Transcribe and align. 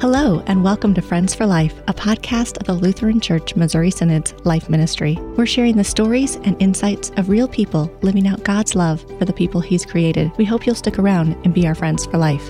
Hello, 0.00 0.44
and 0.46 0.62
welcome 0.62 0.94
to 0.94 1.02
Friends 1.02 1.34
for 1.34 1.44
Life, 1.44 1.82
a 1.88 1.92
podcast 1.92 2.56
of 2.58 2.68
the 2.68 2.72
Lutheran 2.72 3.18
Church 3.18 3.56
Missouri 3.56 3.90
Synod's 3.90 4.32
Life 4.44 4.70
Ministry. 4.70 5.16
We're 5.36 5.44
sharing 5.44 5.76
the 5.76 5.82
stories 5.82 6.36
and 6.36 6.54
insights 6.62 7.10
of 7.16 7.28
real 7.28 7.48
people 7.48 7.90
living 8.02 8.28
out 8.28 8.44
God's 8.44 8.76
love 8.76 9.00
for 9.18 9.24
the 9.24 9.32
people 9.32 9.60
He's 9.60 9.84
created. 9.84 10.30
We 10.38 10.44
hope 10.44 10.66
you'll 10.66 10.76
stick 10.76 11.00
around 11.00 11.32
and 11.42 11.52
be 11.52 11.66
our 11.66 11.74
friends 11.74 12.06
for 12.06 12.16
life. 12.16 12.48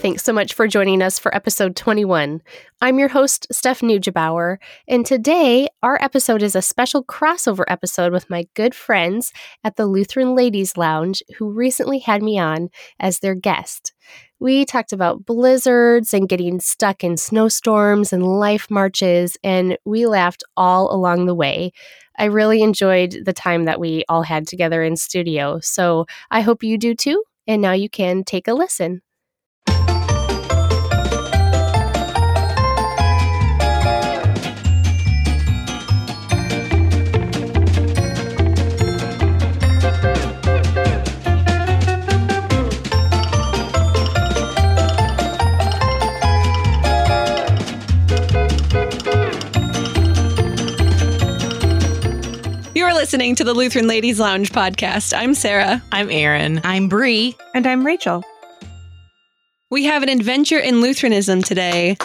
Thanks 0.00 0.24
so 0.24 0.32
much 0.32 0.52
for 0.52 0.66
joining 0.66 1.00
us 1.00 1.16
for 1.16 1.32
episode 1.32 1.76
21. 1.76 2.42
I'm 2.82 2.98
your 2.98 3.08
host, 3.08 3.46
Steph 3.52 3.80
Neugebauer, 3.80 4.58
and 4.88 5.06
today 5.06 5.68
our 5.82 5.96
episode 6.02 6.42
is 6.42 6.56
a 6.56 6.60
special 6.60 7.04
crossover 7.04 7.64
episode 7.68 8.12
with 8.12 8.28
my 8.28 8.48
good 8.54 8.74
friends 8.74 9.32
at 9.62 9.76
the 9.76 9.86
Lutheran 9.86 10.34
Ladies 10.34 10.76
Lounge 10.76 11.22
who 11.38 11.52
recently 11.52 12.00
had 12.00 12.20
me 12.20 12.36
on 12.36 12.68
as 12.98 13.20
their 13.20 13.36
guest. 13.36 13.92
We 14.38 14.66
talked 14.66 14.92
about 14.92 15.24
blizzards 15.24 16.12
and 16.12 16.28
getting 16.28 16.60
stuck 16.60 17.02
in 17.02 17.16
snowstorms 17.16 18.12
and 18.12 18.26
life 18.26 18.66
marches, 18.70 19.36
and 19.42 19.78
we 19.86 20.06
laughed 20.06 20.44
all 20.56 20.94
along 20.94 21.26
the 21.26 21.34
way. 21.34 21.72
I 22.18 22.26
really 22.26 22.62
enjoyed 22.62 23.24
the 23.24 23.32
time 23.32 23.64
that 23.64 23.80
we 23.80 24.04
all 24.08 24.22
had 24.22 24.46
together 24.46 24.82
in 24.82 24.96
studio, 24.96 25.60
so 25.60 26.06
I 26.30 26.42
hope 26.42 26.62
you 26.62 26.76
do 26.76 26.94
too. 26.94 27.22
And 27.46 27.62
now 27.62 27.72
you 27.72 27.88
can 27.88 28.24
take 28.24 28.48
a 28.48 28.54
listen. 28.54 29.00
Listening 53.06 53.36
to 53.36 53.44
the 53.44 53.54
Lutheran 53.54 53.86
Ladies 53.86 54.18
Lounge 54.18 54.50
podcast. 54.50 55.16
I'm 55.16 55.32
Sarah. 55.32 55.80
I'm 55.92 56.10
Erin. 56.10 56.60
I'm 56.64 56.88
Bree. 56.88 57.36
And 57.54 57.64
I'm 57.64 57.86
Rachel. 57.86 58.24
We 59.70 59.84
have 59.84 60.02
an 60.02 60.08
adventure 60.08 60.58
in 60.58 60.80
Lutheranism 60.80 61.40
today. 61.42 61.96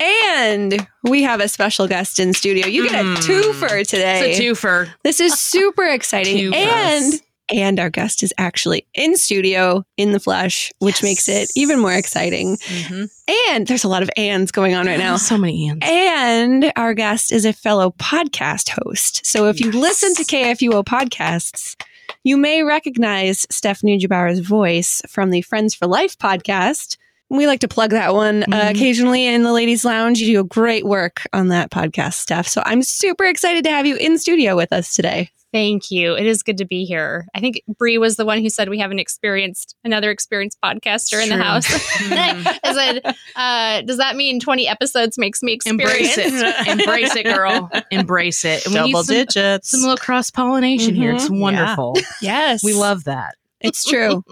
And 0.00 0.88
we 1.02 1.22
have 1.24 1.40
a 1.42 1.48
special 1.48 1.86
guest 1.86 2.18
in 2.18 2.32
studio. 2.32 2.66
You 2.66 2.88
get 2.88 2.98
a 2.98 3.04
Mm. 3.04 3.16
twofer 3.18 3.86
today. 3.86 4.30
It's 4.30 4.38
a 4.38 4.42
twofer. 4.42 4.88
This 5.04 5.20
is 5.20 5.38
super 5.38 5.84
exciting. 5.90 6.38
Two 6.38 6.52
and 6.54 7.12
us. 7.14 7.20
And 7.50 7.78
our 7.78 7.90
guest 7.90 8.22
is 8.22 8.32
actually 8.38 8.86
in 8.94 9.16
studio 9.16 9.84
in 9.96 10.12
the 10.12 10.20
flesh, 10.20 10.72
which 10.78 11.02
makes 11.02 11.28
it 11.28 11.50
even 11.56 11.78
more 11.78 11.92
exciting. 11.92 12.56
Mm-hmm. 12.56 13.04
And 13.50 13.66
there's 13.66 13.84
a 13.84 13.88
lot 13.88 14.02
of 14.02 14.10
ands 14.16 14.50
going 14.52 14.74
on 14.74 14.86
right 14.86 14.98
now. 14.98 15.16
So 15.16 15.38
many 15.38 15.68
ands. 15.68 15.84
And 15.88 16.72
our 16.76 16.94
guest 16.94 17.32
is 17.32 17.44
a 17.44 17.52
fellow 17.52 17.90
podcast 17.98 18.70
host. 18.70 19.24
So 19.24 19.48
if 19.48 19.60
you 19.60 19.70
listen 19.72 20.14
to 20.14 20.24
KFUO 20.24 20.84
podcasts, 20.84 21.76
you 22.24 22.36
may 22.36 22.62
recognize 22.62 23.46
Stephanie 23.50 23.98
Neugebauer's 23.98 24.40
voice 24.40 25.02
from 25.08 25.30
the 25.30 25.42
Friends 25.42 25.74
for 25.74 25.86
Life 25.86 26.18
podcast. 26.18 26.96
We 27.28 27.48
like 27.48 27.60
to 27.60 27.68
plug 27.68 27.90
that 27.90 28.14
one 28.14 28.44
uh, 28.44 28.46
Mhm. 28.46 28.70
occasionally 28.70 29.26
in 29.26 29.42
the 29.42 29.52
ladies' 29.52 29.84
lounge. 29.84 30.20
You 30.20 30.32
do 30.34 30.40
a 30.40 30.44
great 30.44 30.84
work 30.86 31.22
on 31.32 31.48
that 31.48 31.70
podcast, 31.72 32.14
Steph. 32.14 32.46
So 32.46 32.62
I'm 32.64 32.82
super 32.82 33.24
excited 33.24 33.64
to 33.64 33.70
have 33.70 33.86
you 33.86 33.96
in 33.96 34.18
studio 34.18 34.54
with 34.54 34.72
us 34.72 34.94
today. 34.94 35.30
Thank 35.56 35.90
you. 35.90 36.14
It 36.14 36.26
is 36.26 36.42
good 36.42 36.58
to 36.58 36.66
be 36.66 36.84
here. 36.84 37.26
I 37.34 37.40
think 37.40 37.62
Bree 37.78 37.96
was 37.96 38.16
the 38.16 38.26
one 38.26 38.42
who 38.42 38.50
said 38.50 38.68
we 38.68 38.78
have 38.78 38.90
an 38.90 38.98
experienced, 38.98 39.74
another 39.84 40.10
experienced 40.10 40.58
podcaster 40.62 41.22
in 41.22 41.30
the 41.30 41.36
True. 41.36 41.42
house. 41.44 41.66
Mhm. 41.66 42.58
I 42.64 42.74
said, 42.74 43.16
uh, 43.36 43.80
does 43.86 43.96
that 43.96 44.16
mean 44.16 44.38
20 44.38 44.68
episodes 44.68 45.16
makes 45.16 45.42
me 45.42 45.58
Embrace 45.64 46.18
it. 46.18 46.30
Embrace 46.68 47.16
it, 47.16 47.24
girl. 47.24 47.70
Embrace 47.90 48.44
it. 48.44 48.66
And 48.66 48.74
we 48.74 48.80
need 48.82 48.92
Double 48.92 49.04
some, 49.04 49.14
digits. 49.16 49.70
some 49.70 49.80
little 49.80 49.96
cross 49.96 50.30
pollination 50.30 50.94
here. 50.94 51.14
It's 51.14 51.30
Mhm. 51.30 51.40
wonderful. 51.40 51.96
Yes. 52.20 52.62
We 52.62 52.74
love 52.74 53.04
that. 53.04 53.36
It's 53.62 53.82
true. 53.82 54.22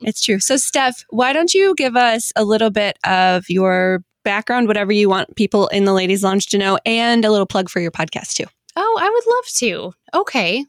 it's 0.00 0.24
true. 0.24 0.40
So, 0.40 0.56
Steph, 0.56 1.04
why 1.10 1.34
don't 1.34 1.52
you 1.52 1.74
give 1.74 1.94
us 1.94 2.32
a 2.36 2.44
little 2.44 2.70
bit 2.70 2.96
of 3.04 3.44
your 3.50 4.02
background, 4.24 4.66
whatever 4.66 4.92
you 4.92 5.10
want 5.10 5.36
people 5.36 5.68
in 5.68 5.84
the 5.84 5.92
ladies' 5.92 6.24
lounge 6.24 6.46
to 6.46 6.56
know, 6.58 6.78
and 6.86 7.22
a 7.26 7.30
little 7.30 7.44
plug 7.46 7.68
for 7.68 7.80
your 7.80 7.90
podcast, 7.90 8.32
too? 8.34 8.46
Oh, 8.76 8.98
I 9.00 9.10
would 9.10 9.26
love 9.26 9.44
to. 9.56 10.20
Okay. 10.20 10.64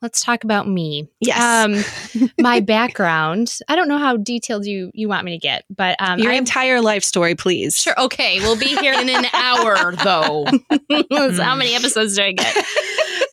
Let's 0.00 0.20
talk 0.20 0.42
about 0.42 0.66
me. 0.66 1.08
Yes. 1.20 1.40
Um, 1.40 2.28
my 2.40 2.58
background. 2.58 3.56
I 3.68 3.76
don't 3.76 3.86
know 3.86 3.98
how 3.98 4.16
detailed 4.16 4.66
you 4.66 4.90
you 4.94 5.08
want 5.08 5.24
me 5.24 5.30
to 5.30 5.38
get, 5.38 5.64
but 5.70 5.94
um, 6.00 6.18
your 6.18 6.32
I 6.32 6.34
entire 6.34 6.80
life 6.80 7.04
story, 7.04 7.36
please. 7.36 7.76
sure. 7.76 7.94
Okay, 7.96 8.40
we'll 8.40 8.58
be 8.58 8.76
here 8.76 8.94
In 8.94 9.08
an 9.08 9.26
hour, 9.32 9.94
though. 10.04 10.44
So 10.90 11.42
how 11.42 11.54
many 11.54 11.74
episodes 11.74 12.16
do 12.16 12.22
I 12.22 12.32
get? 12.32 12.64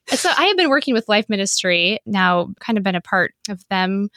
so 0.09 0.29
I 0.29 0.45
have 0.45 0.57
been 0.57 0.69
working 0.69 0.93
with 0.93 1.09
Life 1.09 1.27
Ministry 1.27 1.99
now, 2.05 2.49
kind 2.59 2.77
of 2.77 2.83
been 2.83 2.95
a 2.95 3.01
part 3.01 3.33
of 3.49 3.63
them 3.69 4.09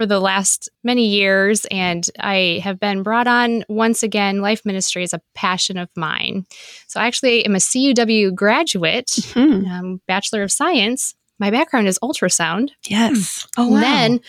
for 0.00 0.06
the 0.06 0.18
last 0.18 0.70
many 0.82 1.08
years, 1.08 1.66
and 1.70 2.08
I 2.18 2.62
have 2.64 2.80
been 2.80 3.02
brought 3.02 3.26
on 3.26 3.64
once 3.68 4.02
again. 4.02 4.40
Life 4.40 4.62
Ministry 4.64 5.02
is 5.02 5.12
a 5.12 5.20
passion 5.34 5.76
of 5.76 5.90
mine. 5.94 6.46
So 6.86 6.98
I 7.00 7.06
actually 7.06 7.44
am 7.44 7.54
a 7.54 7.58
CUW 7.58 8.34
graduate, 8.34 9.14
Hmm. 9.34 9.66
um, 9.66 10.00
Bachelor 10.08 10.42
of 10.42 10.50
Science. 10.50 11.14
My 11.38 11.50
background 11.50 11.86
is 11.86 11.98
ultrasound. 12.02 12.70
Yes. 12.88 13.46
Oh, 13.58 13.74
And 13.74 13.82
then 13.82 14.20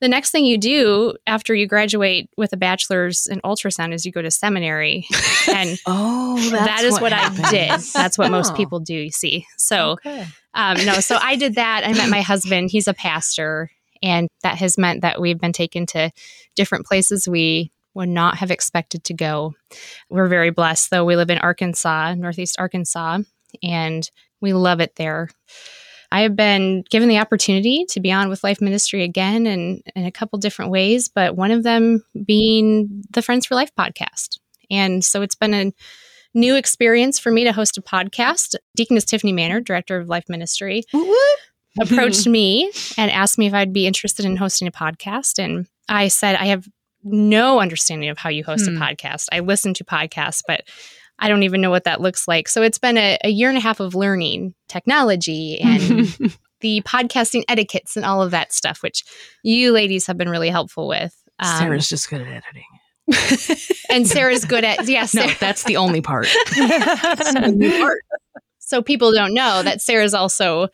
the 0.00 0.08
next 0.08 0.30
thing 0.30 0.46
you 0.46 0.56
do 0.56 1.12
after 1.26 1.54
you 1.54 1.66
graduate 1.66 2.30
with 2.38 2.54
a 2.54 2.56
bachelor's 2.56 3.26
in 3.26 3.42
ultrasound 3.42 3.92
is 3.92 4.06
you 4.06 4.12
go 4.12 4.22
to 4.22 4.30
seminary. 4.30 5.06
And 5.54 5.78
oh, 5.84 6.36
that's 6.50 6.64
that 6.64 6.84
is 6.84 6.98
what, 6.98 7.12
I 7.12 7.28
did. 7.50 7.80
That's 7.92 8.16
what 8.16 8.30
most 8.30 8.52
Oh. 8.52 8.56
people 8.56 8.80
do, 8.80 8.94
you 8.94 9.10
see. 9.10 9.46
So, 9.58 9.92
Okay. 9.92 10.26
um, 10.54 10.78
no, 10.86 10.94
so 11.00 11.18
I 11.20 11.36
did 11.36 11.56
that. 11.56 11.82
I 11.86 11.92
met 11.92 12.08
my 12.08 12.22
husband. 12.22 12.70
He's 12.70 12.88
a 12.88 12.94
pastor. 12.94 13.70
And 14.02 14.28
that 14.42 14.58
has 14.58 14.78
meant 14.78 15.02
that 15.02 15.20
we've 15.20 15.40
been 15.40 15.52
taken 15.52 15.86
to 15.86 16.10
different 16.56 16.86
places 16.86 17.28
we 17.28 17.72
would 17.94 18.08
not 18.08 18.36
have 18.36 18.50
expected 18.50 19.04
to 19.04 19.14
go. 19.14 19.54
We're 20.08 20.28
very 20.28 20.50
blessed, 20.50 20.90
though. 20.90 21.04
We 21.04 21.16
live 21.16 21.30
in 21.30 21.38
Arkansas, 21.38 22.14
Northeast 22.14 22.56
Arkansas, 22.58 23.18
and 23.62 24.10
we 24.40 24.52
love 24.52 24.80
it 24.80 24.94
there. 24.96 25.28
I 26.12 26.22
have 26.22 26.34
been 26.34 26.82
given 26.90 27.08
the 27.08 27.18
opportunity 27.18 27.84
to 27.90 28.00
be 28.00 28.10
on 28.10 28.28
with 28.28 28.42
Life 28.42 28.60
Ministry 28.60 29.04
again 29.04 29.46
and 29.46 29.82
in 29.94 30.04
a 30.04 30.10
couple 30.10 30.38
different 30.38 30.72
ways, 30.72 31.08
but 31.08 31.36
one 31.36 31.52
of 31.52 31.62
them 31.62 32.04
being 32.24 33.04
the 33.10 33.22
Friends 33.22 33.46
for 33.46 33.54
Life 33.54 33.70
podcast. 33.78 34.38
And 34.70 35.04
so 35.04 35.22
it's 35.22 35.36
been 35.36 35.54
a 35.54 35.72
new 36.34 36.56
experience 36.56 37.18
for 37.18 37.30
me 37.30 37.44
to 37.44 37.52
host 37.52 37.78
a 37.78 37.82
podcast. 37.82 38.56
Deaconess 38.76 39.04
Tiffany 39.04 39.32
Manley, 39.32 39.62
director 39.62 39.98
of 39.98 40.08
Life 40.08 40.24
Ministry, 40.28 40.82
approached 41.78 42.26
me 42.28 42.72
and 42.96 43.10
asked 43.10 43.38
me 43.38 43.46
if 43.46 43.54
I'd 43.54 43.72
be 43.72 43.86
interested 43.86 44.24
in 44.24 44.36
hosting 44.36 44.66
a 44.66 44.72
podcast. 44.72 45.38
And 45.42 45.66
I 45.88 46.08
said, 46.08 46.36
I 46.36 46.46
have 46.46 46.66
no 47.04 47.60
understanding 47.60 48.08
of 48.08 48.18
how 48.18 48.30
you 48.30 48.44
host 48.44 48.66
Hmm. 48.68 48.76
a 48.76 48.80
podcast. 48.80 49.26
I 49.32 49.40
listen 49.40 49.74
to 49.74 49.84
podcasts, 49.84 50.42
but 50.46 50.64
I 51.18 51.28
don't 51.28 51.42
even 51.42 51.60
know 51.60 51.70
what 51.70 51.84
that 51.84 52.00
looks 52.00 52.26
like. 52.26 52.48
So 52.48 52.62
it's 52.62 52.78
been 52.78 52.96
a, 52.96 53.18
a 53.24 53.28
year 53.28 53.48
and 53.50 53.58
a 53.58 53.60
half 53.60 53.78
of 53.80 53.94
learning 53.94 54.54
technology 54.68 55.60
and 55.60 56.06
the 56.60 56.80
podcasting 56.82 57.44
etiquettes 57.48 57.96
and 57.96 58.04
all 58.06 58.22
of 58.22 58.30
that 58.30 58.52
stuff, 58.52 58.82
which 58.82 59.04
you 59.42 59.72
ladies 59.72 60.06
have 60.06 60.16
been 60.16 60.30
really 60.30 60.48
helpful 60.50 60.88
with. 60.88 61.14
Um, 61.38 61.58
Sarah's 61.58 61.88
just 61.88 62.08
good 62.10 62.22
at 62.22 62.26
editing. 62.28 62.64
and 63.90 64.06
Sarah's 64.06 64.44
good 64.44 64.64
at 64.64 64.86
yes. 64.86 65.14
No, 65.14 65.26
that's 65.40 65.64
the 65.64 65.76
only 65.78 66.00
part. 66.00 66.26
So 68.70 68.80
people 68.82 69.12
don't 69.12 69.34
know 69.34 69.62
that 69.64 69.82
Sarah's 69.82 70.14
also 70.14 70.68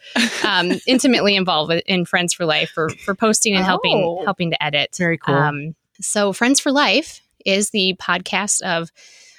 um, 0.46 0.72
intimately 0.86 1.34
involved 1.34 1.72
in 1.86 2.04
Friends 2.04 2.34
for 2.34 2.44
Life 2.44 2.70
for 2.70 2.90
for 2.90 3.14
posting 3.14 3.54
and 3.56 3.64
helping 3.64 3.96
Oh. 4.04 4.22
helping 4.24 4.50
to 4.50 4.62
edit. 4.62 4.94
Very 4.96 5.16
cool. 5.18 5.34
Um, 5.34 5.74
so 6.00 6.32
Friends 6.34 6.60
for 6.60 6.70
Life 6.72 7.22
is 7.46 7.70
the 7.70 7.96
podcast 7.98 8.60
of 8.62 8.90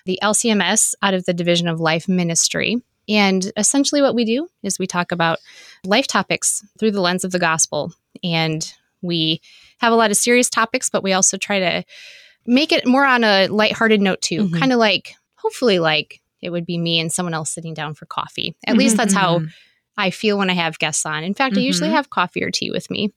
the 0.05 0.17
LCMS 0.23 0.95
out 1.03 1.13
of 1.13 1.25
the 1.25 1.33
Division 1.33 1.67
of 1.67 1.79
Life 1.79 2.07
Ministry. 2.07 2.81
And 3.07 3.51
essentially, 3.55 4.01
what 4.01 4.15
we 4.15 4.25
do 4.25 4.47
is 4.63 4.79
we 4.79 4.87
talk 4.87 5.11
about 5.11 5.37
life 5.85 6.07
topics 6.07 6.65
through 6.79 6.91
the 6.91 7.01
lens 7.01 7.23
of 7.23 7.31
the 7.31 7.39
gospel. 7.39 7.93
And 8.23 8.69
we 9.01 9.39
have 9.77 9.93
a 9.93 9.95
lot 9.95 10.09
of 10.11 10.17
serious 10.17 10.49
topics, 10.49 10.89
but 10.89 11.03
we 11.03 11.13
also 11.13 11.37
try 11.37 11.59
to 11.59 11.83
make 12.45 12.71
it 12.71 12.87
more 12.87 13.05
on 13.05 13.23
a 13.23 13.47
lighthearted 13.47 14.01
note, 14.01 14.21
too. 14.21 14.47
Mhm. 14.47 14.59
Kind 14.59 14.73
of 14.73 14.79
like, 14.79 15.13
hopefully, 15.35 15.77
like 15.79 16.21
it 16.41 16.49
would 16.49 16.65
be 16.65 16.77
me 16.77 16.99
and 16.99 17.11
someone 17.11 17.33
else 17.33 17.51
sitting 17.51 17.73
down 17.73 17.93
for 17.93 18.05
coffee. 18.05 18.55
At 18.65 18.77
least 18.77 18.97
that's 18.97 19.13
how 19.13 19.39
Mhm. 19.39 19.51
I 19.97 20.09
feel 20.11 20.37
when 20.37 20.49
I 20.49 20.53
have 20.53 20.77
guests 20.79 21.05
on. 21.05 21.23
In 21.23 21.33
fact, 21.33 21.57
I 21.57 21.61
usually 21.61 21.89
Mhm. 21.89 21.93
have 21.93 22.09
coffee 22.11 22.43
or 22.43 22.51
tea 22.51 22.69
with 22.71 22.91
me. 22.91 23.11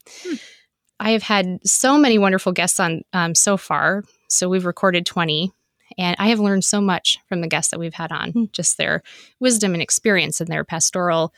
I 0.99 1.11
have 1.13 1.23
had 1.23 1.59
so 1.67 1.99
many 1.99 2.19
wonderful 2.19 2.53
guests 2.53 2.79
on 2.81 3.03
um, 3.13 3.35
so 3.35 3.57
far. 3.57 4.05
So 4.29 4.49
we've 4.49 4.67
recorded 4.67 5.07
20, 5.07 5.53
and 5.99 6.15
I 6.19 6.29
have 6.29 6.41
learned 6.41 6.65
so 6.65 6.81
much 6.81 7.19
from 7.29 7.41
the 7.41 7.49
guests 7.49 7.71
that 7.71 7.81
we've 7.81 7.95
had 7.95 8.13
on, 8.13 8.49
just 8.53 8.77
their 8.77 9.03
wisdom 9.41 9.73
and 9.73 9.83
experience 9.83 10.41
and 10.41 10.49
their 10.49 10.65
pastoral 10.65 11.33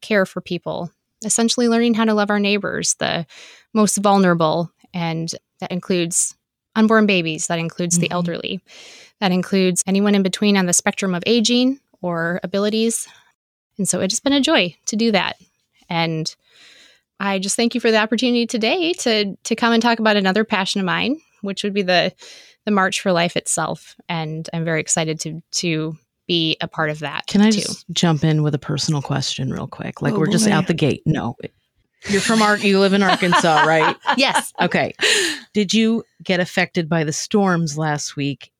care 0.00 0.24
for 0.24 0.40
people. 0.40 0.90
Essentially, 1.24 1.68
learning 1.68 1.94
how 1.94 2.04
to 2.04 2.14
love 2.14 2.30
our 2.30 2.38
neighbors, 2.38 2.94
the 2.94 3.26
most 3.74 3.96
vulnerable, 3.98 4.70
and 4.94 5.32
that 5.60 5.72
includes 5.72 6.36
unborn 6.78 7.06
babies, 7.06 7.46
that 7.48 7.58
includes 7.58 7.98
the 7.98 8.08
Mhm. 8.08 8.12
elderly, 8.12 8.60
that 9.20 9.32
includes 9.32 9.82
anyone 9.86 10.14
in 10.14 10.22
between 10.22 10.56
on 10.56 10.66
the 10.66 10.72
spectrum 10.72 11.14
of 11.14 11.22
aging 11.26 11.78
or 12.00 12.40
abilities. 12.42 13.06
And 13.76 13.88
so 13.88 14.00
it 14.00 14.10
has 14.10 14.20
been 14.20 14.32
a 14.32 14.40
joy 14.40 14.74
to 14.86 14.96
do 14.96 15.12
that. 15.12 15.36
And 15.90 16.34
I 17.20 17.38
just 17.38 17.56
thank 17.56 17.74
you 17.74 17.80
for 17.80 17.90
the 17.90 17.98
opportunity 17.98 18.46
today 18.46 18.92
to 18.94 19.36
to 19.42 19.56
come 19.56 19.72
and 19.72 19.82
talk 19.82 19.98
about 19.98 20.16
another 20.16 20.44
passion 20.44 20.80
of 20.80 20.84
mine, 20.86 21.20
which 21.42 21.62
would 21.64 21.74
be 21.74 21.82
the 21.82 22.12
the 22.64 22.70
March 22.70 23.00
for 23.00 23.12
Life 23.12 23.36
itself. 23.36 23.96
And 24.08 24.48
I'm 24.52 24.64
very 24.64 24.80
excited 24.80 25.18
to 25.20 25.42
to 25.62 25.96
be 26.28 26.56
a 26.60 26.68
part 26.68 26.90
of 26.90 26.98
that. 27.00 27.26
Can 27.26 27.40
I 27.40 27.50
too. 27.50 27.60
just 27.62 27.86
jump 27.90 28.22
in 28.22 28.42
with 28.42 28.54
a 28.54 28.58
personal 28.58 29.00
question 29.02 29.50
real 29.50 29.66
quick? 29.66 30.02
Like 30.02 30.12
Oh, 30.12 30.18
we're 30.18 30.26
just 30.26 30.46
out 30.46 30.66
the 30.66 30.74
gate. 30.74 31.02
No. 31.06 31.36
You're 32.08 32.20
from 32.20 32.42
Ar- 32.42 32.58
you 32.58 32.78
live 32.80 32.92
in 32.92 33.02
Arkansas, 33.02 33.62
right? 33.66 33.96
yes. 34.16 34.52
Okay. 34.60 34.94
Did 35.52 35.74
you 35.74 36.04
get 36.22 36.40
affected 36.40 36.88
by 36.88 37.04
the 37.04 37.12
storms 37.12 37.76
last 37.76 38.16
week? 38.16 38.50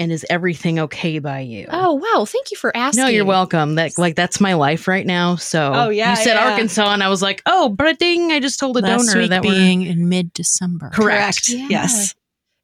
And 0.00 0.12
is 0.12 0.24
everything 0.30 0.78
okay 0.78 1.18
by 1.18 1.40
you? 1.40 1.66
Oh 1.70 1.94
wow! 1.94 2.24
Thank 2.24 2.52
you 2.52 2.56
for 2.56 2.76
asking. 2.76 3.02
No, 3.02 3.08
you're 3.08 3.24
welcome. 3.24 3.74
That 3.74 3.98
like 3.98 4.14
that's 4.14 4.40
my 4.40 4.54
life 4.54 4.86
right 4.86 5.04
now. 5.04 5.34
So 5.34 5.72
Oh, 5.74 5.88
yeah, 5.88 6.10
you 6.10 6.16
said 6.22 6.34
yeah. 6.34 6.50
Arkansas, 6.52 6.92
and 6.92 7.02
I 7.02 7.08
was 7.08 7.20
like, 7.20 7.42
oh, 7.46 7.68
but 7.68 7.98
ding! 7.98 8.30
I 8.30 8.38
just 8.38 8.60
told 8.60 8.76
a 8.76 8.80
Last 8.80 9.06
donor 9.08 9.22
week 9.22 9.30
that 9.30 9.42
we're 9.44 9.50
being 9.50 9.82
in 9.82 10.08
mid 10.08 10.32
December. 10.34 10.90
correct. 10.90 11.48
Yeah. 11.48 11.66
Yes. 11.68 12.14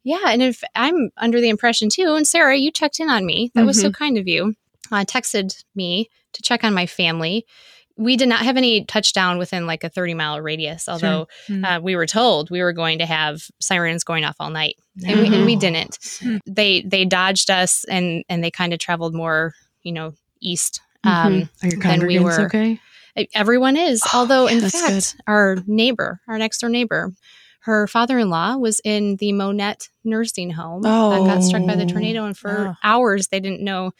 Yeah, 0.04 0.20
and 0.28 0.42
if 0.42 0.62
I'm 0.76 1.10
under 1.16 1.40
the 1.40 1.48
impression 1.48 1.88
too, 1.88 2.14
and 2.14 2.25
Sarah, 2.25 2.56
you 2.56 2.70
checked 2.70 3.00
in 3.00 3.08
on 3.10 3.26
me. 3.26 3.50
That 3.56 3.66
was 3.66 3.81
so 3.81 3.90
kind 3.90 4.16
of 4.16 4.28
you. 4.28 4.54
Uh, 4.92 5.04
texted 5.04 5.64
me 5.75 6.10
to 6.34 6.42
check 6.42 6.62
on 6.62 6.72
my 6.72 6.86
family. 6.86 7.46
We 7.96 8.17
did 8.17 8.29
not 8.29 8.41
have 8.41 8.56
any 8.56 8.85
touchdown 8.85 9.38
within 9.38 9.67
like 9.67 9.85
a 9.85 9.88
30 9.88 10.14
mile 10.14 10.41
radius, 10.41 10.88
although 10.88 11.29
Mm. 11.49 11.64
uh, 11.64 11.81
we 11.81 11.94
were 11.94 12.06
told 12.06 12.50
we 12.50 12.61
were 12.62 12.73
going 12.73 12.99
to 12.99 13.06
have 13.06 13.43
sirens 13.61 14.02
going 14.02 14.25
off 14.25 14.37
all 14.41 14.50
night, 14.50 14.76
and, 15.06 15.20
we, 15.20 15.26
and 15.29 15.46
we 15.46 15.55
didn't. 15.56 15.99
Hmm. 16.20 16.38
They 16.46 16.81
they 16.82 17.05
dodged 17.05 17.50
us, 17.50 17.85
and 17.85 18.25
and 18.29 18.43
they 18.43 18.50
kind 18.50 18.73
of 18.73 18.79
traveled 18.81 19.14
more, 19.14 19.55
you 19.82 19.93
know, 19.93 20.14
east. 20.41 20.81
Mhm. 21.06 21.11
Um, 21.11 21.49
Are 21.62 21.69
your 21.69 21.81
Then 21.81 22.06
we 22.06 22.19
were- 22.19 22.41
okay? 22.46 22.81
Everyone 23.32 23.76
is. 23.76 24.02
Although, 24.12 24.49
in 24.49 24.58
that's 24.58 25.12
fact, 25.12 25.23
our 25.29 25.58
neighbor, 25.67 26.20
our 26.26 26.37
next 26.37 26.58
door 26.58 26.70
neighbor, 26.70 27.12
her 27.61 27.87
father 27.87 28.19
in 28.19 28.29
law 28.29 28.56
was 28.56 28.81
in 28.85 29.17
the 29.17 29.32
Monette 29.32 29.88
nursing 30.02 30.50
home 30.50 30.82
that 30.82 30.88
got 30.91 31.44
struck 31.44 31.64
by 31.64 31.76
the 31.76 31.85
Oh. 31.85 31.88
tornado. 31.88 32.25
And 32.25 32.37
for 32.37 32.70
Oh. 32.70 32.75
hours, 32.82 33.29
they 33.29 33.38
didn't 33.38 33.61
know 33.62 33.93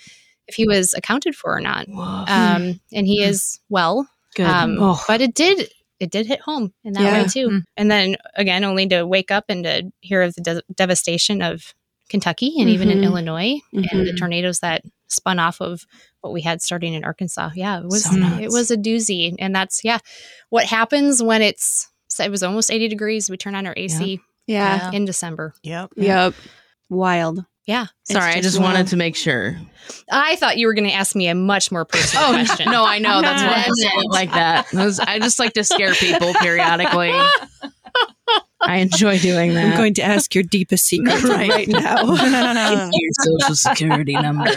if 0.49 0.55
he 0.57 0.67
was 0.67 0.95
accounted 0.95 1.35
for 1.35 1.57
or 1.57 1.61
not. 1.61 1.89
Um, 1.89 2.81
and 2.93 3.07
he 3.07 3.23
is 3.23 3.61
well. 3.69 4.09
Good. 4.35 4.47
Um, 4.47 4.77
Oh. 4.81 5.03
But 5.07 5.21
it 5.21 5.35
did. 5.35 5.69
It 6.01 6.11
did 6.11 6.27
hit 6.27 6.41
home 6.41 6.73
in 6.83 6.93
that 6.95 7.03
Yeah. 7.03 7.23
way 7.23 7.29
too. 7.29 7.49
Mm. 7.49 7.63
And 7.77 7.91
then 7.91 8.17
again, 8.35 8.65
only 8.65 8.87
to 8.89 9.07
wake 9.07 9.31
up 9.31 9.45
and 9.49 9.65
to 9.65 9.91
hear 10.01 10.23
of 10.23 10.35
the 10.35 10.41
de- 10.43 10.63
devastation 10.75 11.41
of 11.41 11.73
Kentucky 12.11 12.55
and 12.59 12.69
even 12.69 12.91
in 12.91 12.99
Mhm. 12.99 13.05
Illinois 13.05 13.61
and 13.73 13.85
the 13.85 14.13
Mhm. 14.13 14.19
tornadoes 14.19 14.59
that 14.61 14.83
spun 15.09 15.39
off 15.39 15.61
of 15.61 15.87
what 16.21 16.33
we 16.33 16.43
had 16.43 16.61
starting 16.61 16.95
in 16.95 17.05
Arkansas. 17.05 17.51
Yeah, 17.55 17.79
it 17.79 17.85
was 17.87 18.05
So 18.05 18.17
it 18.41 18.51
was 18.51 18.71
a 18.71 18.77
doozy, 18.77 19.35
and 19.39 19.55
that's 19.55 19.83
yeah, 19.85 19.99
what 20.51 20.67
happens 20.67 21.23
when 21.23 21.41
it's 21.41 21.89
it 22.21 22.31
was 22.31 22.43
almost 22.43 22.71
eighty 22.71 22.89
degrees. 22.89 23.31
We 23.31 23.37
turn 23.37 23.55
on 23.55 23.67
our 23.67 23.75
AC 23.77 24.21
Yeah. 24.47 24.91
in 24.93 25.05
December. 25.05 25.55
Yep. 25.63 25.93
Yep. 25.97 26.35
Wild. 26.91 27.45
Yeah, 27.67 27.87
Sorry, 28.05 28.31
I 28.33 28.35
just 28.35 28.45
just 28.45 28.59
wild. 28.61 28.75
wanted 28.75 28.89
to 28.89 28.97
make 28.97 29.17
sure. 29.17 29.57
I 30.13 30.37
thought 30.37 30.59
you 30.59 30.67
were 30.67 30.75
going 30.75 30.89
to 30.89 30.93
ask 30.93 31.15
me 31.17 31.29
a 31.29 31.35
much 31.35 31.73
more 31.73 31.85
personal 31.85 32.25
Oh 32.29 32.33
question. 32.33 32.71
no, 32.71 32.85
I 32.85 32.99
know 32.99 33.23
that's 33.23 33.43
why 33.43 33.49
I 33.53 33.67
No. 33.67 33.75
said 33.77 33.91
it 34.05 34.11
like 34.11 34.33
that. 34.33 34.67
I, 34.75 34.85
was- 34.85 35.01
I 35.01 35.19
just 35.19 35.39
like 35.39 35.55
to 35.55 35.65
scare 35.65 35.95
people 35.95 36.35
periodically. 36.35 37.13
I 38.67 38.77
enjoy 38.79 39.19
doing 39.19 39.53
that. 39.55 39.73
I'm 39.73 39.77
going 39.77 39.95
to 39.95 40.03
ask 40.03 40.35
your 40.35 40.45
deepest 40.45 40.87
secret 40.87 41.23
Right. 41.23 41.51
right 41.51 41.69
now. 41.69 42.05
Your 42.15 42.91
social 43.41 43.55
security 43.55 44.15
number. 44.15 44.51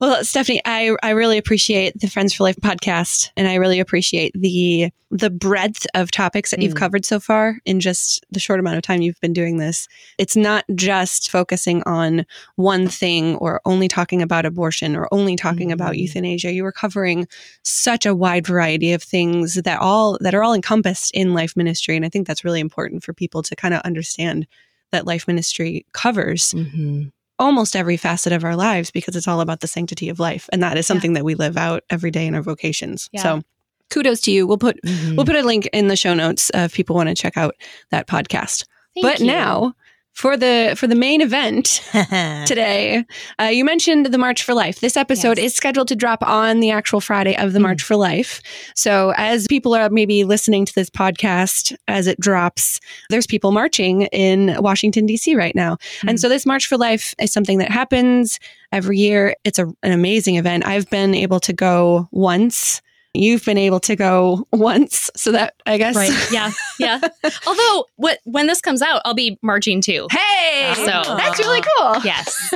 Well, 0.00 0.24
Stephanie, 0.24 0.62
I, 0.64 0.96
I 1.02 1.10
really 1.10 1.36
appreciate 1.36 2.00
the 2.00 2.08
Friends 2.08 2.32
for 2.32 2.44
Life 2.44 2.56
podcast, 2.56 3.30
and 3.36 3.46
I 3.46 3.56
really 3.56 3.80
appreciate 3.80 4.32
the 4.34 4.90
the 5.12 5.28
breadth 5.28 5.88
of 5.94 6.12
topics 6.12 6.52
that 6.52 6.62
you've 6.62 6.74
Mm. 6.74 6.78
covered 6.78 7.04
so 7.04 7.18
far 7.18 7.58
in 7.66 7.80
just 7.80 8.24
the 8.30 8.38
short 8.38 8.60
amount 8.60 8.76
of 8.76 8.82
time 8.84 9.02
you've 9.02 9.20
been 9.20 9.32
doing 9.32 9.56
this. 9.58 9.88
It's 10.18 10.36
not 10.36 10.64
just 10.76 11.28
focusing 11.32 11.82
on 11.82 12.24
one 12.54 12.86
thing 12.86 13.34
or 13.36 13.60
only 13.64 13.88
talking 13.88 14.22
about 14.22 14.46
abortion 14.46 14.94
or 14.94 15.08
only 15.12 15.34
talking 15.34 15.72
about 15.72 15.94
Mhm. 15.94 15.98
euthanasia. 16.02 16.52
You 16.52 16.62
were 16.62 16.70
covering 16.72 17.26
such 17.64 18.06
a 18.06 18.14
wide 18.14 18.46
variety 18.46 18.92
of 18.92 19.02
things 19.02 19.54
that 19.56 19.80
all 19.80 20.16
that 20.20 20.32
are 20.34 20.44
all 20.44 20.54
encompassed 20.54 21.10
in 21.12 21.34
life 21.34 21.56
ministry, 21.56 21.96
and 21.96 22.04
I 22.04 22.08
think 22.08 22.26
that's 22.28 22.44
really 22.44 22.60
important 22.60 23.02
for 23.02 23.12
people 23.12 23.42
to 23.42 23.56
kind 23.56 23.74
of 23.74 23.80
understand 23.82 24.46
that 24.92 25.06
life 25.06 25.26
ministry 25.26 25.84
covers 25.92 26.52
Mhm. 26.56 27.10
Almost 27.40 27.74
every 27.74 27.96
facet 27.96 28.32
of 28.32 28.44
our 28.44 28.54
lives 28.54 28.90
because 28.92 29.16
it's 29.16 29.26
all 29.26 29.40
about 29.40 29.60
the 29.60 29.66
sanctity 29.66 30.08
of 30.08 30.20
life 30.20 30.48
and 30.52 30.62
that 30.62 30.76
is 30.78 30.84
Yeah. 30.84 30.88
something 30.94 31.14
that 31.14 31.24
we 31.24 31.34
live 31.34 31.56
out 31.56 31.82
every 31.90 32.10
day 32.12 32.26
in 32.26 32.34
our 32.36 32.42
vocations 32.42 33.08
Yeah. 33.12 33.22
so 33.22 33.42
kudos 33.90 34.20
to 34.22 34.30
you 34.30 34.46
we'll 34.46 34.58
put 34.58 34.78
Mhm. 34.84 35.16
we'll 35.16 35.26
put 35.26 35.34
a 35.36 35.42
link 35.42 35.66
in 35.72 35.88
the 35.88 35.96
show 35.96 36.14
notes 36.14 36.50
uh, 36.54 36.60
if 36.68 36.74
people 36.74 36.94
want 36.94 37.08
to 37.08 37.14
check 37.16 37.36
out 37.36 37.54
that 37.90 38.06
podcast 38.06 38.64
Thank 38.94 39.04
but 39.06 39.20
you. 39.20 39.26
now 39.26 39.74
for 40.12 40.36
the 40.36 40.74
for 40.76 40.86
the 40.86 40.94
main 40.94 41.20
event 41.20 41.82
today 42.46 43.04
uh, 43.40 43.44
you 43.44 43.64
mentioned 43.64 44.06
the 44.06 44.18
march 44.18 44.42
for 44.42 44.54
life 44.54 44.80
this 44.80 44.96
episode 44.96 45.38
Yes. 45.38 45.46
is 45.52 45.54
scheduled 45.54 45.88
to 45.88 45.96
drop 45.96 46.22
on 46.26 46.60
the 46.60 46.70
actual 46.70 47.00
friday 47.00 47.36
of 47.36 47.52
the 47.52 47.58
Mm. 47.58 47.62
march 47.62 47.82
for 47.82 47.96
life 47.96 48.40
so 48.74 49.12
as 49.16 49.46
people 49.46 49.74
are 49.74 49.88
maybe 49.90 50.24
listening 50.24 50.64
to 50.64 50.74
this 50.74 50.90
podcast 50.90 51.74
as 51.88 52.06
it 52.06 52.18
drops 52.20 52.80
there's 53.08 53.26
people 53.26 53.52
marching 53.52 54.02
in 54.12 54.56
washington 54.60 55.06
d.c 55.06 55.34
right 55.36 55.54
now 55.54 55.76
and 56.06 56.18
Mm. 56.18 56.20
so 56.20 56.28
this 56.28 56.44
march 56.46 56.66
for 56.66 56.76
life 56.76 57.14
is 57.20 57.32
something 57.32 57.58
that 57.58 57.70
happens 57.70 58.38
every 58.72 58.98
year 58.98 59.34
it's 59.44 59.58
a, 59.58 59.66
an 59.82 59.92
amazing 59.92 60.36
event 60.36 60.66
i've 60.66 60.88
been 60.90 61.14
able 61.14 61.40
to 61.40 61.52
go 61.52 62.08
once 62.10 62.82
you've 63.14 63.44
been 63.44 63.58
able 63.58 63.80
to 63.80 63.96
go 63.96 64.46
once 64.52 65.10
so 65.16 65.32
that 65.32 65.54
i 65.66 65.76
guess 65.78 65.96
right? 65.96 66.12
Yeah, 66.32 66.50
yeah. 66.78 67.00
Although, 67.46 67.86
what 67.96 68.18
when 68.24 68.46
this 68.46 68.60
comes 68.60 68.82
out, 68.82 69.02
I'll 69.04 69.14
be 69.14 69.38
marching 69.42 69.80
too. 69.80 70.06
hey 70.10 70.72
So- 70.76 70.84
that's 71.16 71.38
really 71.40 71.60
cool 71.78 71.96
Yes, 72.04 72.54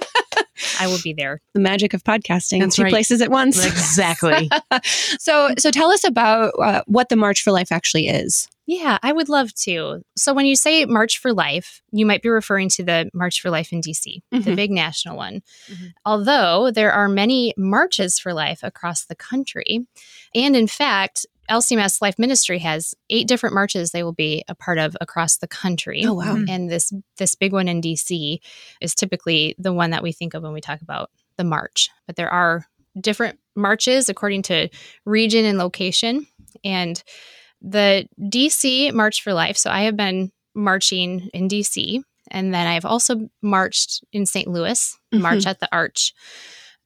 I 0.81 0.87
will 0.87 0.99
be 1.03 1.13
there. 1.13 1.41
the 1.55 1.61
magic 1.61 1.93
of 1.95 2.05
podcasting 2.05 2.61
That's 2.61 2.77
two 2.77 2.85
right. 2.85 2.91
places 2.91 3.21
at 3.21 3.31
once 3.31 3.65
Exactly. 3.65 4.49
so 5.19 5.51
so 5.59 5.71
tell 5.71 5.91
us 5.91 6.05
about 6.05 6.53
uh, 6.63 6.83
what 6.87 7.09
the 7.09 7.17
march 7.17 7.43
for 7.43 7.51
life 7.53 7.73
actually 7.73 8.07
is 8.09 8.49
Yeah, 8.67 8.99
I 9.03 9.13
would 9.13 9.29
love 9.29 9.53
to. 9.63 10.03
So 10.17 10.33
when 10.33 10.47
you 10.47 10.57
say 10.57 10.85
March 10.87 11.19
for 11.19 11.33
Life, 11.35 11.83
you 11.93 12.07
might 12.07 12.23
be 12.23 12.31
referring 12.31 12.71
to 12.71 12.83
the 12.83 13.11
March 13.13 13.41
for 13.41 13.51
Life 13.51 13.73
in 13.73 13.81
DC, 13.83 14.23
the 14.31 14.39
Mhm. 14.39 14.57
big 14.57 14.71
national 14.71 15.17
one. 15.17 15.43
Mhm. 15.71 15.93
Although 16.07 16.71
there 16.71 16.93
are 16.93 17.09
many 17.09 17.53
marches 17.59 18.19
for 18.19 18.33
life 18.33 18.61
across 18.63 19.05
the 19.05 19.15
country. 19.15 19.87
And 20.35 20.57
in 20.57 20.67
fact, 20.67 21.27
LCMS 21.51 22.01
Life 22.01 22.19
Ministry 22.19 22.59
has 22.61 22.95
eight 23.11 23.29
different 23.29 23.55
marches 23.55 23.91
they 23.91 24.03
will 24.03 24.15
be 24.15 24.43
a 24.49 24.55
part 24.55 24.79
of 24.79 24.97
across 24.99 25.37
the 25.37 25.47
country. 25.47 26.03
Oh, 26.07 26.15
wow. 26.15 26.37
And 26.49 26.71
this 26.71 26.91
this 27.19 27.35
big 27.35 27.53
one 27.53 27.69
in 27.69 27.83
DC 27.83 28.41
is 28.81 28.95
typically 28.95 29.55
the 29.59 29.75
one 29.75 29.91
that 29.91 30.03
we 30.03 30.11
think 30.11 30.33
of 30.33 30.43
when 30.43 30.55
we 30.55 30.63
talk 30.63 30.81
about 30.81 31.11
the 31.37 31.45
march. 31.45 31.91
But 32.07 32.17
there 32.17 32.31
are 32.31 32.67
different 32.99 33.39
marches 33.55 34.09
according 34.09 34.41
to 34.43 34.71
region 35.05 35.45
and 35.45 35.59
location. 35.59 36.27
And 36.65 37.03
the 37.65 38.07
DC 38.21 38.93
March 38.93 39.23
for 39.23 39.33
Life. 39.33 39.57
So 39.57 39.71
I 39.71 39.83
have 39.83 39.97
been 39.97 40.31
marching 40.55 41.31
in 41.33 41.49
DC, 41.49 42.03
and 42.31 42.55
then 42.55 42.67
I've 42.67 42.85
also 42.85 43.29
marched 43.43 44.05
in 44.13 44.27
St. 44.27 44.49
Louis, 44.49 44.97
march 45.13 45.47
at 45.47 45.61
the 45.61 45.69
Arch, 45.73 46.13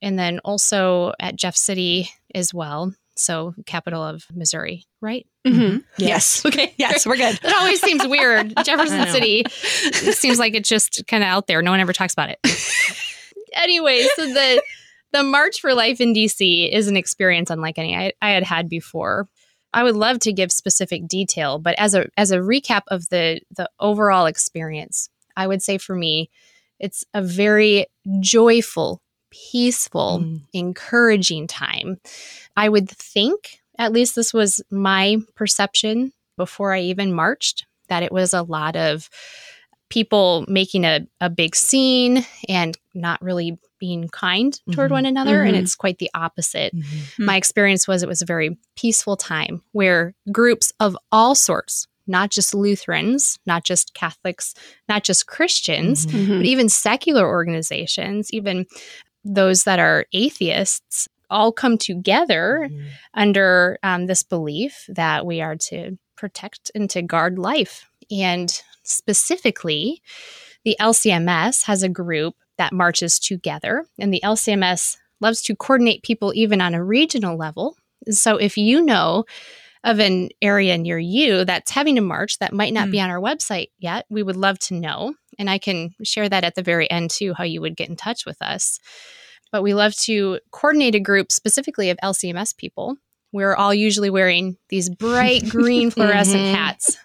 and 0.01 0.19
then 0.19 0.39
also 0.45 1.13
at 1.21 1.37
Jeff 1.37 1.57
City 1.57 2.11
as 2.35 2.55
well. 2.55 2.95
So 3.17 3.53
capital 3.67 4.03
of 4.03 4.25
Missouri, 4.33 4.85
right? 5.01 5.27
mm-hmm. 5.45 5.79
yes 5.97 6.45
Okay. 6.47 6.75
yes 6.79 7.07
we're 7.07 7.17
good 7.17 7.39
It 7.43 7.55
always 7.57 7.81
seems 7.81 8.07
weird. 8.07 8.55
Jefferson. 8.65 9.07
City 9.09 9.45
it 9.47 10.17
seems 10.17 10.39
like 10.39 10.55
it's 10.55 10.69
just 10.69 11.05
kind 11.09 11.23
of 11.23 11.29
out 11.29 11.47
there. 11.47 11.63
No 11.63 11.71
one 11.71 11.81
ever 11.81 11.93
talks 11.93 12.13
about 12.13 12.31
it. 12.31 12.39
anyway, 13.55 14.07
so 14.15 14.27
the 14.27 14.63
the 15.13 15.23
March 15.23 15.61
for 15.61 15.75
Life 15.75 16.01
in 16.01 16.15
DC 16.15 16.71
is 16.71 16.87
an 16.87 16.97
experience 16.97 17.51
unlike 17.51 17.79
any 17.79 17.97
I, 17.97 18.13
I 18.23 18.31
had 18.31 18.45
had 18.45 18.69
before. 18.69 19.29
I 19.73 19.83
would 19.83 19.97
love 19.97 20.19
to 20.21 20.33
give 20.33 20.51
specific 20.51 21.07
detail, 21.07 21.59
but 21.59 21.75
as 21.79 21.95
a 21.95 22.07
as 22.17 22.31
a 22.31 22.39
recap 22.39 22.83
of 22.89 23.09
the 23.11 23.41
the 23.55 23.69
overall 23.79 24.27
experience, 24.27 25.09
I 25.37 25.47
would 25.47 25.63
say 25.63 25.79
for 25.79 25.95
me, 25.95 26.31
it's 26.81 27.05
a 27.15 27.23
very 27.23 27.87
joyful, 28.21 29.03
peaceful, 29.31 30.21
Mm. 30.23 30.41
encouraging 30.53 31.47
time. 31.47 32.01
I 32.57 32.69
would 32.69 32.89
think, 32.89 33.61
at 33.79 33.93
least 33.93 34.15
this 34.15 34.33
was 34.33 34.63
my 34.71 35.19
perception 35.35 36.13
before 36.37 36.73
I 36.73 36.81
even 36.81 37.13
marched, 37.13 37.67
that 37.89 38.03
it 38.03 38.13
was 38.13 38.33
a 38.33 38.43
lot 38.43 38.75
of 38.77 39.09
people 39.91 40.45
making 40.49 40.85
a, 40.85 41.01
a 41.21 41.31
big 41.31 41.57
scene 41.57 42.25
and 42.49 42.77
not 42.95 43.21
really 43.23 43.59
being 43.79 44.09
kind 44.09 44.61
toward 44.73 44.91
Mhm. 44.91 44.95
one 44.95 45.07
another. 45.07 45.43
And 45.43 45.55
Mhm. 45.57 45.61
it's 45.61 45.75
quite 45.77 45.99
the 45.99 46.11
opposite. 46.15 46.75
Mhm. 46.75 46.85
My 47.19 47.37
experience 47.37 47.87
was 47.87 48.03
it 48.03 48.09
was 48.09 48.21
a 48.23 48.27
very 48.27 48.59
peaceful 48.77 49.17
time 49.17 49.63
where 49.73 50.15
groups 50.33 50.73
of 50.81 50.97
all 51.13 51.35
sorts, 51.35 51.87
not 52.07 52.31
just 52.31 52.55
Lutherans, 52.55 53.39
not 53.47 53.65
just 53.65 53.95
Catholics, 53.95 54.55
not 54.89 55.05
just 55.05 55.27
Christians, 55.27 56.07
Mhm. 56.07 56.39
but 56.39 56.47
even 56.47 56.69
secular 56.69 57.27
organizations, 57.27 58.33
even 58.33 58.67
those 59.25 59.65
that 59.65 59.79
are 59.79 60.07
atheists, 60.13 61.09
all 61.31 61.53
come 61.53 61.77
together 61.79 62.69
Mm-hmm. 62.71 62.87
under 63.15 63.79
um, 63.83 64.07
this 64.07 64.23
belief 64.23 64.85
that 64.89 65.25
we 65.27 65.41
are 65.41 65.57
to 65.57 65.99
protect 66.17 66.71
and 66.75 66.89
to 66.91 67.03
guard 67.03 67.39
life. 67.39 67.89
And 68.11 68.61
specifically, 68.89 70.03
the 70.65 70.77
LCMS 70.81 71.65
has 71.65 71.83
a 71.83 71.89
group 71.89 72.35
that 72.57 72.73
marches 72.73 73.19
together, 73.19 73.87
and 73.99 74.13
the 74.13 74.21
LCMS 74.25 74.97
loves 75.21 75.43
to 75.43 75.57
coordinate 75.57 76.03
people 76.03 76.33
even 76.35 76.61
on 76.61 76.75
a 76.75 76.83
regional 76.85 77.37
level. 77.37 77.77
So 78.11 78.37
if 78.37 78.57
you 78.57 78.83
know 78.85 79.25
of 79.85 79.99
an 80.01 80.29
area 80.43 80.77
near 80.77 80.99
you 80.99 81.45
that's 81.45 81.71
having 81.71 81.99
a 81.99 82.03
march 82.03 82.39
that 82.39 82.53
might 82.53 82.73
not 82.73 82.91
be 82.91 83.01
on 83.01 83.11
our 83.11 83.21
website 83.21 83.69
yet, 83.79 84.07
we 84.11 84.23
would 84.23 84.37
love 84.37 84.59
to 84.59 84.75
know. 84.75 85.15
And 85.39 85.49
I 85.49 85.59
can 85.59 85.91
share 86.03 86.29
that 86.29 86.45
at 86.45 86.57
the 86.57 86.63
very 86.63 86.91
end 86.91 87.11
too, 87.11 87.33
how 87.35 87.45
you 87.45 87.61
would 87.61 87.77
get 87.77 87.89
in 87.89 87.97
touch 87.97 88.27
with 88.27 88.41
us. 88.43 88.81
But 89.53 89.63
we 89.63 89.75
love 89.75 89.95
to 90.03 90.41
coordinate 90.51 90.95
a 90.97 91.01
group 91.01 91.31
specifically 91.33 91.91
of 91.91 91.99
LCMS 92.03 92.57
people. 92.57 92.97
We're 93.33 93.55
all 93.55 93.73
usually 93.73 94.11
wearing 94.11 94.57
these 94.69 94.91
bright 94.91 95.45
green 95.49 95.91
fluorescent 95.91 96.43
Mhm. 96.43 96.55
hats, 96.55 96.97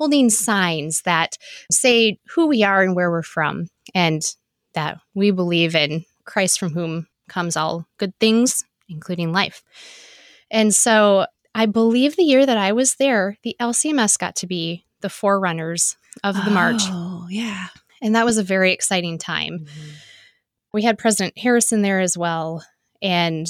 holding 0.00 0.30
signs 0.30 1.02
that 1.02 1.36
say 1.70 2.18
who 2.30 2.46
we 2.46 2.64
are 2.64 2.82
and 2.82 2.96
where 2.96 3.10
we're 3.10 3.22
from, 3.22 3.66
and 3.94 4.22
that 4.72 4.98
we 5.14 5.30
believe 5.30 5.74
in 5.74 6.06
Christ 6.24 6.58
from 6.58 6.72
whom 6.72 7.06
comes 7.28 7.54
all 7.54 7.86
good 7.98 8.14
things, 8.18 8.64
including 8.88 9.30
life. 9.30 9.62
And 10.50 10.74
so 10.74 11.26
I 11.54 11.66
believe 11.66 12.16
the 12.16 12.24
year 12.24 12.46
that 12.46 12.56
I 12.56 12.72
was 12.72 12.94
there, 12.94 13.36
the 13.42 13.54
LCMS 13.60 14.18
got 14.18 14.36
to 14.36 14.46
be 14.46 14.86
the 15.02 15.10
forerunners 15.10 15.96
of 16.24 16.34
the 16.44 16.50
march. 16.50 16.82
Oh, 16.86 17.26
yeah. 17.28 17.66
And 18.00 18.14
that 18.14 18.24
was 18.24 18.38
a 18.38 18.42
very 18.42 18.72
exciting 18.72 19.18
time. 19.18 19.58
Mm-hmm. 19.60 19.90
We 20.72 20.82
had 20.82 20.96
President 20.96 21.36
Harrison 21.36 21.82
there 21.82 22.00
as 22.00 22.16
well. 22.16 22.64
And 23.02 23.46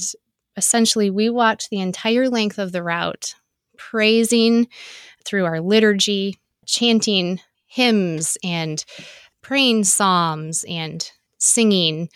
essentially, 0.56 1.10
we 1.10 1.30
walked 1.30 1.70
the 1.70 1.80
entire 1.80 2.28
length 2.28 2.58
of 2.58 2.72
the 2.72 2.82
route, 2.82 3.34
praising 3.76 4.66
through 5.24 5.44
our 5.44 5.60
liturgy, 5.60 6.38
chanting 6.66 7.40
hymns 7.66 8.36
and 8.42 8.84
praying 9.42 9.84
psalms 9.84 10.64
and 10.68 11.10
singing, 11.38 12.08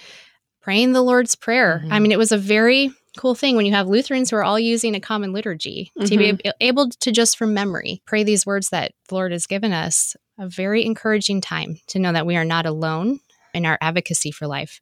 praying 0.61 0.93
the 0.93 1.03
Lord's 1.03 1.35
Prayer. 1.37 1.83
I 1.91 1.99
Mhm. 1.99 2.03
mean, 2.03 2.13
it 2.13 2.19
was 2.19 2.33
a 2.33 2.39
very 2.39 2.91
cool 3.17 3.35
thing 3.35 3.55
when 3.57 3.65
you 3.67 3.73
have 3.73 3.87
Lutherans 3.87 4.31
who 4.31 4.37
are 4.37 4.45
all 4.45 4.59
using 4.59 4.95
a 4.97 5.01
common 5.01 5.33
liturgy 5.33 5.93
to 6.05 6.17
be 6.17 6.37
able 6.61 6.91
to 6.91 7.13
just 7.13 7.37
from 7.39 7.55
memory 7.55 8.03
pray 8.07 8.25
these 8.25 8.45
words 8.45 8.71
that 8.71 8.93
the 9.09 9.15
Lord 9.15 9.31
has 9.33 9.47
given 9.47 9.73
us. 9.73 10.17
A 10.37 10.49
very 10.49 10.85
encouraging 10.85 11.41
time 11.41 11.79
to 11.87 12.01
know 12.01 12.13
that 12.13 12.27
we 12.27 12.35
are 12.37 12.45
not 12.45 12.67
alone 12.67 13.21
in 13.55 13.65
our 13.65 13.79
advocacy 13.81 14.33
for 14.33 14.49
life. 14.49 14.81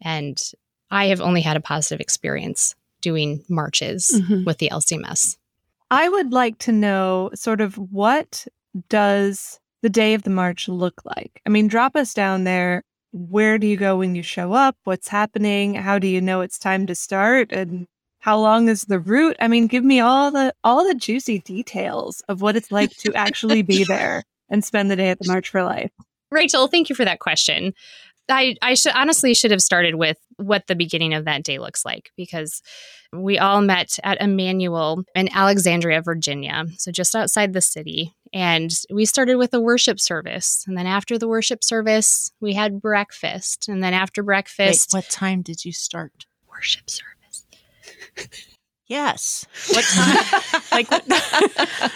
And 0.00 0.42
I 0.90 1.06
have 1.06 1.20
only 1.20 1.40
had 1.42 1.56
a 1.56 1.60
positive 1.60 2.00
experience 2.00 2.74
doing 3.00 3.44
marches 3.48 4.10
Mhm. 4.12 4.44
with 4.44 4.58
the 4.58 4.70
LCMS. 4.72 5.36
I 5.92 6.08
would 6.08 6.32
like 6.32 6.56
to 6.60 6.72
know 6.72 7.28
sort 7.34 7.60
of 7.60 7.74
what 7.76 8.46
does 8.88 9.60
the 9.82 9.90
day 9.90 10.14
of 10.14 10.22
the 10.22 10.30
march 10.30 10.66
look 10.66 11.02
like? 11.04 11.42
I 11.44 11.50
mean, 11.50 11.68
drop 11.68 11.96
us 11.96 12.14
down 12.14 12.44
there. 12.44 12.82
Where 13.12 13.58
do 13.58 13.66
you 13.66 13.76
go 13.76 13.98
when 13.98 14.14
you 14.14 14.22
show 14.22 14.54
up? 14.54 14.74
What's 14.84 15.08
happening? 15.08 15.74
How 15.74 15.98
do 15.98 16.06
you 16.06 16.22
know 16.22 16.40
it's 16.40 16.58
time 16.58 16.86
to 16.86 16.94
start? 16.94 17.52
And 17.52 17.86
how 18.20 18.38
long 18.38 18.70
is 18.70 18.84
the 18.84 19.00
route? 19.00 19.36
I 19.38 19.48
mean, 19.48 19.66
give 19.66 19.84
me 19.84 20.00
all 20.00 20.30
the 20.30 20.54
all 20.64 20.88
the 20.88 20.94
juicy 20.94 21.40
details 21.40 22.22
of 22.26 22.40
what 22.40 22.56
it's 22.56 22.72
like 22.72 22.96
to 23.00 23.12
actually 23.12 23.60
be 23.60 23.84
there 23.88 24.22
and 24.48 24.64
spend 24.64 24.90
the 24.90 24.96
day 24.96 25.10
at 25.10 25.18
the 25.18 25.30
March 25.30 25.50
for 25.50 25.62
Life. 25.62 25.90
Rachel, 26.30 26.68
thank 26.68 26.88
you 26.88 26.96
for 26.96 27.04
that 27.04 27.18
question. 27.18 27.74
I, 28.32 28.56
I 28.62 28.74
should 28.74 28.92
honestly 28.94 29.34
should 29.34 29.50
have 29.50 29.62
started 29.62 29.96
with 29.96 30.18
what 30.36 30.66
the 30.66 30.74
beginning 30.74 31.14
of 31.14 31.24
that 31.24 31.44
day 31.44 31.58
looks 31.58 31.84
like 31.84 32.10
because 32.16 32.62
we 33.12 33.38
all 33.38 33.60
met 33.60 33.98
at 34.02 34.20
Emmanuel 34.20 35.04
in 35.14 35.28
Alexandria, 35.34 36.02
Virginia, 36.02 36.64
so 36.78 36.90
just 36.90 37.14
outside 37.14 37.52
the 37.52 37.60
city. 37.60 38.14
And 38.32 38.70
we 38.90 39.04
started 39.04 39.36
with 39.36 39.52
a 39.52 39.60
worship 39.60 40.00
service. 40.00 40.64
And 40.66 40.76
then 40.76 40.86
after 40.86 41.18
the 41.18 41.28
worship 41.28 41.62
service, 41.62 42.32
we 42.40 42.54
had 42.54 42.80
breakfast. 42.80 43.68
And 43.68 43.84
then 43.84 43.92
after 43.92 44.22
Wait, 44.22 44.26
breakfast, 44.26 44.92
what 44.92 45.08
time 45.10 45.42
did 45.42 45.64
you 45.64 45.72
start? 45.72 46.24
worship 46.62 46.88
service. 46.88 47.46
Yes. 48.92 49.46
What 49.70 49.84
time? 49.86 50.62
like 50.72 50.90
what, 50.90 51.02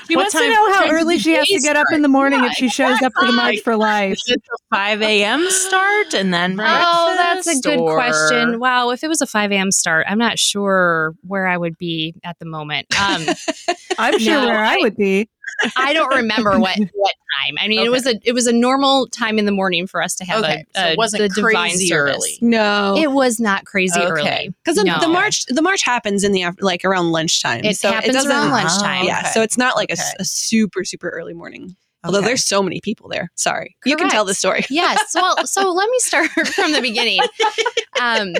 She 0.09 0.17
what 0.17 0.23
wants 0.23 0.33
to 0.33 0.49
know 0.49 0.73
how 0.73 0.91
early 0.91 1.19
she 1.19 1.35
has 1.35 1.47
to 1.49 1.61
get 1.61 1.77
up 1.77 1.89
in 1.93 2.01
the 2.01 2.09
morning 2.09 2.43
if 2.43 2.53
she 2.55 2.71
shows 2.71 3.03
up 3.03 3.13
for 3.13 3.27
the 3.27 3.33
March 3.35 3.61
for 3.61 3.77
Life. 3.77 4.17
Did 4.27 4.41
the 4.41 4.59
five 4.75 5.03
a.m. 5.03 5.45
start 5.51 6.15
and 6.15 6.33
then 6.33 6.59
Oh, 6.59 7.15
that's 7.19 7.47
a 7.49 7.61
good 7.61 7.81
or- 7.81 7.95
question. 7.95 8.59
Wow, 8.59 8.93
if 8.93 9.05
it 9.05 9.09
was 9.09 9.21
a 9.21 9.27
5 9.27 9.53
a.m. 9.53 9.71
start, 9.73 10.07
I'm 10.09 10.17
not 10.17 10.39
sure 10.39 11.15
where 11.27 11.47
I 11.47 11.59
would 11.59 11.77
be 11.77 12.15
at 12.25 12.39
the 12.39 12.47
moment. 12.47 12.87
Um, 12.99 13.27
I'm 13.99 14.19
sure 14.19 14.41
No, 14.41 14.47
where 14.47 14.65
I 14.65 14.75
I- 14.75 14.79
would 14.79 14.97
be. 14.97 15.29
I 15.77 15.95
don't 15.95 16.15
remember 16.15 16.59
what 16.59 16.77
what 16.95 17.15
time. 17.41 17.55
I 17.59 17.67
mean, 17.69 17.79
Okay. 17.79 17.87
it 17.87 17.91
was 17.91 18.07
a 18.07 18.19
it 18.25 18.33
was 18.33 18.47
a 18.47 18.53
normal 18.53 19.07
time 19.07 19.39
in 19.39 19.47
the 19.47 19.53
morning 19.53 19.87
for 19.87 20.03
us 20.03 20.15
to 20.17 20.25
have 20.25 20.43
Okay, 20.45 20.65
a, 20.75 20.79
so 20.81 20.87
it 20.89 20.99
wasn't 20.99 21.23
the 21.23 21.29
divine 21.31 21.71
crazy 21.71 21.89
service. 21.89 22.17
early. 22.17 22.39
No. 22.43 22.97
It 22.99 23.13
was 23.13 23.41
not 23.41 23.65
crazy 23.65 23.99
Okay. 23.99 24.11
early 24.11 24.55
because 24.65 24.77
the, 24.77 24.85
the 25.01 25.09
march 25.09 25.47
the 25.47 25.63
march 25.63 25.83
happens 25.83 26.25
in 26.25 26.33
the 26.33 26.45
like 26.61 26.85
around 26.85 27.11
lunchtime. 27.13 27.65
It 27.65 27.77
so 27.79 27.91
happens 27.91 28.17
it 28.17 28.27
around 28.27 28.49
Oh, 28.49 28.51
lunchtime. 28.53 29.05
Yeah, 29.05 29.31
so 29.31 29.41
it's 29.41 29.57
not 29.57 29.77
like 29.77 29.91
a 29.91 29.97
a, 30.19 30.25
super 30.25 30.85
super 30.85 31.09
early 31.09 31.33
morning. 31.33 31.75
Although 32.07 32.19
Okay. 32.19 32.29
there's 32.29 32.45
so 32.45 32.63
many 32.63 32.81
people 32.81 33.09
there. 33.09 33.31
Sorry, 33.35 33.77
you 33.85 33.97
can 33.97 34.09
tell 34.09 34.25
the 34.25 34.35
story. 34.35 34.65
Yes. 34.71 35.13
Well, 35.15 35.37
so 35.47 35.73
let 35.73 35.89
me 35.91 35.99
start 35.99 36.31
from 36.55 36.73
the 36.73 36.81
beginning, 36.81 37.21
um, 38.01 38.33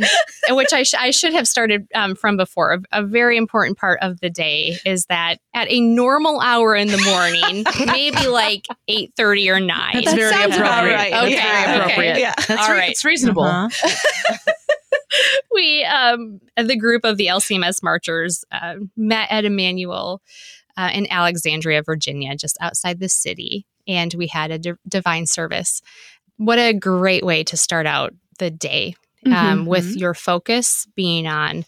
which 0.57 0.73
I, 0.73 0.83
sh- 0.83 0.95
I 0.95 1.11
should 1.11 1.33
have 1.35 1.47
started 1.49 1.87
um, 1.95 2.15
from 2.15 2.37
before. 2.37 2.73
A, 2.93 3.01
a 3.01 3.03
very 3.05 3.37
important 3.37 3.77
part 3.79 3.99
of 4.03 4.21
the 4.21 4.31
day 4.31 4.79
is 4.87 5.07
that 5.07 5.39
at 5.55 5.71
a 5.71 5.81
normal 5.81 6.41
hour 6.41 6.75
in 6.75 6.89
the 6.89 6.99
morning, 6.99 7.65
maybe 7.87 8.27
like 8.29 8.65
eight 8.89 9.13
thirty 9.17 9.51
or 9.51 9.61
nine. 9.61 9.95
That's 9.95 10.15
very 10.15 10.31
sounds 10.33 10.57
about 10.57 10.85
appropriate. 10.85 10.95
right. 10.97 11.11
That's 11.13 11.27
Okay, 11.27 11.37
very 11.37 11.63
okay. 11.65 11.77
appropriate. 11.81 12.19
Yeah. 12.19 12.35
That's 12.49 12.63
All 12.69 12.73
re- 12.73 12.79
right. 12.79 12.91
It's 12.91 13.05
reasonable. 13.05 13.43
Uh-huh. 13.43 14.37
we 15.53 15.85
um 15.85 16.41
the 16.57 16.77
group 16.77 17.05
of 17.05 17.17
the 17.17 17.27
LCMS 17.27 17.83
marchers 17.83 18.45
uh, 18.53 18.75
met 18.97 19.29
at 19.31 19.45
Emmanuel 19.45 20.21
uh, 20.77 20.91
in 20.93 21.11
Alexandria, 21.11 21.83
Virginia, 21.83 22.37
just 22.37 22.59
outside 22.61 23.01
the 23.01 23.09
city, 23.09 23.67
and 23.87 24.13
we 24.15 24.27
had 24.27 24.51
a 24.51 24.59
di- 24.59 24.73
divine 24.89 25.27
service. 25.27 25.83
What 26.37 26.59
a 26.59 26.75
great 26.75 27.25
way 27.25 27.45
to 27.45 27.57
start 27.57 27.87
out 27.87 28.15
the 28.39 28.51
day 28.51 28.95
um, 29.25 29.67
with 29.67 29.97
your 29.97 30.15
focus 30.15 30.87
being 30.95 31.27
on 31.27 31.65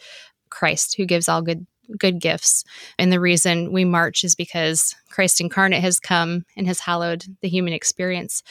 Christ, 0.51 0.97
who 0.97 1.07
gives 1.07 1.29
all 1.29 1.43
good 1.43 1.67
good 1.97 2.21
gifts. 2.21 2.65
And 2.99 3.11
the 3.11 3.21
reason 3.21 3.73
we 3.73 3.85
march 3.87 4.23
is 4.23 4.35
because 4.35 4.95
Christ 5.11 5.41
incarnate 5.41 5.81
has 5.81 5.99
come 5.99 6.45
and 6.55 6.67
has 6.67 6.81
hallowed 6.81 7.25
the 7.41 7.49
human 7.49 7.73
experience. 7.73 8.43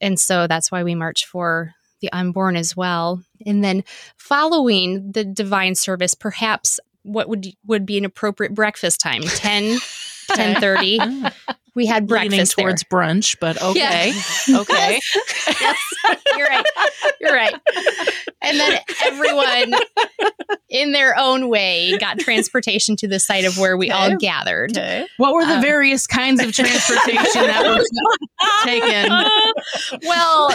And 0.00 0.18
so 0.18 0.46
that's 0.46 0.72
why 0.72 0.82
we 0.82 0.94
march 0.94 1.26
for 1.26 1.74
the 2.00 2.10
unborn 2.12 2.56
as 2.56 2.76
well. 2.76 3.22
And 3.44 3.62
then 3.62 3.84
following 4.16 5.12
the 5.12 5.24
divine 5.24 5.74
service, 5.74 6.14
perhaps 6.14 6.80
what 7.02 7.28
would 7.28 7.46
would 7.66 7.86
be 7.86 7.98
an 7.98 8.04
appropriate 8.04 8.54
breakfast 8.54 9.00
time 9.00 9.22
10 9.26 9.78
10:30 10.30 11.32
we 11.74 11.86
had 11.86 12.10
Leaning 12.10 12.28
breakfast 12.30 12.56
there. 12.56 12.64
towards 12.66 12.84
brunch, 12.84 13.36
but 13.40 13.60
okay, 13.62 14.12
Yeah. 14.48 14.58
okay. 14.60 14.98
yes, 15.60 15.76
you're 16.36 16.46
right. 16.48 16.66
You're 17.20 17.32
right. 17.32 17.54
And 18.42 18.58
then 18.58 18.78
everyone, 19.04 19.74
in 20.80 20.92
their 20.92 21.16
own 21.18 21.48
way, 21.48 21.96
got 21.98 22.18
transportation 22.20 22.96
to 22.96 23.08
the 23.08 23.18
site 23.20 23.44
of 23.44 23.58
where 23.58 23.76
we 23.76 23.90
all 23.90 24.16
gathered. 24.16 24.70
Okay. 24.76 25.06
What 25.16 25.34
were 25.34 25.44
the 25.44 25.56
Um, 25.56 25.62
various 25.62 26.06
kinds 26.06 26.42
of 26.42 26.52
transportation 26.52 27.42
that 27.42 27.64
was 27.78 27.88
taken? 28.64 29.10
well, 30.06 30.48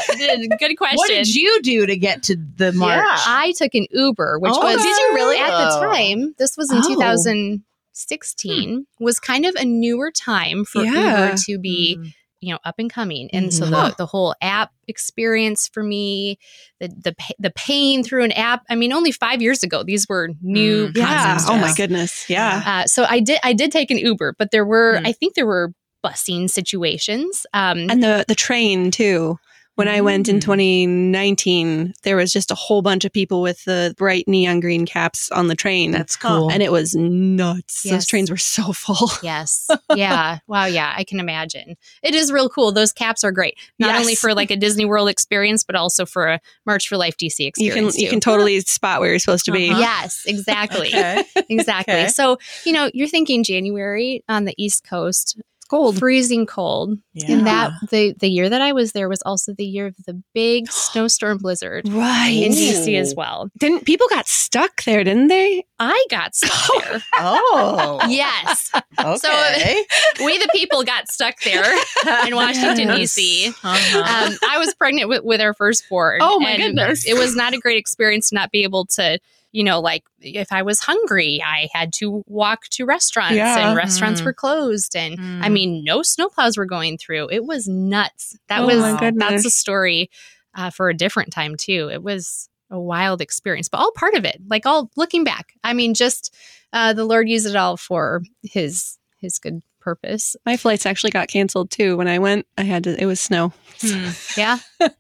good 0.60 0.76
question. 0.78 0.98
What 0.98 1.10
did 1.10 1.34
you 1.34 1.62
do 1.62 1.86
to 1.86 1.96
get 1.98 2.24
to 2.24 2.36
the 2.58 2.72
march? 2.74 3.04
Yeah. 3.06 3.16
I 3.28 3.54
took 3.58 3.74
an 3.76 3.88
Uber, 3.92 4.40
which 4.40 4.54
Oh, 4.56 4.64
was 4.64 4.78
did 4.82 4.86
you 4.98 5.12
really? 5.14 5.38
at 5.38 5.50
the 5.50 5.80
time. 5.82 6.36
This 6.38 6.56
was 6.58 6.72
in 6.72 6.78
Oh. 6.84 6.88
2016. 6.96 8.86
Was 9.00 9.20
kind 9.20 9.46
of 9.46 9.56
a 9.56 9.66
newer 9.66 10.12
time 10.12 10.66
for 10.66 10.84
Yeah. 10.84 11.26
Uber 11.28 11.38
to 11.46 11.58
be 11.60 11.98
Mm. 12.00 12.14
You 12.44 12.52
know 12.54 12.60
up 12.66 12.76
and 12.78 12.92
coming 12.92 13.30
and 13.34 13.54
so 13.54 13.66
Mhm. 13.66 13.72
the 13.72 13.96
the 14.00 14.06
whole 14.06 14.36
app 14.42 14.72
experience 14.88 15.68
for 15.74 15.82
me 15.84 16.38
the 16.80 16.88
the 17.06 17.16
the 17.40 17.52
paying 17.52 18.04
through 18.04 18.24
an 18.24 18.32
app 18.34 18.62
i 18.70 18.76
mean 18.76 18.92
only 18.94 19.12
5 19.12 19.42
years 19.42 19.64
ago 19.64 19.84
these 19.84 20.08
were 20.10 20.30
new 20.42 20.90
Mm. 20.90 20.98
Yeah. 20.98 21.38
Oh 21.50 21.58
my 21.58 21.74
goodness. 21.76 22.30
Yeah. 22.30 22.64
uh, 22.66 22.86
so 22.88 23.06
i 23.10 23.20
did 23.20 23.40
i 23.44 23.54
did 23.54 23.72
take 23.72 23.90
an 23.92 23.98
uber 23.98 24.36
but 24.38 24.52
there 24.52 24.66
were 24.66 25.00
Mm. 25.00 25.08
i 25.08 25.12
think 25.14 25.36
there 25.36 25.46
were 25.48 25.74
busing 26.06 26.50
situations 26.50 27.46
um 27.54 27.88
And 27.90 28.04
the 28.04 28.26
the 28.28 28.36
train 28.36 28.92
too. 28.92 29.40
When 29.76 29.88
I 29.88 30.02
went 30.02 30.30
in 30.30 30.38
Mm. 30.38 30.42
2019, 30.42 31.94
there 32.04 32.16
was 32.16 32.32
just 32.32 32.52
a 32.52 32.56
whole 32.56 32.82
bunch 32.82 33.06
of 33.06 33.12
people 33.12 33.42
with 33.42 33.64
the 33.66 33.96
bright 33.98 34.28
neon 34.28 34.60
green 34.60 34.86
caps 34.86 35.32
on 35.32 35.48
the 35.48 35.56
train. 35.56 35.92
That's 35.92 36.16
cool. 36.16 36.52
and 36.52 36.62
it 36.62 36.72
was 36.72 36.94
nuts. 36.96 37.82
Those 37.84 38.06
trains 38.06 38.30
were 38.30 38.38
so 38.38 38.72
full. 38.74 39.10
Yes. 39.24 39.70
Yeah. 39.96 40.40
wow. 40.48 40.66
Yeah. 40.66 40.94
I 40.96 41.04
can 41.04 41.20
imagine. 41.20 41.76
It 42.04 42.14
is 42.14 42.32
real 42.32 42.50
cool. 42.50 42.72
Those 42.72 42.92
caps 42.92 43.24
are 43.24 43.32
great. 43.32 43.56
Not 43.80 43.88
Yes. 43.94 44.02
only 44.02 44.16
for 44.16 44.34
like 44.36 44.52
a 44.52 44.56
Disney 44.66 44.86
World 44.86 45.10
experience, 45.10 45.64
but 45.64 45.76
also 45.76 46.06
for 46.06 46.28
a 46.28 46.40
March 46.66 46.88
for 46.88 46.98
Life 46.98 47.18
DC 47.18 47.48
experience. 47.48 47.58
You 47.60 47.66
experience. 47.68 47.96
can 47.96 48.04
you 48.04 48.10
can 48.10 48.20
totally 48.20 48.60
spot 48.62 49.00
where 49.00 49.10
you're 49.10 49.20
supposed 49.20 49.46
to 49.46 49.52
be. 49.52 49.70
Uh-huh. 49.70 49.80
Yes, 49.80 50.24
exactly. 50.28 50.88
Okay. 50.90 51.24
Exactly. 51.50 51.94
Okay. 51.94 52.08
So, 52.10 52.38
you 52.66 52.74
know, 52.74 52.90
you're 52.94 53.08
thinking 53.08 53.44
January 53.44 54.24
on 54.30 54.46
the 54.46 54.54
East 54.58 54.84
Coast, 54.88 55.38
It's 55.38 55.53
cold. 55.78 55.98
freezing 56.00 56.46
cold. 56.46 56.98
Yeah. 57.14 57.32
And 57.34 57.48
that 57.48 57.72
the 57.90 58.14
the 58.20 58.30
year 58.30 58.50
that 58.50 58.62
I 58.62 58.72
was 58.74 58.92
there 58.92 59.10
was 59.10 59.22
also 59.26 59.54
the 59.58 59.66
year 59.66 59.88
of 59.88 59.96
the 60.06 60.22
big 60.34 60.68
snowstorm 60.72 61.38
blizzard 61.40 61.88
Right. 61.90 62.30
in 62.44 62.52
DC 62.52 62.98
as 63.00 63.14
well. 63.16 63.50
Didn't 63.60 63.86
people 63.86 64.08
got 64.10 64.28
stuck 64.28 64.84
there, 64.84 65.04
didn't 65.04 65.28
they? 65.28 65.66
I 65.84 66.06
got 66.10 66.36
stuck 66.36 66.84
there. 66.86 67.02
Oh. 67.18 68.00
yes. 68.10 68.72
Okay. 69.00 69.16
So 70.18 70.26
we 70.26 70.38
the 70.38 70.50
people 70.54 70.84
got 70.84 71.08
stuck 71.10 71.40
there 71.42 71.64
in 72.28 72.36
Washington 72.36 72.88
Yes. 72.90 73.16
DC. 73.18 73.50
Uh-huh. 73.64 74.28
Um, 74.32 74.38
I 74.50 74.58
was 74.58 74.74
pregnant 74.74 75.10
with, 75.10 75.24
with 75.24 75.42
our 75.42 75.54
firstborn. 75.54 76.20
Oh, 76.22 76.40
my 76.40 76.52
and 76.52 76.62
goodness. 76.64 77.06
It 77.06 77.16
was 77.16 77.36
not 77.36 77.54
a 77.54 77.58
great 77.60 77.78
experience 77.78 78.30
to 78.30 78.36
not 78.36 78.52
be 78.52 78.64
able 78.64 78.86
to, 78.88 79.20
you 79.52 79.64
know, 79.64 79.80
like 79.80 80.04
if 80.20 80.52
I 80.52 80.62
was 80.64 80.80
hungry, 80.80 81.42
I 81.46 81.70
had 81.74 81.94
to 81.94 82.24
walk 82.28 82.64
to 82.72 82.86
restaurants 82.86 83.36
Yeah. 83.36 83.68
and 83.68 83.76
restaurants 83.78 84.22
Mm. 84.22 84.26
were 84.26 84.34
closed. 84.34 84.96
And 84.96 85.16
I 85.44 85.50
Mm. 85.50 85.52
mean, 85.54 85.84
no 85.84 86.00
snowplows 86.00 86.58
were 86.58 86.66
going 86.66 86.98
through. 86.98 87.30
It 87.32 87.46
was 87.46 87.68
nuts. 87.68 88.36
That 88.50 88.62
Oh, 88.62 88.66
was, 88.68 88.78
my 88.78 89.12
that's 89.16 89.46
a 89.46 89.50
story 89.50 90.10
uh, 90.56 90.70
for 90.70 90.90
a 90.90 90.94
different 90.94 91.32
time 91.34 91.56
too. 91.56 91.90
It 91.92 92.04
was 92.04 92.48
a 92.74 92.80
wild 92.80 93.22
experience, 93.22 93.70
but 93.70 93.78
all 93.78 93.92
part 93.96 94.16
of 94.16 94.26
it. 94.26 94.42
Like 94.50 94.66
all 94.66 94.90
looking 94.98 95.24
back, 95.24 95.54
I 95.64 95.72
mean, 95.74 95.94
just 95.94 96.36
uh, 96.74 96.92
the 96.92 97.06
Lord 97.06 97.30
used 97.30 97.46
it 97.48 97.56
all 97.56 97.78
for 97.78 98.22
his 98.42 98.98
his 99.20 99.40
good 99.40 99.62
purpose. 99.80 100.36
My 100.46 100.56
flights 100.58 100.86
actually 100.86 101.12
got 101.12 101.28
canceled 101.28 101.70
too. 101.70 101.96
When 101.98 102.08
I 102.08 102.18
went, 102.18 102.46
I 102.58 102.64
had 102.64 102.84
to. 102.86 103.02
It 103.02 103.06
was 103.06 103.20
snow. 103.20 103.54
Hmm. 103.82 104.10
Yeah. 104.38 104.58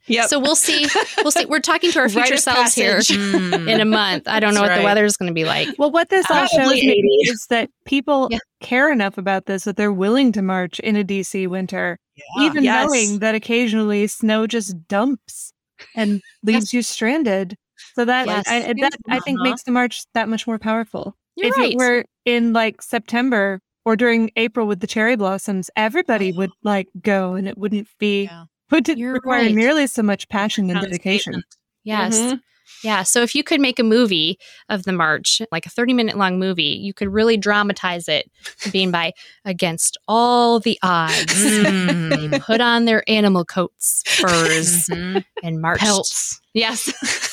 Yep. 0.08 0.30
So 0.30 0.39
we'll 0.39 0.56
see. 0.56 0.86
We'll 1.20 1.32
see. 1.32 1.46
We're 1.46 1.60
talking 1.62 1.92
to 1.92 2.00
our 2.00 2.10
future 2.15 2.36
of 2.36 2.39
selves 2.39 2.75
here 2.75 2.96
passage. 2.98 3.18
Mm. 3.18 3.68
in 3.74 3.82
a 3.82 3.86
month. 3.86 4.27
I 4.27 4.39
don't 4.39 4.53
know 4.53 4.62
That's 4.62 4.72
what 4.72 4.77
the 4.80 4.84
weather 4.84 5.06
is 5.06 5.18
going 5.18 5.30
to 5.30 5.34
be 5.34 5.46
like. 5.46 5.70
Well, 5.80 5.89
what 5.92 6.10
this 6.10 6.30
all 6.30 6.46
shows 6.48 6.74
me 6.74 7.01
is 7.24 7.48
that 7.50 7.70
people 7.86 8.27
Yeah. 8.30 8.38
care 8.62 8.92
enough 8.92 9.18
about 9.18 9.46
this 9.48 9.63
that 9.63 9.77
they're 9.77 9.92
willing 9.94 10.32
to 10.34 10.42
march 10.42 10.80
in 10.82 10.96
a 10.98 11.03
DC 11.03 11.48
winter, 11.48 11.98
Yeah. 12.15 12.46
even 12.46 12.63
Yes. 12.63 12.86
knowing 12.88 13.20
that 13.20 13.36
occasionally 13.36 14.06
snow 14.08 14.46
just 14.48 14.88
dumps 14.88 15.53
and 15.96 16.22
leaves 16.44 16.74
you 16.74 16.82
stranded. 16.82 17.56
So 17.96 18.06
that 18.06 18.28
Yes. 18.28 18.46
I, 18.48 18.58
I 18.58 19.20
think 19.20 19.40
Uh-huh. 19.40 19.50
makes 19.50 19.64
the 19.64 19.72
march 19.72 20.06
that 20.14 20.28
much 20.30 20.48
more 20.48 20.58
powerful. 20.60 21.16
You're 21.36 21.48
if 21.50 21.58
right. 21.58 21.72
it 21.74 21.78
were 21.78 22.06
in 22.26 22.54
like 22.54 22.82
September 22.82 23.60
or 23.86 23.96
during 23.96 24.32
April 24.36 24.66
with 24.68 24.80
the 24.80 24.88
cherry 24.88 25.16
blossoms, 25.16 25.70
everybody 25.76 26.32
would 26.32 26.52
like 26.64 26.88
go, 27.02 27.34
and 27.34 27.48
it 27.48 27.58
wouldn't 27.58 27.88
be 28.00 28.24
Yeah. 28.26 28.46
would 28.72 28.88
it 28.90 28.98
You're 28.98 29.14
require 29.14 29.42
right. 29.44 29.54
nearly 29.56 29.88
so 29.88 30.02
much 30.04 30.28
passion 30.30 30.70
and 30.70 30.80
dedication. 30.82 31.34
statement. 31.34 31.46
yes. 31.84 32.18
Mhm. 32.20 32.42
Yeah. 32.84 33.04
So 33.04 33.22
if 33.22 33.36
you 33.36 33.44
could 33.44 33.60
make 33.62 33.78
a 33.78 33.84
movie 33.84 34.38
of 34.70 34.84
the 34.84 34.94
march, 34.94 35.42
like 35.52 35.66
a 35.66 35.70
30 35.70 35.94
minute 35.94 36.18
long 36.18 36.40
movie, 36.40 36.64
you 36.82 36.94
could 36.94 37.10
really 37.10 37.36
dramatize 37.38 38.08
it 38.08 38.30
being 38.72 38.90
by 38.90 39.14
against 39.46 39.98
all 40.08 40.60
the 40.60 40.78
odds. 40.82 41.34
Mm. 41.34 42.30
They 42.32 42.40
put 42.40 42.62
on 42.62 42.86
their 42.86 43.04
animal 43.10 43.44
coats, 43.46 44.02
furs, 44.06 44.88
Mhm. 44.88 45.24
and 45.44 45.62
marched. 45.62 45.82
Pelts. 45.82 46.42
Yes. 46.54 46.92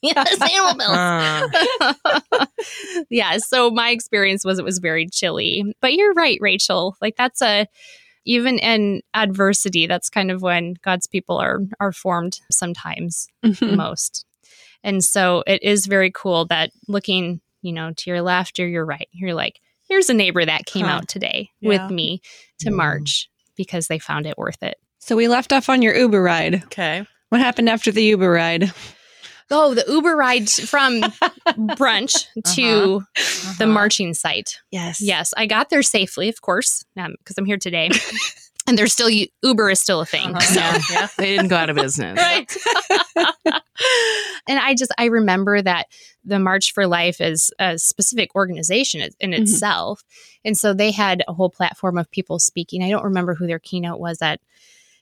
yes, 0.02 0.40
animal 0.40 0.74
pelts. 0.78 2.00
Uh, 2.40 2.46
yeah. 3.10 3.36
So 3.38 3.70
my 3.70 3.90
experience 3.90 4.44
was 4.44 4.58
it 4.58 4.64
was 4.64 4.78
very 4.78 5.06
chilly. 5.06 5.74
But 5.80 5.94
you're 5.94 6.14
right, 6.14 6.38
Rachel. 6.40 6.96
Like 7.00 7.16
that's 7.16 7.42
a 7.42 7.66
even 8.24 8.58
in 8.58 9.02
adversity, 9.14 9.86
that's 9.86 10.10
kind 10.10 10.30
of 10.30 10.42
when 10.42 10.74
God's 10.82 11.06
people 11.06 11.38
are 11.38 11.60
are 11.80 11.92
formed 11.92 12.40
sometimes 12.50 13.26
Mhm. 13.44 13.76
most. 13.76 14.24
And 14.82 15.04
so 15.04 15.42
it 15.46 15.62
is 15.62 15.86
very 15.86 16.10
cool 16.10 16.46
that 16.46 16.70
looking, 16.88 17.40
you 17.62 17.72
know, 17.72 17.92
to 17.96 18.10
your 18.10 18.22
left 18.22 18.58
or 18.58 18.66
your 18.66 18.84
right, 18.86 19.08
you're 19.12 19.34
like, 19.34 19.60
here's 19.88 20.08
a 20.08 20.14
neighbor 20.14 20.44
that 20.44 20.64
came 20.66 20.86
Huh. 20.86 20.92
out 20.92 21.08
today 21.08 21.50
Yeah. 21.60 21.68
with 21.68 21.90
me 21.90 22.22
to 22.60 22.70
Mm. 22.70 22.76
march 22.76 23.28
because 23.56 23.88
they 23.88 23.98
found 23.98 24.26
it 24.26 24.38
worth 24.38 24.62
it. 24.62 24.78
So 24.98 25.16
we 25.16 25.28
left 25.28 25.52
off 25.52 25.68
on 25.68 25.82
your 25.82 25.94
Uber 25.96 26.22
ride. 26.22 26.62
okay. 26.64 27.04
What 27.30 27.40
happened 27.40 27.68
after 27.68 27.90
the 27.92 28.02
Uber 28.04 28.30
ride? 28.30 28.72
Oh, 29.50 29.74
the 29.74 29.84
Uber 29.88 30.14
ride 30.16 30.48
from 30.48 31.00
brunch 31.76 32.24
to 32.54 33.04
the 33.58 33.64
Uh-huh. 33.64 33.66
marching 33.66 34.14
site. 34.14 34.58
Yes. 34.70 35.00
Yes, 35.00 35.34
I 35.36 35.46
got 35.46 35.70
there 35.70 35.82
safely, 35.82 36.28
of 36.28 36.40
course, 36.40 36.84
because 36.94 37.36
I'm 37.38 37.44
here 37.46 37.56
today. 37.58 37.90
and 38.68 38.78
there's 38.78 38.92
still 38.92 39.10
Uber 39.42 39.70
is 39.70 39.80
still 39.80 40.00
a 40.00 40.06
thing. 40.06 40.28
Uh-huh. 40.34 40.40
So. 40.40 40.60
Yeah. 40.60 40.78
yeah. 40.92 41.08
They 41.18 41.26
didn't 41.36 41.48
go 41.48 41.56
out 41.56 41.70
of 41.70 41.76
business. 41.76 42.16
Right. 42.18 42.56
and 44.48 44.58
I 44.58 44.74
just 44.74 44.92
I 44.98 45.06
remember 45.06 45.60
that 45.62 45.86
the 46.24 46.38
March 46.38 46.72
for 46.72 46.86
Life 46.86 47.20
is 47.20 47.50
a 47.58 47.78
specific 47.78 48.34
organization 48.34 49.08
in 49.20 49.30
Mhm. 49.30 49.40
itself. 49.40 50.02
And 50.44 50.56
so 50.56 50.72
they 50.74 50.90
had 50.90 51.22
a 51.28 51.32
whole 51.32 51.50
platform 51.50 51.98
of 51.98 52.10
people 52.10 52.38
speaking. 52.38 52.82
I 52.82 52.90
don't 52.90 53.04
remember 53.04 53.34
who 53.34 53.46
their 53.46 53.58
keynote 53.58 53.98
was 54.00 54.20
at 54.22 54.40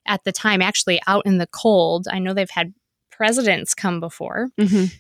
at 0.07 0.25
the 0.25 0.33
time, 0.33 0.63
actually 0.63 1.01
out 1.07 1.27
in 1.27 1.37
the 1.39 1.47
cold. 1.49 2.07
I 2.11 2.19
know 2.19 2.33
they've 2.33 2.49
had 2.49 2.73
presidents 3.19 3.75
come 3.75 4.01
before 4.01 4.49
Mhm. 4.59 4.91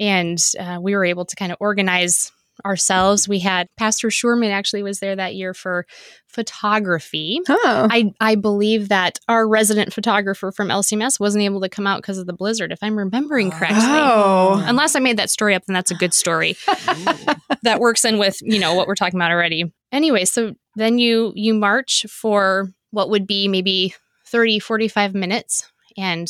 and 0.00 0.38
uh, 0.58 0.78
we 0.80 0.94
were 0.96 1.04
able 1.04 1.24
to 1.26 1.36
kind 1.36 1.52
of 1.52 1.58
organize 1.60 2.32
ourselves. 2.64 3.28
We 3.28 3.38
had 3.40 3.68
Pastor 3.76 4.08
Schurman 4.08 4.50
actually 4.50 4.82
was 4.82 4.98
there 4.98 5.14
that 5.14 5.34
year 5.34 5.52
for 5.52 5.84
photography. 6.26 7.38
Oh. 7.48 7.86
I, 7.90 8.12
I 8.18 8.34
believe 8.34 8.88
that 8.88 9.18
our 9.28 9.46
resident 9.46 9.92
photographer 9.92 10.50
from 10.52 10.68
LCMS 10.68 11.20
wasn't 11.20 11.44
able 11.44 11.60
to 11.60 11.68
come 11.68 11.86
out 11.86 11.98
because 11.98 12.16
of 12.16 12.26
the 12.26 12.32
blizzard, 12.32 12.72
if 12.72 12.78
I'm 12.82 12.96
remembering 12.96 13.50
correctly. 13.50 13.78
Oh. 13.82 14.62
Unless 14.66 14.96
I 14.96 15.00
made 15.00 15.18
that 15.18 15.28
story 15.28 15.54
up, 15.54 15.64
then 15.66 15.74
that's 15.74 15.90
a 15.90 15.94
good 15.96 16.14
story 16.14 16.56
that 17.62 17.78
works 17.78 18.04
in 18.06 18.18
with 18.18 18.38
you 18.42 18.58
know 18.58 18.74
what 18.74 18.86
we're 18.86 18.94
talking 18.94 19.18
about 19.18 19.30
already. 19.32 19.70
Anyway, 19.92 20.24
so 20.24 20.54
then 20.76 20.98
you 20.98 21.32
you 21.36 21.52
march 21.52 22.06
for 22.08 22.70
what 22.90 23.10
would 23.10 23.26
be 23.26 23.48
maybe 23.48 23.94
30, 24.28 24.58
45 24.60 25.14
minutes, 25.14 25.70
and 25.98 26.28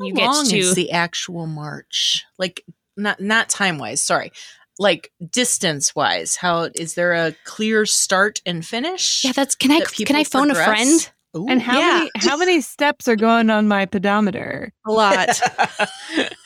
How 0.00 0.06
you 0.06 0.14
get 0.14 0.26
long 0.26 0.46
to 0.46 0.56
is 0.58 0.74
the 0.74 0.90
actual 0.92 1.46
march? 1.46 2.24
Like 2.38 2.64
not 2.96 3.20
not 3.20 3.48
time 3.48 3.78
wise. 3.78 4.02
Sorry. 4.02 4.32
Like 4.78 5.12
distance 5.30 5.94
wise. 5.94 6.36
How 6.36 6.70
is 6.74 6.94
there 6.94 7.12
a 7.12 7.34
clear 7.44 7.84
start 7.86 8.40
and 8.46 8.64
finish? 8.66 9.24
yeah. 9.24 9.32
That's 9.32 9.54
can 9.54 9.70
I 9.70 9.80
that 9.80 9.92
can 10.06 10.16
I 10.16 10.24
phone 10.24 10.50
a 10.50 10.54
friend? 10.54 11.10
Ooh. 11.36 11.46
And 11.48 11.62
how 11.62 11.78
Yeah. 11.78 11.98
many 11.98 12.10
how 12.16 12.36
many 12.36 12.60
steps 12.60 13.06
are 13.06 13.16
going 13.16 13.50
on 13.50 13.68
my 13.68 13.86
pedometer? 13.86 14.72
a 14.86 14.90
lot. 14.90 15.28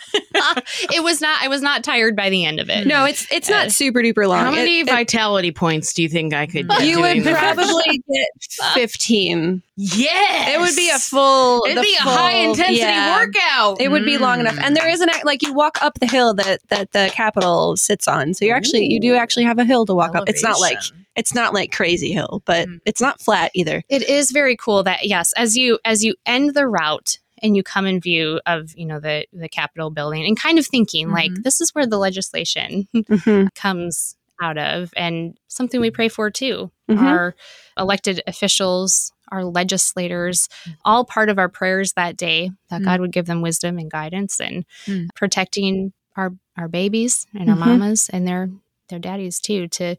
it 0.93 1.03
was 1.03 1.21
not. 1.21 1.43
I 1.43 1.49
was 1.49 1.63
not 1.63 1.83
tired 1.85 2.17
by 2.17 2.31
the 2.31 2.45
end 2.45 2.61
of 2.61 2.71
it. 2.71 2.87
no, 2.87 3.05
it's 3.05 3.27
it's 3.33 3.49
Uh, 3.51 3.53
not 3.65 3.73
super 3.73 4.01
duper 4.01 4.27
long. 4.29 4.45
How 4.45 4.51
many 4.51 4.81
It- 4.81 4.89
it- 4.89 4.91
vitality 4.91 5.51
points 5.53 5.93
do 5.93 6.03
you 6.03 6.09
think 6.09 6.35
I 6.35 6.47
could 6.47 6.69
get? 6.69 6.87
you 6.87 7.01
would 7.01 7.23
probably 7.25 8.03
get 8.13 8.29
15. 8.75 9.63
yes. 9.77 10.55
It 10.55 10.61
would 10.61 10.77
be 10.77 10.91
a 10.91 10.99
full. 10.99 11.65
It'd 11.69 11.83
be 11.83 11.95
a 11.99 12.03
high 12.03 12.33
intensity 12.37 12.79
yeah. 12.79 13.19
workout. 13.19 13.81
It 13.81 13.91
would 13.91 14.05
be 14.05 14.19
long 14.19 14.41
enough, 14.41 14.59
and 14.59 14.77
there 14.77 14.85
Mm. 14.85 15.01
an 15.03 15.09
act- 15.09 15.25
like 15.27 15.43
you 15.43 15.53
walk 15.53 15.79
up 15.83 15.99
the 16.01 16.07
hill 16.07 16.35
that 16.35 16.61
that 16.69 16.93
the 16.93 17.11
Capitol 17.13 17.77
sits 17.77 18.07
on. 18.09 18.35
So 18.35 18.45
you're 18.45 18.57
actually 18.57 18.87
you 18.87 19.01
do 19.01 19.15
actually 19.15 19.45
have 19.45 19.59
a 19.59 19.65
hill 19.65 19.87
to 19.87 19.95
walk 19.95 20.15
up. 20.15 20.29
It's 20.29 20.43
not 20.43 20.61
like 20.61 20.79
it's 21.17 21.35
not 21.35 21.55
like 21.55 21.71
crazy 21.73 22.13
hill, 22.13 22.43
but 22.45 22.69
Mm. 22.69 22.81
it's 22.87 23.01
not 23.01 23.21
flat 23.21 23.51
either. 23.55 23.83
it 23.89 24.09
is 24.09 24.31
very 24.33 24.57
cool 24.57 24.83
that 24.85 25.07
yes 25.07 25.33
as 25.37 25.57
you 25.57 25.79
as 25.85 26.05
you 26.05 26.15
end 26.27 26.55
the 26.55 26.67
route 26.67 27.19
and 27.45 27.55
you 27.57 27.63
come 27.63 27.87
in 27.87 28.01
view 28.01 28.41
of 28.47 28.73
you 28.77 28.87
know 28.87 28.99
the 28.99 29.27
the 29.33 29.49
capitol 29.49 29.91
building 29.91 30.25
and 30.27 30.37
kind 30.41 30.59
of 30.59 30.67
thinking 30.67 31.11
like 31.11 31.31
Mhm. 31.31 31.43
this 31.45 31.61
is 31.61 31.71
where 31.75 31.87
the 31.87 31.99
legislation 31.99 32.89
Mhm. 32.95 33.55
comes 33.55 34.17
out 34.43 34.59
of 34.59 34.93
and 34.97 35.39
something 35.47 35.81
we 35.81 35.91
pray 35.93 36.09
for 36.09 36.29
too 36.31 36.73
Mhm. 36.91 36.99
our 37.03 37.37
elected 37.79 38.21
officials 38.27 39.13
our 39.31 39.45
legislators 39.45 40.49
all 40.85 41.05
part 41.05 41.29
of 41.29 41.39
our 41.39 41.49
prayers 41.49 41.93
that 41.93 42.17
day 42.17 42.51
that 42.71 42.81
Mm. 42.83 42.85
god 42.85 43.01
would 43.01 43.13
give 43.13 43.27
them 43.27 43.43
wisdom 43.43 43.79
and 43.79 43.91
guidance 43.91 44.41
and 44.41 44.65
Mm. 44.87 45.09
protecting 45.15 45.93
our 46.17 46.33
our 46.57 46.69
babies 46.69 47.27
and 47.35 47.49
our 47.51 47.57
Mhm. 47.57 47.61
mamas 47.67 48.09
and 48.13 48.27
their 48.27 48.51
their 48.89 48.99
daddies 48.99 49.41
too 49.41 49.67
to 49.69 49.97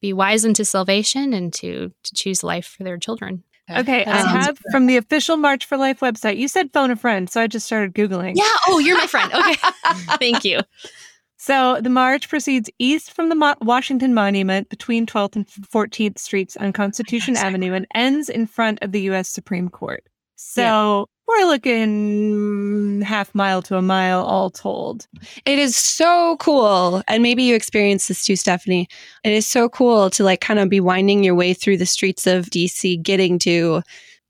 be 0.00 0.12
wise 0.12 0.44
into 0.44 0.64
salvation 0.64 1.32
and 1.32 1.52
to 1.54 1.92
to 2.04 2.14
choose 2.14 2.44
life 2.44 2.66
for 2.66 2.84
their 2.84 2.98
children 2.98 3.42
Okay, 3.70 4.04
That 4.04 4.26
I 4.26 4.42
have 4.44 4.58
from 4.70 4.86
the 4.86 4.96
official 4.96 5.36
March 5.36 5.64
for 5.64 5.76
Life 5.76 6.00
website. 6.00 6.36
You 6.38 6.48
said 6.48 6.72
phone 6.72 6.90
a 6.90 6.96
friend, 6.96 7.28
so 7.28 7.40
I 7.40 7.46
just 7.46 7.66
started 7.66 7.94
Googling. 7.94 8.32
Yeah. 8.34 8.44
Oh, 8.68 8.78
you're 8.78 8.96
my 8.98 9.06
friend. 9.06 9.32
Okay. 9.32 9.54
Thank 10.18 10.44
you. 10.44 10.60
So 11.36 11.80
the 11.80 11.88
march 11.90 12.28
proceeds 12.28 12.68
east 12.78 13.12
from 13.12 13.28
the 13.28 13.34
Mo- 13.36 13.54
Washington 13.60 14.12
Monument 14.12 14.68
between 14.70 15.06
12th 15.06 15.36
and 15.36 15.46
14th 15.46 16.18
Streets 16.18 16.56
on 16.56 16.72
Constitution 16.72 17.36
Avenue 17.36 17.74
and 17.74 17.86
ends 17.94 18.28
in 18.28 18.46
front 18.46 18.80
of 18.82 18.90
the 18.92 19.02
U.S. 19.02 19.28
Supreme 19.28 19.68
Court. 19.68 20.02
So 20.34 21.08
we're 21.28 21.46
looking 21.46 23.02
half 23.02 23.34
mile 23.34 23.60
to 23.62 23.76
a 23.76 23.82
mile 23.82 24.24
all 24.24 24.50
told. 24.50 25.06
It 25.44 25.58
is 25.58 25.76
so 25.76 26.36
cool. 26.40 27.02
And 27.06 27.22
maybe 27.22 27.42
you 27.42 27.54
experienced 27.54 28.08
this 28.08 28.24
too, 28.24 28.34
Stephanie. 28.34 28.88
It 29.24 29.32
is 29.32 29.46
so 29.46 29.68
cool 29.68 30.08
to 30.10 30.24
like 30.24 30.40
kind 30.40 30.58
of 30.58 30.70
be 30.70 30.80
winding 30.80 31.22
your 31.22 31.34
way 31.34 31.52
through 31.52 31.76
the 31.76 31.86
streets 31.86 32.26
of 32.26 32.46
DC, 32.46 33.02
getting 33.02 33.38
to 33.40 33.82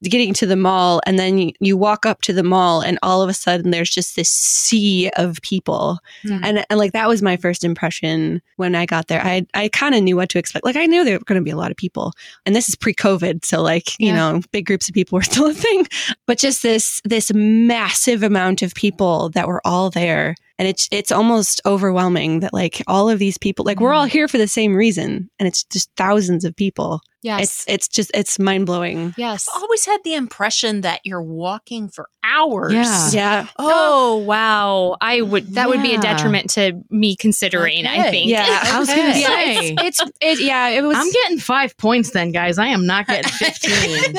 getting 0.04 0.32
to 0.34 0.46
the 0.46 0.56
mall 0.56 1.00
and 1.06 1.18
then 1.18 1.38
you, 1.38 1.52
you 1.60 1.76
walk 1.76 2.06
up 2.06 2.20
to 2.22 2.32
the 2.32 2.42
mall 2.44 2.80
and 2.80 2.98
all 3.02 3.20
of 3.20 3.28
a 3.28 3.34
sudden 3.34 3.70
there's 3.72 3.90
just 3.90 4.14
this 4.14 4.28
sea 4.30 5.10
of 5.16 5.40
people. 5.42 5.98
Mhm. 6.24 6.40
and, 6.44 6.66
and 6.70 6.78
like 6.78 6.92
that 6.92 7.08
was 7.08 7.20
my 7.22 7.36
first 7.36 7.64
impression 7.64 8.40
when 8.56 8.74
i 8.76 8.86
got 8.86 9.08
there. 9.08 9.20
I 9.24 9.44
i 9.54 9.68
kind 9.68 9.94
of 9.94 10.02
knew 10.02 10.14
what 10.16 10.28
to 10.30 10.38
expect. 10.38 10.64
Like 10.64 10.76
i 10.76 10.86
knew 10.86 11.04
there 11.04 11.18
were 11.18 11.24
going 11.24 11.40
to 11.40 11.44
be 11.44 11.50
a 11.50 11.56
lot 11.56 11.70
of 11.72 11.76
people. 11.76 12.12
And 12.46 12.54
this 12.54 12.68
is 12.68 12.76
pre-covid 12.76 13.44
so 13.44 13.60
like 13.62 13.98
you 13.98 14.08
Yeah. 14.08 14.16
know 14.32 14.40
big 14.52 14.66
groups 14.66 14.88
of 14.88 14.94
people 14.94 15.16
were 15.16 15.22
still 15.32 15.46
a 15.46 15.54
thing. 15.54 15.86
But 16.26 16.38
just 16.38 16.62
this 16.62 17.00
this 17.04 17.32
massive 17.34 18.22
amount 18.22 18.62
of 18.62 18.74
people 18.74 19.30
that 19.30 19.48
were 19.48 19.60
all 19.64 19.90
there 19.90 20.34
and 20.58 20.66
it's 20.68 20.88
it's 20.90 21.12
almost 21.12 21.60
overwhelming 21.64 22.40
that 22.40 22.52
like 22.52 22.82
all 22.86 23.08
of 23.08 23.18
these 23.18 23.38
people 23.38 23.64
like 23.64 23.80
we're 23.80 23.92
all 23.92 24.06
mm. 24.06 24.10
here 24.10 24.28
for 24.28 24.38
the 24.38 24.48
same 24.48 24.74
reason 24.74 25.30
and 25.38 25.46
it's 25.46 25.64
just 25.64 25.90
thousands 25.96 26.44
of 26.44 26.54
people 26.54 27.00
Yes. 27.20 27.42
it's 27.42 27.64
it's 27.66 27.88
just 27.88 28.10
it's 28.14 28.38
mind-blowing 28.38 29.12
yes. 29.16 29.48
I've 29.52 29.62
always 29.62 29.84
had 29.84 29.98
the 30.04 30.14
impression 30.14 30.82
that 30.82 31.00
you're 31.02 31.20
walking 31.20 31.88
for 31.88 32.08
hours. 32.22 32.72
Yeah. 32.72 33.10
yeah 33.10 33.46
Oh 33.58 34.18
wow! 34.18 34.96
I 35.00 35.22
would 35.22 35.54
that 35.54 35.68
would 35.68 35.82
be 35.82 35.94
a 35.94 35.98
detriment 35.98 36.50
to 36.50 36.80
me 36.90 37.16
considering. 37.16 37.86
I 37.86 38.10
think. 38.10 38.30
yeah 38.30 38.46
I 38.64 38.78
was 38.78 38.88
gonna 38.88 39.10
Okay. 39.10 39.20
yeah 39.20 39.26
say. 39.26 39.74
it's, 39.80 40.00
it's 40.00 40.12
it 40.20 40.40
yeah 40.46 40.68
it 40.68 40.82
was 40.82 40.96
I'm 40.96 41.10
getting 41.10 41.38
five 41.38 41.76
points 41.76 42.10
then, 42.10 42.30
guys. 42.30 42.56
I 42.58 42.66
am 42.68 42.86
not 42.86 43.06
getting 43.08 43.30
15. 43.30 44.14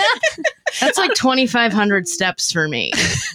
That's 0.81 0.97
like 0.97 1.13
2,500 1.13 2.07
steps 2.07 2.51
for 2.51 2.67
me. 2.67 2.91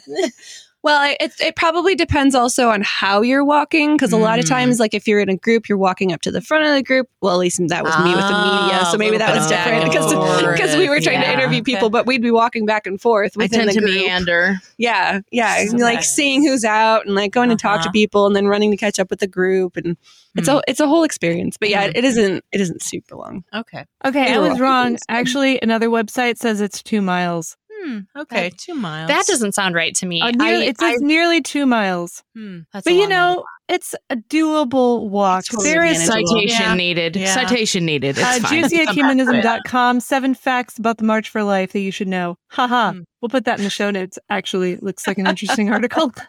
Well, 0.85 1.17
it, 1.19 1.33
it 1.41 1.57
probably 1.57 1.95
depends 1.95 2.35
also 2.35 2.69
on 2.69 2.83
how 2.85 3.23
you're 3.23 3.43
walking 3.45 3.97
because 3.97 4.13
a 4.13 4.19
lot 4.19 4.39
of 4.39 4.45
Mm. 4.45 4.49
times, 4.49 4.79
like 4.79 4.93
if 4.93 5.09
you're 5.09 5.19
in 5.21 5.31
a 5.31 5.37
group, 5.37 5.67
you're 5.67 5.79
walking 5.79 6.13
up 6.13 6.21
to 6.21 6.31
the 6.31 6.43
front 6.43 6.67
of 6.67 6.75
the 6.75 6.83
group. 6.83 7.09
Well, 7.23 7.33
at 7.33 7.39
least 7.39 7.59
that 7.69 7.83
was 7.85 7.97
me 8.05 8.15
with 8.15 8.29
the 8.29 8.35
media, 8.35 8.81
Ah, 8.83 8.89
so 8.93 8.99
maybe 8.99 9.17
that 9.17 9.35
was 9.35 9.47
different 9.47 9.85
because 9.87 10.13
because 10.53 10.77
we 10.77 10.91
were 10.91 11.01
trying 11.01 11.23
to 11.23 11.33
interview 11.33 11.63
people, 11.63 11.89
but 11.89 12.05
we'd 12.07 12.21
be 12.23 12.31
walking 12.31 12.67
back 12.67 12.87
and 12.87 13.01
forth 13.01 13.33
I 13.39 13.45
within 13.45 13.61
tend 13.61 13.71
the 13.71 13.75
to 13.75 13.81
group. 13.81 13.95
meander. 13.95 14.57
Yeah, 14.77 15.21
yeah, 15.33 15.59
and, 15.61 15.75
Okay. 15.77 15.83
like 15.83 16.03
seeing 16.03 16.43
who's 16.47 16.65
out 16.65 17.07
and 17.07 17.15
like 17.15 17.33
going 17.33 17.49
to 17.49 17.57
talk 17.57 17.77
to 17.81 17.89
Uh-huh. 17.89 17.93
people 17.93 18.27
and 18.27 18.37
then 18.37 18.47
running 18.47 18.71
to 18.71 18.77
catch 18.77 19.01
up 19.01 19.09
with 19.09 19.21
the 19.21 19.27
group, 19.27 19.79
and 19.79 19.97
it's 20.37 20.49
Hmm. 20.49 20.57
a 20.57 20.63
it's 20.69 20.81
a 20.81 20.87
whole 20.87 21.03
experience. 21.05 21.57
But 21.59 21.71
yeah, 21.71 21.89
Mhm. 21.89 21.93
it 21.97 22.05
isn't 22.05 22.45
it 22.53 22.61
isn't 22.61 22.83
super 22.83 23.17
long. 23.17 23.43
Okay. 23.55 23.87
Okay, 24.05 24.35
I 24.35 24.39
was 24.39 24.61
wrong. 24.61 24.99
Actually, 25.09 25.59
another 25.63 25.89
website 25.89 26.37
says 26.37 26.61
it's 26.61 26.83
two 26.83 27.01
miles. 27.01 27.57
Hmm. 27.85 27.99
Okay. 28.17 28.51
Two 28.57 28.75
miles. 28.75 29.09
That 29.09 29.27
doesn't 29.27 29.53
sound 29.53 29.75
right 29.75 29.95
to 29.97 30.07
me. 30.07 30.21
Uh, 30.23 30.31
near- 30.31 30.57
I, 30.57 30.63
it 30.65 30.79
says 30.79 31.01
nearly 31.01 31.43
two 31.43 31.67
miles. 31.67 32.23
Hmm. 32.35 32.61
that's 32.73 32.85
But 32.85 32.95
you 32.95 33.01
long 33.01 33.09
way. 33.11 33.15
know, 33.17 33.45
it's 33.69 33.95
a 34.11 34.17
doable 34.17 35.09
walk. 35.11 35.45
Totally 35.51 35.71
there 35.71 35.85
is. 35.85 36.05
Citation 36.07 36.47
Yeah. 36.61 36.75
needed. 36.75 37.17
Yeah. 37.17 37.35
Citation 37.35 37.85
needed. 37.85 38.17
It's 38.19 38.27
uh, 38.27 38.41
fine. 38.41 38.63
juicyecumenism.com, 38.65 40.01
seven 40.01 40.35
facts 40.35 40.79
about 40.79 40.99
the 40.99 41.05
March 41.05 41.29
for 41.29 41.43
Life 41.45 41.73
that 41.73 41.81
you 41.81 41.91
should 41.91 42.09
know. 42.09 42.37
Haha. 42.49 42.93
Hmm. 42.93 43.01
We'll 43.21 43.29
put 43.31 43.45
that 43.47 43.59
in 43.59 43.65
the 43.65 43.71
show 43.71 43.91
notes. 43.91 44.19
Actually, 44.31 44.77
looks 44.77 45.07
like 45.07 45.19
an 45.19 45.27
interesting 45.27 45.71
article. 45.73 46.13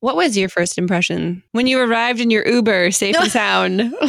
What 0.00 0.16
was 0.16 0.36
your 0.36 0.50
first 0.50 0.76
impression 0.76 1.42
when 1.52 1.66
you 1.66 1.80
arrived 1.80 2.20
in 2.20 2.30
your 2.30 2.46
Uber, 2.46 2.90
safe 2.90 3.16
and 3.16 3.30
sound? 3.32 3.80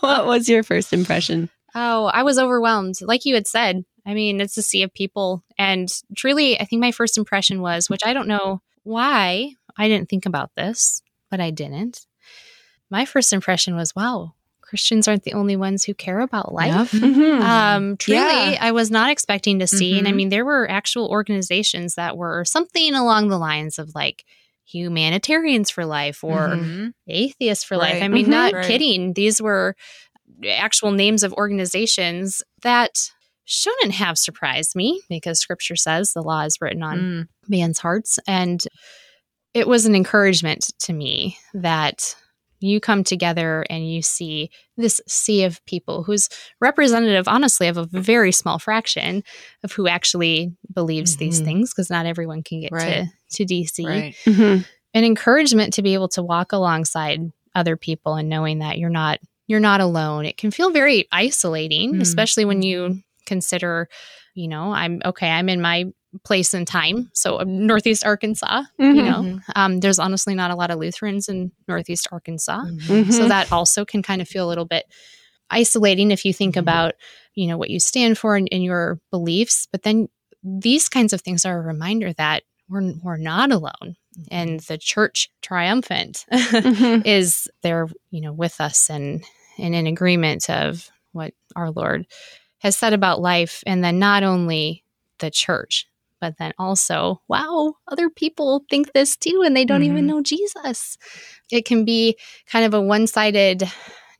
what 0.00 0.26
was 0.26 0.48
your 0.48 0.62
first 0.62 0.92
impression? 0.92 1.50
Oh, 1.74 2.04
I 2.06 2.22
was 2.22 2.38
overwhelmed. 2.38 2.94
Like 3.02 3.24
you 3.24 3.34
had 3.34 3.48
said, 3.48 3.84
I 4.08 4.14
mean, 4.14 4.40
it's 4.40 4.56
a 4.56 4.62
sea 4.62 4.82
of 4.82 4.92
people. 4.94 5.44
And 5.58 5.88
truly, 6.16 6.58
I 6.58 6.64
think 6.64 6.80
my 6.80 6.92
first 6.92 7.18
impression 7.18 7.60
was, 7.60 7.90
which 7.90 8.00
I 8.04 8.14
don't 8.14 8.26
know 8.26 8.62
why 8.82 9.52
I 9.76 9.86
didn't 9.88 10.08
think 10.08 10.24
about 10.26 10.50
this, 10.56 11.02
but 11.30 11.40
I 11.40 11.50
didn't. 11.50 12.06
My 12.90 13.04
first 13.04 13.32
impression 13.34 13.76
was, 13.76 13.94
wow, 13.94 14.32
Christians 14.62 15.06
aren't 15.08 15.24
the 15.24 15.34
only 15.34 15.56
ones 15.56 15.84
who 15.84 15.92
care 15.94 16.20
about 16.20 16.54
life. 16.54 16.92
Yep. 16.94 17.02
Mhm. 17.02 17.40
Um, 17.42 17.96
truly, 17.98 18.18
Yeah. 18.20 18.58
I 18.60 18.72
was 18.72 18.90
not 18.90 19.10
expecting 19.10 19.58
to 19.58 19.66
see. 19.66 19.98
And 19.98 20.08
I 20.08 20.12
Mhm. 20.12 20.16
mean, 20.16 20.28
there 20.30 20.44
were 20.44 20.70
actual 20.70 21.08
organizations 21.08 21.94
that 21.96 22.16
were 22.16 22.44
something 22.46 22.94
along 22.94 23.28
the 23.28 23.38
lines 23.38 23.78
of 23.78 23.94
like 23.94 24.24
humanitarians 24.64 25.70
for 25.70 25.84
life 25.86 26.22
or 26.24 26.56
Mhm. 26.56 26.92
atheists 27.06 27.64
for 27.64 27.76
life. 27.76 28.02
I 28.02 28.08
mean, 28.08 28.26
Mhm. 28.26 28.30
not 28.30 28.52
Right. 28.54 28.66
kidding. 28.66 29.12
These 29.14 29.40
were 29.40 29.76
actual 30.46 30.90
names 30.92 31.22
of 31.22 31.32
organizations 31.34 32.42
that 32.62 33.10
shouldn't 33.50 33.94
have 33.94 34.18
surprised 34.18 34.76
me 34.76 35.00
because 35.08 35.38
scripture 35.40 35.74
says 35.76 36.12
the 36.12 36.22
law 36.22 36.42
is 36.42 36.60
written 36.60 36.82
on 36.82 36.98
Mm. 36.98 37.28
man's 37.48 37.78
hearts. 37.78 38.18
And 38.28 38.62
it 39.54 39.66
was 39.66 39.86
an 39.86 39.94
encouragement 39.94 40.70
to 40.80 40.92
me 40.92 41.38
that 41.54 42.14
you 42.60 42.78
come 42.80 43.04
together 43.04 43.64
and 43.70 43.90
you 43.90 44.02
see 44.02 44.50
this 44.76 45.00
sea 45.08 45.44
of 45.44 45.64
people 45.64 46.02
who's 46.02 46.28
representative, 46.60 47.26
honestly, 47.28 47.68
of 47.68 47.78
a 47.78 47.86
very 47.86 48.32
small 48.32 48.58
fraction 48.58 49.22
of 49.64 49.72
who 49.72 49.88
actually 49.88 50.52
believes 50.74 51.16
these 51.16 51.40
Mhm. 51.40 51.44
things 51.44 51.72
because 51.72 51.88
not 51.88 52.04
everyone 52.04 52.42
can 52.42 52.60
get 52.60 52.72
Right. 52.72 53.06
to, 53.30 53.36
to 53.36 53.44
DC 53.46 53.86
Right. 53.86 54.14
Mhm. 54.26 54.66
an 54.92 55.04
encouragement 55.04 55.72
to 55.74 55.82
be 55.82 55.94
able 55.94 56.08
to 56.08 56.22
walk 56.22 56.52
alongside 56.52 57.20
other 57.54 57.76
people 57.76 58.14
and 58.16 58.28
knowing 58.28 58.58
that 58.58 58.76
you're 58.78 58.90
not 58.90 59.20
you're 59.46 59.60
not 59.60 59.80
alone. 59.80 60.26
It 60.26 60.36
can 60.36 60.50
feel 60.50 60.68
very 60.68 61.08
isolating, 61.10 61.94
Mm. 61.94 62.00
especially 62.02 62.44
when 62.44 62.60
you 62.60 63.00
consider, 63.28 63.88
you 64.34 64.48
know, 64.48 64.72
I'm 64.72 65.00
okay, 65.04 65.30
I'm 65.30 65.48
in 65.48 65.60
my 65.60 65.84
place 66.24 66.54
and 66.54 66.66
time. 66.66 67.10
So 67.12 67.38
um, 67.40 67.66
Northeast 67.66 68.04
Arkansas, 68.04 68.62
you 68.78 69.02
Mhm. 69.02 69.04
know, 69.04 69.40
um, 69.54 69.78
there's 69.80 69.98
honestly 69.98 70.34
not 70.34 70.50
a 70.50 70.56
lot 70.56 70.70
of 70.70 70.78
Lutherans 70.78 71.28
in 71.28 71.52
Northeast 71.68 72.08
Arkansas. 72.10 72.64
Mhm. 72.64 73.12
So 73.12 73.28
that 73.28 73.52
also 73.52 73.84
can 73.84 74.02
kind 74.02 74.20
of 74.22 74.28
feel 74.28 74.46
a 74.46 74.48
little 74.48 74.64
bit 74.64 74.86
isolating 75.50 76.10
if 76.10 76.24
you 76.24 76.32
think 76.32 76.54
Mhm. 76.56 76.60
about, 76.60 76.94
you 77.34 77.46
know, 77.46 77.56
what 77.58 77.70
you 77.70 77.78
stand 77.80 78.18
for 78.18 78.36
and, 78.36 78.48
and 78.50 78.62
your 78.64 78.98
beliefs. 79.10 79.68
But 79.70 79.82
then 79.82 80.08
these 80.42 80.88
kinds 80.88 81.12
of 81.12 81.20
things 81.20 81.44
are 81.44 81.58
a 81.58 81.62
reminder 81.62 82.12
that 82.14 82.42
we're, 82.68 82.92
we're 83.02 83.16
not 83.16 83.50
alone. 83.52 83.96
And 84.30 84.60
the 84.60 84.78
church 84.78 85.30
triumphant 85.42 86.26
is 87.06 87.48
there, 87.62 87.86
you 88.10 88.20
know, 88.20 88.32
with 88.32 88.60
us 88.60 88.90
and, 88.90 89.24
and 89.58 89.74
in 89.74 89.86
agreement 89.86 90.48
of 90.50 90.90
what 91.12 91.32
our 91.56 91.70
Lord 91.70 92.06
has 92.58 92.76
said 92.76 92.92
about 92.92 93.20
life. 93.20 93.62
And 93.66 93.82
then 93.84 93.98
not 93.98 94.22
only 94.22 94.84
the 95.18 95.30
church, 95.30 95.86
but 96.20 96.36
then 96.38 96.52
also, 96.58 97.20
wow, 97.28 97.74
other 97.86 98.10
people 98.10 98.64
think 98.68 98.92
this 98.92 99.16
too, 99.16 99.42
and 99.44 99.56
they 99.56 99.64
don't 99.64 99.84
even 99.84 100.04
Mhm. 100.04 100.08
know 100.08 100.22
Jesus. 100.22 100.98
It 101.50 101.64
can 101.64 101.84
be 101.84 102.16
kind 102.46 102.64
of 102.64 102.74
a 102.74 102.80
one-sided. 102.80 103.70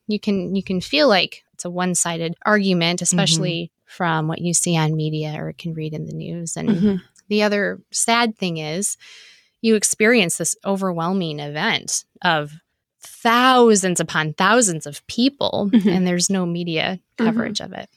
You 0.06 0.20
can 0.20 0.54
you 0.54 0.62
can 0.62 0.80
feel 0.80 1.08
like 1.08 1.42
it's 1.54 1.64
a 1.64 1.70
one-sided 1.70 2.34
argument, 2.46 3.02
especially 3.02 3.72
from 3.86 4.28
what 4.28 4.40
you 4.40 4.54
see 4.54 4.76
on 4.76 4.94
media 4.94 5.34
or 5.42 5.52
can 5.54 5.74
read 5.74 5.92
in 5.92 6.06
the 6.06 6.12
news. 6.12 6.56
And 6.56 6.68
Mhm. 6.68 7.02
the 7.28 7.42
other 7.42 7.80
sad 7.90 8.36
thing 8.38 8.58
is, 8.58 8.96
you 9.60 9.74
experience 9.74 10.38
this 10.38 10.54
overwhelming 10.64 11.40
event 11.40 12.04
of 12.22 12.52
thousands 13.00 13.98
upon 13.98 14.34
thousands 14.34 14.86
of 14.86 15.04
people, 15.08 15.70
Mhm. 15.72 15.90
and 15.92 16.06
there's 16.06 16.30
no 16.30 16.46
media 16.46 17.00
Coverage 17.26 17.60
of 17.60 17.72
it. 17.72 17.88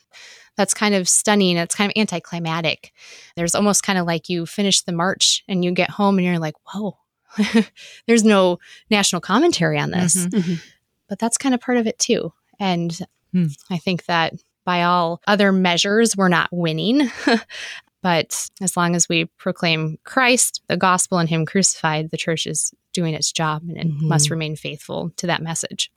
That's 0.58 0.74
kind 0.74 0.94
of 0.96 1.08
stunning. 1.08 1.58
It's 1.58 1.76
kind 1.76 1.92
of 1.92 2.00
anticlimactic. 2.00 2.92
There's 3.36 3.56
almost 3.56 3.84
kind 3.84 3.98
of 3.98 4.06
like 4.06 4.28
you 4.30 4.46
finish 4.46 4.82
the 4.82 4.92
march 4.92 5.44
and 5.48 5.64
you 5.64 5.72
get 5.72 5.90
home 5.90 6.18
and 6.18 6.26
you're 6.28 6.40
like, 6.40 6.56
whoa, 6.74 6.98
there's 8.08 8.24
no 8.24 8.60
national 8.90 9.22
commentary 9.22 9.80
on 9.80 9.92
this. 9.92 10.16
Mhm. 10.26 10.30
Mhm. 10.44 10.64
But 11.08 11.20
that's 11.20 11.38
kind 11.38 11.56
of 11.56 11.62
part 11.62 11.78
of 11.78 11.88
it 11.88 11.98
too. 12.00 12.34
And 12.60 12.98
Hmm. 13.34 13.46
I 13.70 13.78
think 13.78 14.06
that 14.08 14.34
by 14.66 14.84
all 14.84 15.22
other 15.26 15.54
measures, 15.54 16.18
we're 16.18 16.28
not 16.28 16.50
winning. 16.52 17.10
but 18.02 18.50
as 18.62 18.76
long 18.76 18.96
as 18.96 19.08
we 19.08 19.26
proclaim 19.38 19.98
Christ, 20.04 20.62
the 20.68 20.76
gospel, 20.76 21.18
and 21.18 21.30
Him 21.30 21.46
crucified, 21.46 22.12
the 22.12 22.18
church 22.18 22.46
is 22.46 22.74
doing 22.94 23.14
its 23.14 23.32
job 23.32 23.64
and 23.68 23.78
it 23.78 23.88
Mhm. 23.88 24.02
must 24.02 24.30
remain 24.30 24.58
faithful 24.58 25.12
to 25.16 25.28
that 25.28 25.42
message. 25.42 25.92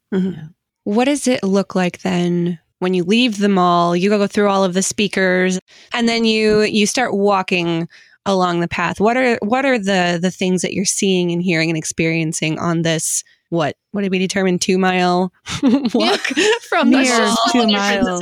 What 0.84 1.06
does 1.06 1.26
it 1.26 1.42
look 1.42 1.74
like 1.74 2.02
then 2.02 2.60
when 2.84 2.94
you 2.94 3.02
leave 3.02 3.38
the 3.38 3.48
mall? 3.48 3.96
You 3.96 4.08
go 4.10 4.26
through 4.28 4.48
all 4.48 4.62
of 4.62 4.74
the 4.74 4.82
speakers, 4.82 5.58
and 5.92 6.08
then 6.08 6.24
you 6.24 6.60
you 6.62 6.86
start 6.86 7.12
walking 7.14 7.88
along 8.26 8.60
the 8.60 8.68
path. 8.68 9.00
What 9.00 9.16
are 9.16 9.38
what 9.42 9.64
are 9.64 9.78
the 9.78 10.18
the 10.22 10.30
things 10.30 10.62
that 10.62 10.72
you're 10.74 10.84
seeing 10.84 11.32
and 11.32 11.42
hearing 11.42 11.68
and 11.70 11.76
experiencing 11.76 12.58
on 12.60 12.82
this? 12.82 13.24
What 13.50 13.76
what 13.92 14.02
did 14.02 14.10
we 14.12 14.18
determine? 14.18 14.58
Two 14.58 14.78
mile 14.78 15.32
walk 15.94 16.20
from 16.68 16.90
the 16.90 17.00
Near 17.02 17.18
mall, 17.18 17.36
two 17.50 17.66
miles. 17.66 18.20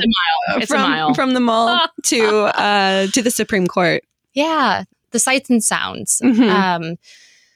It's 0.57 0.63
a 0.65 0.67
from, 0.73 0.81
mile. 0.81 1.13
from 1.13 1.33
the 1.33 1.39
mall 1.39 1.79
to 2.05 2.25
uh, 2.59 3.07
to 3.07 3.21
the 3.21 3.31
Supreme 3.31 3.67
Court. 3.67 4.03
Yeah, 4.33 4.83
the 5.11 5.19
sights 5.19 5.49
and 5.49 5.63
sounds. 5.63 6.19
Mhm. 6.23 6.49
Um, 6.49 6.95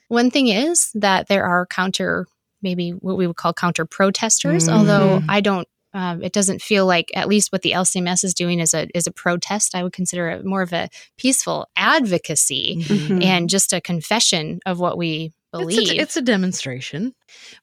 one 0.09 0.31
thing 0.31 0.47
is 0.47 0.89
that 0.95 1.27
there 1.27 1.43
are 1.45 1.65
counter, 1.65 2.27
maybe 2.61 2.91
what 2.91 3.17
we 3.17 3.27
would 3.27 3.35
call 3.35 3.53
counter 3.53 3.85
protesters, 3.85 4.67
Mhm. 4.67 4.73
although 4.73 5.21
I 5.27 5.41
don't 5.41 5.67
Um, 5.97 6.21
it 6.21 6.31
doesn't 6.31 6.61
feel 6.61 6.85
like 6.85 7.09
at 7.15 7.27
least 7.27 7.51
what 7.51 7.63
the 7.63 7.71
LCMS 7.71 8.23
is 8.23 8.35
doing 8.35 8.59
is 8.59 8.73
a 8.75 8.87
is 8.95 9.07
a 9.07 9.11
protest. 9.11 9.73
I 9.73 9.81
would 9.83 9.93
consider 9.93 10.29
it 10.29 10.45
more 10.45 10.61
of 10.61 10.71
a 10.71 10.89
peaceful 11.17 11.67
advocacy 11.75 12.77
Mhm. 12.85 13.23
and 13.23 13.49
just 13.49 13.73
a 13.73 13.81
confession 13.81 14.59
of 14.65 14.79
what 14.79 14.97
we 14.97 15.33
believe. 15.51 15.79
It's 15.79 15.91
a, 15.91 15.97
it's 16.01 16.17
a 16.17 16.21
demonstration. 16.21 17.15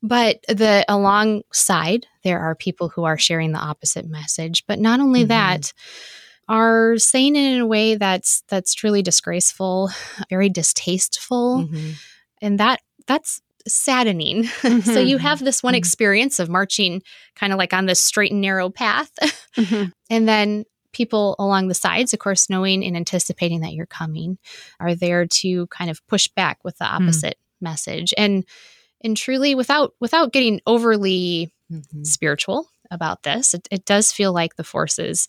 But 0.03 0.41
the 0.49 0.85
alongside, 0.89 2.07
there 2.25 2.41
are 2.41 2.57
people 2.57 2.89
who 2.89 3.05
are 3.05 3.19
sharing 3.19 3.53
the 3.53 3.59
opposite 3.61 4.07
message. 4.09 4.65
But 4.67 4.81
not 4.81 4.99
only 4.99 5.25
Mhm. 5.25 5.29
that, 5.29 5.73
are 6.49 6.99
saying 6.99 7.37
it 7.37 7.55
in 7.55 7.61
a 7.61 7.67
way 7.67 7.95
that's 7.95 8.43
that's 8.49 8.75
truly 8.75 9.01
disgraceful, 9.03 9.91
very 10.29 10.49
distasteful, 10.51 11.69
Mhm. 11.71 11.95
and 12.43 12.59
that 12.61 12.81
that's 13.07 13.41
saddening. 13.67 14.45
so 14.85 15.01
you 15.01 15.19
have 15.19 15.41
this 15.41 15.63
one 15.63 15.75
Mhm. 15.75 15.79
experience 15.79 16.39
of 16.39 16.49
marching 16.49 17.03
kind 17.37 17.53
of 17.53 17.59
like 17.59 17.73
on 17.73 17.87
this 17.87 18.01
straight 18.01 18.33
and 18.33 18.41
narrow 18.41 18.71
path, 18.71 19.11
Mhm. 19.57 19.93
and 20.11 20.29
then 20.29 20.65
people 20.93 21.35
along 21.39 21.67
the 21.69 21.75
sides, 21.75 22.13
of 22.13 22.21
course, 22.21 22.49
knowing 22.49 22.85
and 22.85 22.97
anticipating 22.97 23.61
that 23.61 23.73
you're 23.73 23.87
coming, 23.87 24.39
are 24.79 24.95
there 24.95 25.27
to 25.27 25.67
kind 25.69 25.91
of 25.91 26.07
push 26.07 26.29
back 26.29 26.59
with 26.63 26.79
the 26.79 26.85
opposite 26.85 27.37
message 27.61 28.13
and 28.17 28.45
and 29.03 29.17
truly 29.17 29.55
without 29.55 29.93
without 30.01 30.33
getting 30.33 30.61
overly 30.67 31.53
Mhm. 31.73 32.07
spiritual 32.07 32.69
about 32.91 33.23
this 33.23 33.55
it, 33.55 33.67
it 33.71 33.85
does 33.87 34.13
feel 34.13 34.33
like 34.35 34.57
the 34.57 34.63
forces 34.65 35.27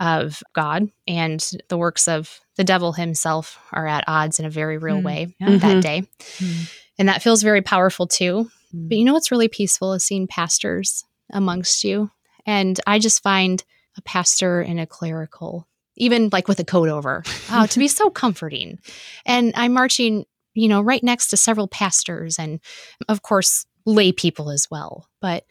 of 0.00 0.42
god 0.54 0.88
and 1.06 1.50
the 1.68 1.76
works 1.76 2.08
of 2.08 2.40
the 2.56 2.64
devil 2.64 2.94
himself 2.94 3.58
are 3.72 3.86
at 3.86 4.02
odds 4.06 4.40
in 4.40 4.46
a 4.46 4.50
very 4.50 4.78
real 4.78 5.00
Mm, 5.00 5.04
way 5.04 5.34
yeah. 5.38 5.58
that 5.58 5.76
Mhm. 5.76 5.82
day 5.82 6.02
Mm. 6.38 6.70
And 6.98 7.08
that 7.08 7.22
feels 7.22 7.42
very 7.42 7.62
powerful 7.62 8.06
too. 8.06 8.50
Mm. 8.74 8.88
but 8.88 8.98
you 8.98 9.04
know 9.04 9.12
what's 9.12 9.30
really 9.30 9.48
peaceful 9.48 9.92
is 9.92 10.04
seeing 10.04 10.26
pastors 10.26 11.04
amongst 11.30 11.84
you. 11.84 12.10
And 12.46 12.80
i 12.86 12.98
just 12.98 13.22
find 13.22 13.64
a 13.96 14.02
pastor 14.02 14.60
and 14.60 14.80
a 14.80 14.86
clerical 14.86 15.66
even 15.96 16.28
like 16.32 16.48
with 16.48 16.58
a 16.58 16.64
coat 16.64 16.88
over 16.88 17.22
oh 17.52 17.66
to 17.66 17.78
be 17.78 17.88
so 17.88 18.10
comforting. 18.10 18.78
And 19.26 19.52
i'm 19.56 19.72
marching 19.72 20.24
you 20.54 20.68
know 20.68 20.80
right 20.80 21.02
next 21.02 21.28
to 21.28 21.36
several 21.36 21.68
pastors 21.68 22.38
and 22.38 22.60
of 23.08 23.22
course 23.22 23.66
lay 23.86 24.12
people 24.12 24.50
as 24.50 24.68
well. 24.70 25.08
But 25.20 25.44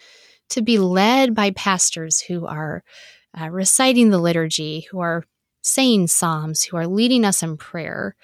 to 0.50 0.62
be 0.62 0.78
led 0.78 1.34
by 1.34 1.52
pastors 1.52 2.22
who 2.22 2.46
are 2.46 2.84
uh, 3.40 3.50
reciting 3.50 4.10
the 4.10 4.20
liturgy 4.20 4.82
who 4.92 5.00
are 5.00 5.24
saying 5.62 6.08
psalms 6.08 6.64
who 6.64 6.78
are 6.78 6.88
leading 6.88 7.26
us 7.26 7.42
in 7.42 7.58
prayer 7.58 8.16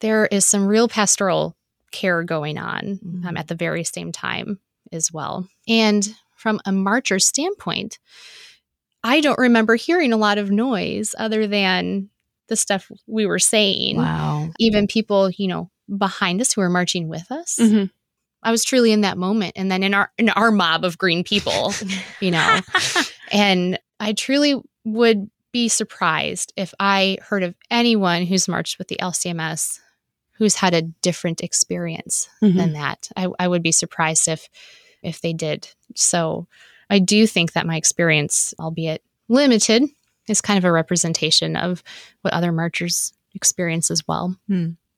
there 0.00 0.26
is 0.26 0.44
some 0.44 0.66
real 0.66 0.88
pastoral 0.88 1.55
care 1.96 2.22
going 2.22 2.58
on 2.58 2.98
um, 3.04 3.22
Mhm. 3.34 3.38
at 3.38 3.48
the 3.48 3.54
very 3.54 3.84
same 3.84 4.12
time 4.12 4.58
as 4.92 5.12
well 5.12 5.48
and 5.66 6.14
from 6.36 6.60
a 6.64 6.72
marcher 6.72 7.18
standpoint 7.18 7.98
i 9.04 9.20
don't 9.20 9.38
remember 9.38 9.74
hearing 9.76 10.12
a 10.12 10.16
lot 10.16 10.38
of 10.38 10.50
noise 10.50 11.14
other 11.18 11.46
than 11.46 12.08
the 12.48 12.56
stuff 12.56 12.90
we 13.06 13.26
were 13.26 13.38
saying 13.40 13.96
Wow. 13.96 14.50
even 14.58 14.86
people 14.86 15.30
you 15.30 15.48
know 15.48 15.70
behind 15.88 16.40
us 16.40 16.52
who 16.52 16.60
were 16.60 16.70
marching 16.70 17.08
with 17.08 17.30
us 17.30 17.58
Mhm. 17.60 17.90
i 18.42 18.50
was 18.50 18.64
truly 18.64 18.92
in 18.92 19.00
that 19.02 19.18
moment 19.18 19.52
and 19.56 19.70
then 19.70 19.82
in 19.82 19.94
our 19.94 20.10
in 20.18 20.28
our 20.30 20.50
mob 20.50 20.84
of 20.84 20.98
green 20.98 21.24
people 21.24 21.72
you 22.20 22.30
know 22.30 22.60
and 23.32 23.78
i 24.00 24.12
truly 24.12 24.54
would 24.84 25.30
be 25.52 25.68
surprised 25.68 26.52
if 26.56 26.74
i 26.78 27.18
heard 27.22 27.42
of 27.42 27.54
anyone 27.70 28.26
who's 28.26 28.46
marched 28.48 28.78
with 28.78 28.88
the 28.88 28.96
lcms 29.00 29.80
who's 30.38 30.54
had 30.56 30.74
a 30.74 30.82
different 30.82 31.42
experience 31.42 32.28
Mhm. 32.42 32.56
than 32.56 32.72
that 32.74 33.08
I, 33.16 33.28
I 33.38 33.48
would 33.48 33.62
be 33.62 33.72
surprised 33.72 34.28
if 34.28 34.48
if 35.02 35.20
they 35.20 35.32
did 35.32 35.68
so 35.94 36.46
i 36.90 36.98
do 36.98 37.26
think 37.26 37.52
that 37.52 37.66
my 37.66 37.76
experience 37.76 38.54
albeit 38.58 39.02
limited 39.28 39.84
is 40.28 40.40
kind 40.40 40.58
of 40.58 40.64
a 40.64 40.72
representation 40.72 41.56
of 41.56 41.82
what 42.22 42.34
other 42.34 42.52
marchers 42.52 43.12
experience 43.34 43.90
as 43.90 44.06
well 44.08 44.36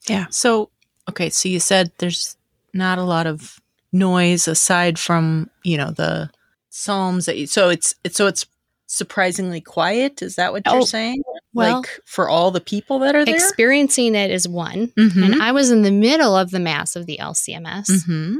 Yeah. 0.06 0.26
So, 0.30 0.70
okay, 1.10 1.28
so 1.30 1.48
you 1.48 1.60
said 1.60 1.90
there's 1.98 2.36
not 2.72 2.98
a 2.98 3.02
lot 3.02 3.26
of 3.26 3.60
noise 3.92 4.46
aside 4.48 4.98
from, 4.98 5.50
you 5.64 5.76
know, 5.76 5.90
the 5.90 6.30
psalms 6.70 7.26
that 7.26 7.36
you, 7.36 7.46
so 7.46 7.68
it's 7.68 7.94
it's 8.04 8.16
so 8.16 8.26
it's 8.26 8.46
surprisingly 8.86 9.60
quiet, 9.60 10.22
is 10.22 10.36
that 10.36 10.52
what 10.52 10.62
Oh, 10.66 10.74
you're 10.74 10.82
saying? 10.82 11.22
Well- 11.58 11.76
like 11.82 12.00
for 12.06 12.28
all 12.28 12.50
the 12.50 12.60
people 12.60 12.98
that 13.00 13.14
are 13.14 13.24
there? 13.24 13.34
experiencing 13.34 14.14
it 14.14 14.30
is 14.30 14.48
one 14.48 14.88
Mhm. 14.98 15.24
and 15.24 15.42
i 15.42 15.52
was 15.52 15.70
in 15.70 15.82
the 15.82 15.90
middle 15.90 16.36
of 16.36 16.50
the 16.50 16.60
mass 16.60 16.96
of 16.96 17.06
the 17.06 17.18
lcms 17.20 17.86
Mhm. 18.06 18.36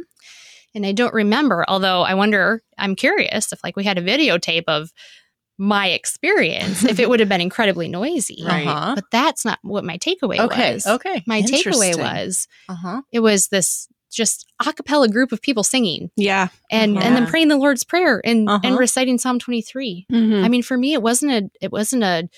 and 0.74 0.86
i 0.86 0.92
don't 0.92 1.14
remember 1.14 1.64
although 1.68 2.02
i 2.02 2.14
wonder 2.14 2.62
i'm 2.78 2.94
curious 2.96 3.52
if 3.52 3.62
like 3.64 3.76
we 3.76 3.84
had 3.84 3.98
a 3.98 4.02
videotape 4.02 4.64
of 4.68 4.90
my 5.60 5.88
experience 5.88 6.84
if 6.84 7.00
it 7.00 7.08
would 7.08 7.18
have 7.20 7.28
been 7.28 7.40
incredibly 7.40 7.88
noisy 7.88 8.42
Right. 8.46 8.66
Uh-huh. 8.66 8.94
but 8.94 9.04
that's 9.10 9.44
not 9.44 9.58
what 9.62 9.84
my 9.84 9.98
takeaway 9.98 10.38
Okay, 10.38 10.74
was 10.74 10.86
okay. 10.86 11.22
my 11.26 11.42
takeaway 11.42 11.98
was 11.98 12.46
Uh-huh. 12.68 13.02
it 13.12 13.20
was 13.20 13.48
this 13.48 13.88
just 14.10 14.46
a 14.64 14.72
cappella 14.72 15.06
group 15.08 15.32
of 15.32 15.42
people 15.42 15.62
singing 15.62 16.10
Yeah. 16.16 16.48
and 16.70 16.96
Uh-huh. 16.96 17.06
and 17.06 17.14
then 17.16 17.26
praying 17.26 17.48
the 17.48 17.56
lord's 17.58 17.84
prayer 17.84 18.22
and 18.24 18.48
Uh-huh. 18.48 18.60
and 18.64 18.78
reciting 18.78 19.18
psalm 19.18 19.38
23 19.38 20.06
Mhm. 20.10 20.44
I 20.44 20.48
mean, 20.48 20.62
for 20.62 20.78
me, 20.78 20.94
it 20.94 21.02
wasn't 21.02 21.32
a 21.32 21.50
it 21.60 21.70
wasn't 21.72 22.04
a 22.04 22.28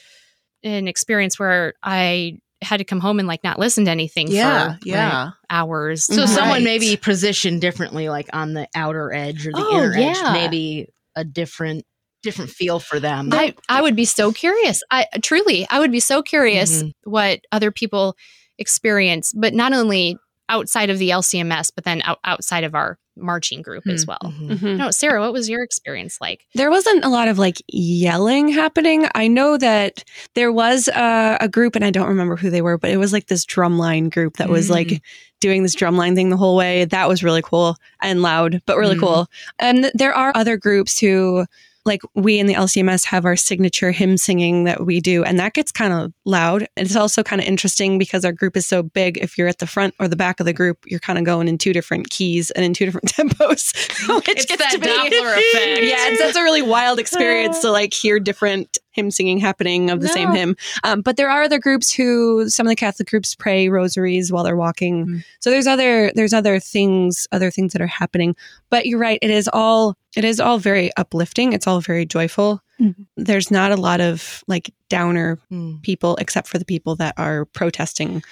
an 0.62 0.88
experience 0.88 1.38
where 1.38 1.74
I 1.82 2.38
had 2.62 2.76
to 2.78 2.84
come 2.84 3.00
home 3.00 3.18
and 3.18 3.26
like 3.28 3.42
not 3.42 3.58
listen 3.58 3.86
to 3.86 3.90
anything 3.90 4.30
Yeah, 4.30 4.74
for 4.74 4.78
yeah. 4.82 5.30
hours. 5.48 6.04
So 6.04 6.24
Mhm. 6.24 6.28
someone 6.28 6.64
maybe 6.64 6.96
positioned 6.96 7.60
differently, 7.60 8.08
like 8.08 8.28
on 8.32 8.52
the 8.54 8.68
outer 8.74 9.12
edge 9.12 9.46
or 9.46 9.52
the 9.52 9.62
Oh, 9.62 9.76
inner 9.76 9.94
edge, 9.96 10.22
maybe 10.32 10.88
a 11.16 11.24
different 11.24 11.84
different 12.22 12.50
feel 12.50 12.78
for 12.78 13.00
them. 13.00 13.32
I 13.32 13.54
I 13.70 13.80
would 13.80 13.96
be 13.96 14.04
so 14.04 14.30
curious. 14.32 14.82
I 14.90 15.06
truly 15.22 15.66
I 15.70 15.78
would 15.78 15.90
be 15.92 16.00
so 16.00 16.22
curious 16.22 16.82
Mhm. 16.82 16.92
what 17.04 17.40
other 17.50 17.70
people 17.70 18.14
experience, 18.58 19.32
but 19.34 19.54
not 19.54 19.72
only 19.72 20.18
outside 20.50 20.90
of 20.90 20.98
the 20.98 21.08
LCMS, 21.10 21.70
but 21.74 21.84
then 21.84 22.02
out, 22.04 22.18
outside 22.24 22.64
of 22.64 22.74
our 22.74 22.98
marching 23.16 23.60
group 23.60 23.86
as 23.86 24.06
well. 24.06 24.18
Mhm. 24.24 24.48
Mhm. 24.58 24.76
No, 24.78 24.90
Sarah, 24.90 25.20
what 25.20 25.32
was 25.32 25.48
your 25.48 25.62
experience 25.62 26.18
like? 26.20 26.46
There 26.54 26.70
wasn't 26.70 27.04
a 27.04 27.08
lot 27.08 27.28
of 27.28 27.38
like 27.38 27.62
yelling 27.68 28.48
happening. 28.48 29.06
I 29.14 29.28
know 29.28 29.58
that 29.58 30.04
there 30.34 30.50
was 30.52 30.88
a, 30.88 31.36
a 31.40 31.48
group, 31.48 31.76
and 31.76 31.84
I 31.84 31.90
don't 31.90 32.08
remember 32.08 32.36
who 32.36 32.48
they 32.50 32.62
were, 32.62 32.78
but 32.78 32.90
it 32.90 32.96
was 32.96 33.12
like 33.12 33.26
this 33.26 33.44
drumline 33.44 34.10
group 34.10 34.36
that 34.38 34.48
was 34.48 34.68
Mm. 34.68 34.70
like 34.70 35.02
doing 35.40 35.62
this 35.62 35.76
drumline 35.76 36.14
thing 36.14 36.30
the 36.30 36.36
whole 36.36 36.56
way. 36.56 36.84
That 36.86 37.08
was 37.08 37.22
really 37.22 37.42
cool 37.42 37.76
and 38.02 38.22
loud, 38.22 38.60
but 38.66 38.76
really 38.78 38.96
Mm. 38.96 39.00
cool. 39.00 39.26
And 39.58 39.78
th- 39.84 39.92
there 39.94 40.14
are 40.14 40.32
other 40.34 40.56
groups 40.56 40.98
who, 40.98 41.44
like 41.90 42.02
we 42.14 42.38
in 42.38 42.46
the 42.46 42.54
LCMS, 42.54 43.04
have 43.06 43.24
our 43.24 43.36
signature 43.36 43.90
hymn 43.90 44.16
singing 44.16 44.64
that 44.64 44.86
we 44.86 45.00
do, 45.00 45.24
and 45.24 45.38
that 45.38 45.52
gets 45.52 45.72
kind 45.72 45.92
of 45.92 46.12
loud. 46.24 46.62
And 46.76 46.86
it's 46.86 46.96
also 46.96 47.22
kind 47.22 47.42
of 47.42 47.48
interesting 47.48 47.98
because 47.98 48.24
our 48.24 48.32
group 48.32 48.56
is 48.56 48.66
so 48.66 48.82
big. 48.82 49.18
If 49.18 49.36
you're 49.36 49.48
at 49.48 49.58
the 49.58 49.66
front 49.66 49.94
or 49.98 50.08
the 50.08 50.16
back 50.16 50.40
of 50.40 50.46
the 50.46 50.52
group, 50.52 50.78
you're 50.86 51.00
kind 51.00 51.18
of 51.18 51.24
going 51.24 51.48
in 51.48 51.58
two 51.58 51.72
different 51.72 52.10
keys 52.10 52.50
and 52.52 52.64
in 52.64 52.72
two 52.72 52.86
different 52.86 53.08
tempos, 53.12 53.74
which 54.16 54.28
It's 54.28 54.46
gets 54.46 54.62
that 54.62 54.72
to 54.72 54.78
be 54.78 54.86
Doppler 54.86 55.32
effect. 55.32 55.82
yeah, 55.82 56.08
it's, 56.08 56.20
that's 56.20 56.36
a 56.36 56.42
really 56.42 56.62
wild 56.62 56.98
experience 56.98 57.58
to 57.60 57.70
like 57.70 57.92
hear 57.92 58.20
different 58.20 58.78
hymn 58.92 59.10
singing 59.10 59.38
happening 59.38 59.90
of 59.90 60.00
the 60.00 60.08
same 60.08 60.32
hymn. 60.32 60.56
Um, 60.84 61.00
but 61.00 61.16
there 61.16 61.30
are 61.30 61.42
other 61.42 61.58
groups 61.58 61.92
who 61.92 62.48
some 62.48 62.66
of 62.66 62.70
the 62.70 62.76
Catholic 62.76 63.08
groups 63.08 63.34
pray 63.34 63.68
rosaries 63.68 64.32
while 64.32 64.42
they're 64.44 64.56
walking. 64.56 65.06
Mm. 65.06 65.24
So 65.40 65.50
there's 65.50 65.66
other 65.66 66.10
there's 66.14 66.32
other 66.32 66.58
things 66.58 67.26
other 67.32 67.50
things 67.50 67.72
that 67.72 67.82
are 67.82 67.86
happening. 67.86 68.34
But 68.68 68.86
you're 68.86 68.98
right, 68.98 69.18
it 69.22 69.30
is 69.30 69.48
all 69.52 69.96
it 70.16 70.24
is 70.24 70.40
all 70.40 70.58
very 70.58 70.90
uplifting. 70.96 71.52
It's 71.52 71.66
all 71.68 71.80
very 71.80 72.04
joyful. 72.04 72.60
Mhm. 72.80 73.06
There's 73.16 73.50
not 73.50 73.70
a 73.72 73.76
lot 73.76 74.00
of 74.00 74.42
like 74.48 74.72
downer 74.88 75.38
Mm. 75.52 75.82
people 75.82 76.16
except 76.16 76.48
for 76.48 76.58
the 76.58 76.64
people 76.64 76.96
that 76.96 77.14
are 77.16 77.44
protesting 77.44 78.22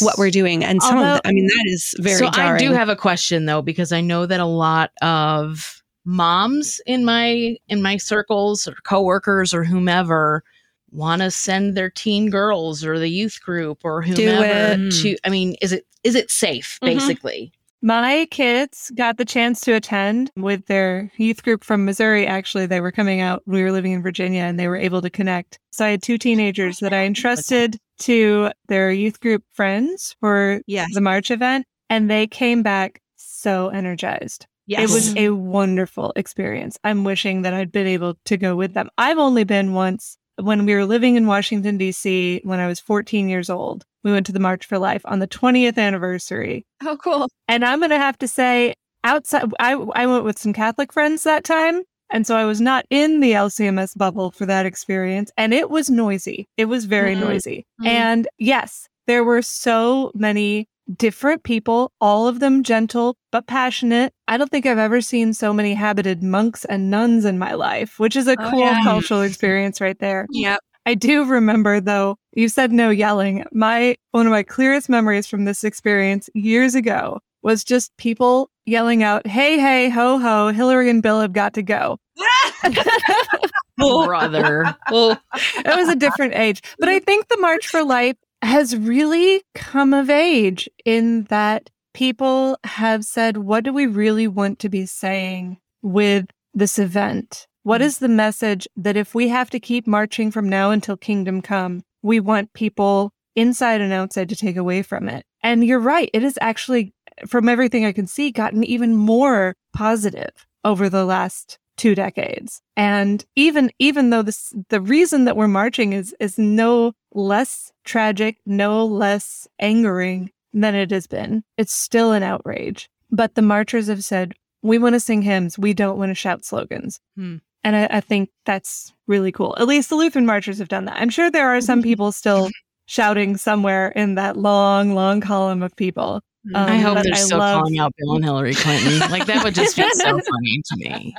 what 0.00 0.18
we're 0.18 0.30
doing. 0.30 0.64
And 0.64 0.82
some 0.82 0.96
Although- 0.98 1.16
of 1.16 1.20
the, 1.22 1.28
I 1.28 1.32
mean 1.32 1.46
that 1.46 1.64
is 1.66 1.94
very 1.98 2.16
so 2.18 2.30
jarring. 2.30 2.64
I 2.64 2.66
do 2.68 2.72
have 2.74 2.88
a 2.88 2.96
question 2.96 3.44
though, 3.46 3.62
because 3.62 3.92
I 3.92 4.00
know 4.00 4.26
that 4.26 4.40
a 4.40 4.44
lot 4.46 4.90
of 5.02 5.77
moms 6.08 6.80
in 6.86 7.04
my 7.04 7.54
in 7.68 7.82
my 7.82 7.98
circles 7.98 8.66
or 8.66 8.74
coworkers 8.84 9.52
or 9.52 9.62
whomever 9.62 10.42
want 10.90 11.20
to 11.20 11.30
send 11.30 11.76
their 11.76 11.90
teen 11.90 12.30
girls 12.30 12.82
or 12.82 12.98
the 12.98 13.08
youth 13.10 13.38
group 13.42 13.80
or 13.84 14.00
whomever 14.00 14.82
it. 14.82 14.90
to 14.90 15.16
I 15.24 15.28
mean, 15.28 15.54
is 15.60 15.70
it 15.72 15.84
is 16.02 16.14
it 16.14 16.30
safe, 16.30 16.78
Mhm. 16.82 16.86
basically? 16.86 17.52
My 17.82 18.26
kids 18.32 18.90
got 18.96 19.18
the 19.18 19.24
chance 19.24 19.60
to 19.60 19.72
attend 19.74 20.32
with 20.36 20.66
their 20.66 21.12
youth 21.16 21.44
group 21.44 21.62
from 21.62 21.84
Missouri. 21.84 22.26
Actually, 22.26 22.66
they 22.66 22.80
were 22.80 22.90
coming 22.90 23.20
out. 23.20 23.42
We 23.46 23.62
were 23.62 23.70
living 23.70 23.92
in 23.92 24.02
Virginia 24.02 24.40
and 24.42 24.58
they 24.58 24.66
were 24.66 24.76
able 24.76 25.00
to 25.02 25.10
connect. 25.10 25.60
So 25.70 25.84
I 25.84 25.90
had 25.90 26.02
two 26.02 26.18
teenagers 26.18 26.78
that 26.78 26.92
I 26.92 27.04
entrusted 27.04 27.76
to 28.00 28.50
their 28.66 28.90
youth 28.90 29.20
group 29.20 29.44
friends 29.52 30.16
for 30.18 30.60
Yes. 30.66 30.88
the 30.94 31.00
March 31.00 31.30
event, 31.30 31.66
and 31.88 32.10
they 32.10 32.26
came 32.26 32.62
back 32.64 33.00
so 33.16 33.68
energized. 33.68 34.46
Yes. 34.68 34.90
It 34.90 34.94
was 34.94 35.16
a 35.16 35.30
wonderful 35.30 36.12
experience. 36.14 36.78
I'm 36.84 37.02
wishing 37.02 37.42
that 37.42 37.54
I'd 37.54 37.72
been 37.72 37.86
able 37.86 38.16
to 38.26 38.36
go 38.36 38.54
with 38.54 38.74
them. 38.74 38.88
I've 38.98 39.18
only 39.18 39.42
been 39.44 39.72
once 39.72 40.16
when 40.36 40.64
we 40.66 40.74
were 40.74 40.84
living 40.84 41.16
in 41.16 41.26
Washington, 41.26 41.78
D.C., 41.78 42.42
when 42.44 42.60
I 42.60 42.68
was 42.68 42.78
14 42.78 43.28
years 43.28 43.50
old. 43.50 43.84
We 44.04 44.12
went 44.12 44.26
to 44.26 44.32
the 44.32 44.38
March 44.38 44.64
for 44.66 44.78
Life 44.78 45.02
on 45.06 45.18
the 45.18 45.26
20th 45.26 45.78
anniversary. 45.78 46.64
oh 46.84 46.96
cool. 47.02 47.28
And 47.48 47.64
I'm 47.64 47.80
going 47.80 47.90
to 47.90 47.98
have 47.98 48.16
to 48.18 48.28
say, 48.28 48.74
outside, 49.04 49.50
I, 49.58 49.72
I 49.72 50.06
went 50.06 50.24
with 50.24 50.38
some 50.38 50.52
Catholic 50.52 50.92
friends 50.92 51.24
that 51.24 51.42
time. 51.44 51.82
And 52.10 52.26
so 52.26 52.36
I 52.36 52.44
was 52.44 52.60
not 52.60 52.86
in 52.90 53.20
the 53.20 53.32
LCMS 53.32 53.96
bubble 53.98 54.30
for 54.30 54.46
that 54.46 54.64
experience. 54.66 55.30
And 55.36 55.52
it 55.52 55.70
was 55.70 55.90
noisy. 55.90 56.46
It 56.56 56.66
was 56.66 56.84
very 56.84 57.14
Mhm. 57.16 57.20
noisy. 57.20 57.66
Mhm. 57.82 57.86
And 57.86 58.28
yes, 58.38 58.86
there 59.06 59.24
were 59.24 59.42
so 59.42 60.10
many 60.14 60.68
different 60.96 61.42
people, 61.42 61.92
all 62.00 62.26
of 62.28 62.40
them 62.40 62.62
gentle 62.62 63.16
but 63.30 63.46
passionate. 63.46 64.12
I 64.26 64.36
don't 64.36 64.50
think 64.50 64.66
I've 64.66 64.78
ever 64.78 65.00
seen 65.00 65.34
so 65.34 65.52
many 65.52 65.74
habited 65.74 66.22
monks 66.22 66.64
and 66.64 66.90
nuns 66.90 67.24
in 67.24 67.38
my 67.38 67.54
life, 67.54 67.98
which 67.98 68.16
is 68.16 68.26
a 68.26 68.36
Oh, 68.38 68.50
cool 68.50 68.60
yeah. 68.60 68.82
cultural 68.82 69.22
experience 69.22 69.80
right 69.80 69.98
there. 69.98 70.26
Yep. 70.30 70.60
I 70.86 70.94
do 70.94 71.24
remember 71.26 71.80
though, 71.80 72.16
you 72.32 72.48
said 72.48 72.72
no 72.72 72.88
yelling. 72.90 73.44
My 73.52 73.96
one 74.12 74.26
of 74.26 74.30
my 74.30 74.42
clearest 74.42 74.88
memories 74.88 75.26
from 75.26 75.44
this 75.44 75.62
experience 75.64 76.30
years 76.34 76.74
ago 76.74 77.20
was 77.42 77.62
just 77.64 77.94
people 77.98 78.50
yelling 78.64 79.02
out, 79.02 79.26
"Hey, 79.26 79.58
hey, 79.58 79.90
ho, 79.90 80.18
ho! 80.18 80.48
Hillary 80.48 80.88
and 80.90 81.02
Bill 81.02 81.20
have 81.20 81.32
got 81.34 81.52
to 81.54 81.62
go." 81.62 81.98
Brother. 83.76 84.74
Oh, 84.90 85.16
it 85.34 85.76
was 85.76 85.88
a 85.88 85.96
different 85.96 86.34
age, 86.34 86.62
but 86.78 86.88
I 86.88 86.98
think 86.98 87.28
the 87.28 87.36
March 87.38 87.66
for 87.68 87.84
Life 87.84 88.16
has 88.42 88.76
really 88.76 89.42
come 89.54 89.92
of 89.92 90.10
age 90.10 90.68
in 90.84 91.24
that 91.24 91.70
people 91.94 92.56
have 92.64 93.04
said, 93.04 93.38
"What 93.38 93.64
do 93.64 93.72
we 93.72 93.86
really 93.86 94.28
want 94.28 94.58
to 94.60 94.68
be 94.68 94.86
saying 94.86 95.58
with 95.82 96.26
this 96.54 96.78
event?" 96.78 97.46
What 97.68 97.82
is 97.82 97.96
mm. 97.96 98.00
the 98.00 98.08
message 98.08 98.66
that 98.76 98.96
if 98.96 99.14
we 99.14 99.28
have 99.28 99.50
to 99.50 99.60
keep 99.60 99.86
marching 99.86 100.30
from 100.30 100.48
now 100.48 100.70
until 100.70 100.96
kingdom 100.96 101.42
come, 101.42 101.82
we 102.02 102.18
want 102.18 102.54
people 102.54 103.12
inside 103.36 103.80
and 103.80 103.92
outside 103.92 104.28
to 104.30 104.36
take 104.36 104.56
away 104.56 104.82
from 104.82 105.08
it? 105.08 105.26
And 105.42 105.64
you're 105.64 105.78
right. 105.78 106.08
It 106.14 106.22
has 106.22 106.38
actually, 106.40 106.94
from 107.26 107.48
everything 107.48 107.84
I 107.84 107.92
can 107.92 108.06
see, 108.06 108.30
gotten 108.30 108.64
even 108.64 108.96
more 108.96 109.54
positive 109.74 110.46
over 110.64 110.88
the 110.88 111.04
last 111.04 111.58
two 111.78 111.94
decades. 111.94 112.60
And 112.76 113.24
even, 113.36 113.70
even 113.78 114.10
though 114.10 114.22
this, 114.22 114.52
the 114.68 114.80
reason 114.80 115.24
that 115.24 115.36
we're 115.36 115.48
marching 115.48 115.94
is, 115.94 116.14
is 116.20 116.36
no 116.38 116.92
less 117.14 117.72
tragic, 117.84 118.36
no 118.44 118.84
less 118.84 119.48
angering 119.58 120.30
than 120.52 120.74
it 120.74 120.90
has 120.90 121.06
been, 121.06 121.44
it's 121.56 121.72
still 121.72 122.12
an 122.12 122.22
outrage. 122.22 122.90
But 123.10 123.34
the 123.34 123.42
marchers 123.42 123.86
have 123.86 124.04
said, 124.04 124.34
we 124.62 124.78
want 124.78 124.94
to 124.94 125.00
sing 125.00 125.22
hymns. 125.22 125.58
We 125.58 125.72
don't 125.72 125.98
want 125.98 126.10
to 126.10 126.14
shout 126.14 126.44
slogans. 126.44 127.00
Hmm. 127.16 127.36
And 127.64 127.76
I, 127.76 127.88
I 127.90 128.00
think 128.00 128.30
that's 128.44 128.92
really 129.06 129.32
cool. 129.32 129.56
At 129.58 129.66
least 129.66 129.88
the 129.88 129.96
Lutheran 129.96 130.26
marchers 130.26 130.58
have 130.58 130.68
done 130.68 130.84
that. 130.86 131.00
I'm 131.00 131.10
sure 131.10 131.30
there 131.30 131.48
are 131.48 131.60
some 131.60 131.82
people 131.82 132.12
still 132.12 132.50
shouting 132.86 133.36
somewhere 133.36 133.88
in 133.90 134.14
that 134.14 134.36
long, 134.36 134.94
long 134.94 135.20
column 135.20 135.62
of 135.62 135.74
people. 135.76 136.20
Um, 136.54 136.66
I 136.68 136.78
hope 136.78 137.02
they're 137.02 137.12
I 137.14 137.16
still 137.18 137.38
love- 137.38 137.60
calling 137.60 137.78
out 137.78 137.92
Bill 137.98 138.14
and 138.16 138.24
Hillary 138.24 138.54
Clinton. 138.54 138.98
like 139.10 139.26
that 139.26 139.44
would 139.44 139.54
just 139.54 139.76
be 139.76 139.88
so 139.90 140.04
funny 140.20 140.62
to 140.64 140.76
me. 140.76 141.14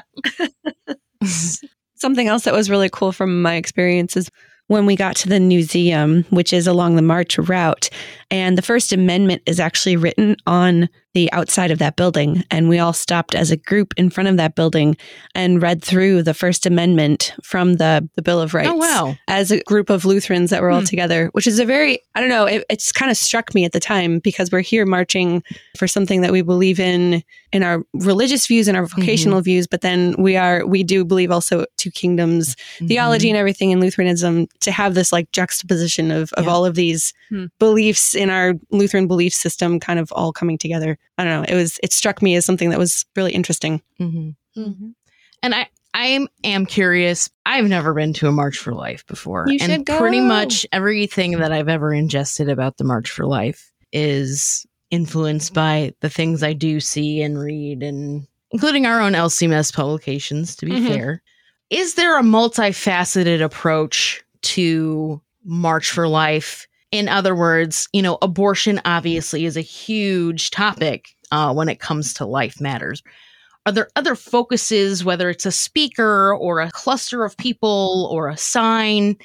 Something 1.95 2.27
else 2.27 2.43
that 2.45 2.53
was 2.53 2.69
really 2.69 2.89
cool 2.89 3.11
from 3.11 3.41
my 3.41 3.55
experience 3.55 4.15
is 4.15 4.29
when 4.67 4.85
we 4.85 4.95
got 4.95 5.15
to 5.17 5.27
the 5.29 5.39
museum, 5.39 6.23
which 6.29 6.53
is 6.53 6.65
along 6.67 6.95
the 6.95 7.01
march 7.01 7.37
route. 7.37 7.89
And 8.31 8.57
the 8.57 8.61
First 8.61 8.93
Amendment 8.93 9.41
is 9.45 9.59
actually 9.59 9.97
written 9.97 10.35
on 10.47 10.87
the 11.15 11.31
outside 11.31 11.71
of 11.71 11.79
that 11.79 11.95
building. 11.95 12.43
And 12.51 12.69
we 12.69 12.77
all 12.77 12.93
stopped 12.93 13.33
as 13.33 13.49
a 13.49 13.57
group 13.57 13.93
in 13.97 14.11
front 14.11 14.29
of 14.29 14.37
that 14.37 14.53
building 14.53 14.95
and 15.33 15.59
read 15.61 15.83
through 15.83 16.21
the 16.21 16.35
First 16.35 16.67
Amendment 16.67 17.33
from 17.43 17.73
the, 17.75 18.07
the 18.15 18.21
Bill 18.21 18.39
of 18.39 18.53
Rights 18.53 18.69
Oh 18.71 18.75
wow. 18.75 19.15
as 19.27 19.49
a 19.51 19.59
group 19.63 19.89
of 19.89 20.05
Lutherans 20.05 20.51
that 20.51 20.61
were 20.61 20.69
all 20.69 20.81
Hmm. 20.81 20.85
together, 20.85 21.29
which 21.31 21.47
is 21.47 21.57
a 21.57 21.65
very, 21.65 21.99
I 22.13 22.19
don't 22.21 22.29
know, 22.29 22.45
it, 22.45 22.63
it's 22.69 22.91
kind 22.91 23.09
of 23.09 23.17
struck 23.17 23.55
me 23.55 23.65
at 23.65 23.71
the 23.71 23.79
time 23.79 24.19
because 24.19 24.51
we're 24.51 24.61
here 24.61 24.85
marching 24.85 25.41
for 25.77 25.87
something 25.87 26.21
that 26.21 26.31
we 26.31 26.43
believe 26.43 26.79
in 26.79 27.23
in 27.51 27.63
our 27.63 27.81
religious 27.95 28.45
views 28.45 28.67
and 28.67 28.77
our 28.77 28.85
vocational 28.85 29.41
views, 29.41 29.65
but 29.65 29.81
then 29.81 30.13
we 30.19 30.37
are, 30.37 30.67
we 30.67 30.83
do 30.83 31.03
believe 31.03 31.31
also 31.31 31.65
two 31.77 31.89
kingdoms 31.89 32.55
theology 32.77 33.25
Mm-hmm. 33.29 33.31
and 33.33 33.37
everything 33.39 33.71
in 33.71 33.79
Lutheranism 33.79 34.45
to 34.59 34.71
have 34.71 34.93
this 34.93 35.11
like 35.11 35.31
juxtaposition 35.31 36.11
of, 36.11 36.31
of 36.33 36.45
Yeah. 36.45 36.51
all 36.51 36.63
of 36.63 36.75
these 36.75 37.11
Hmm. 37.29 37.45
beliefs 37.57 38.13
in 38.13 38.29
our 38.29 38.53
Lutheran 38.69 39.07
belief 39.07 39.33
system 39.33 39.79
kind 39.79 39.97
of 39.99 40.11
all 40.11 40.31
coming 40.31 40.59
together. 40.59 40.98
I 41.17 41.23
don't 41.23 41.41
know. 41.41 41.45
It 41.47 41.55
was, 41.55 41.79
it 41.83 41.91
struck 41.93 42.21
me 42.21 42.35
as 42.35 42.45
something 42.45 42.69
that 42.69 42.79
was 42.79 43.05
really 43.15 43.33
interesting. 43.33 43.81
Mhm. 43.99 44.35
And 45.41 45.55
I, 45.55 45.67
I 45.93 46.05
am, 46.07 46.27
am 46.43 46.65
curious. 46.65 47.29
I've 47.45 47.65
never 47.67 47.93
been 47.93 48.13
to 48.13 48.27
a 48.27 48.31
March 48.31 48.57
for 48.57 48.73
Life 48.73 49.05
before. 49.07 49.45
You 49.47 49.57
and 49.61 49.71
should 49.71 49.85
go. 49.85 49.97
pretty 49.99 50.19
much 50.21 50.65
everything 50.71 51.31
that 51.39 51.51
I've 51.51 51.67
ever 51.69 51.93
ingested 51.93 52.47
about 52.49 52.77
the 52.77 52.83
March 52.83 53.09
for 53.09 53.25
Life 53.25 53.71
is 53.91 54.65
influenced 54.91 55.53
by 55.53 55.93
the 56.01 56.09
things 56.09 56.41
I 56.43 56.53
do 56.53 56.79
see 56.79 57.21
and 57.21 57.39
read 57.39 57.83
and 57.83 58.27
including 58.51 58.85
our 58.85 59.01
own 59.01 59.13
LCMS 59.13 59.73
publications, 59.73 60.55
to 60.57 60.65
be 60.65 60.71
Mhm. 60.73 60.87
fair. 60.87 61.21
Is 61.69 61.93
there 61.95 62.17
a 62.17 62.23
multifaceted 62.23 63.41
approach 63.43 64.23
to 64.41 65.21
March 65.43 65.91
for 65.91 66.07
Life? 66.07 66.67
In 66.91 67.07
other 67.07 67.35
words, 67.35 67.87
you 67.93 68.01
know, 68.01 68.17
abortion 68.21 68.81
obviously 68.85 69.45
is 69.45 69.55
a 69.57 69.61
huge 69.61 70.49
topic 70.51 71.09
uh, 71.31 71.53
when 71.53 71.69
it 71.69 71.79
comes 71.79 72.13
to 72.15 72.25
life 72.25 72.59
matters. 72.59 73.03
Are 73.65 73.71
there 73.71 73.89
other 73.95 74.15
focuses, 74.15 75.03
whether 75.05 75.29
it's 75.29 75.45
a 75.45 75.51
speaker 75.51 76.33
or 76.33 76.61
a 76.61 76.71
cluster 76.71 77.23
of 77.23 77.37
people 77.37 78.09
or 78.11 78.27
a 78.29 78.37
sign? 78.37 79.17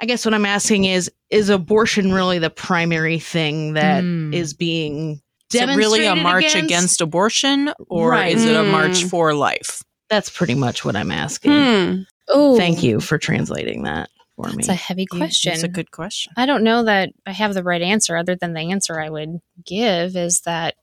I 0.00 0.06
guess 0.06 0.24
what 0.24 0.34
I'm 0.34 0.46
asking 0.46 0.86
is 0.86 1.10
is 1.30 1.48
abortion 1.48 2.12
really 2.12 2.38
the 2.40 2.50
primary 2.50 3.18
thing 3.20 3.74
that 3.74 4.02
is 4.34 4.52
Hmm. 4.52 4.56
being 4.58 5.22
Is 5.54 5.60
it 5.60 5.66
really 5.76 6.04
a 6.06 6.16
march 6.16 6.54
against, 6.56 7.00
abortion 7.00 7.72
or 7.88 8.10
Right. 8.10 8.34
is 8.34 8.44
it 8.44 8.56
a 8.56 8.64
march 8.64 9.04
Mm. 9.04 9.10
for 9.10 9.34
life? 9.34 9.82
That's 10.10 10.28
pretty 10.28 10.54
much 10.54 10.84
what 10.84 10.96
I'm 10.96 11.10
asking. 11.12 11.52
Hmm. 11.52 12.02
Oh, 12.28 12.56
Thank 12.56 12.82
you 12.82 13.00
for 13.00 13.16
translating 13.18 13.84
that 13.84 14.10
for 14.50 14.56
me. 14.56 14.60
It's 14.60 14.68
a 14.68 14.74
heavy 14.74 15.06
question. 15.06 15.52
It's 15.52 15.62
a 15.62 15.68
good 15.68 15.90
question. 15.90 16.32
I 16.36 16.46
don't 16.46 16.64
know 16.64 16.84
that 16.84 17.10
I 17.26 17.32
have 17.32 17.54
the 17.54 17.62
right 17.62 17.82
answer 17.82 18.16
other 18.16 18.34
than 18.34 18.52
the 18.52 18.60
answer 18.72 19.00
I 19.00 19.10
would 19.10 19.40
give 19.64 20.16
is 20.16 20.40
that 20.42 20.76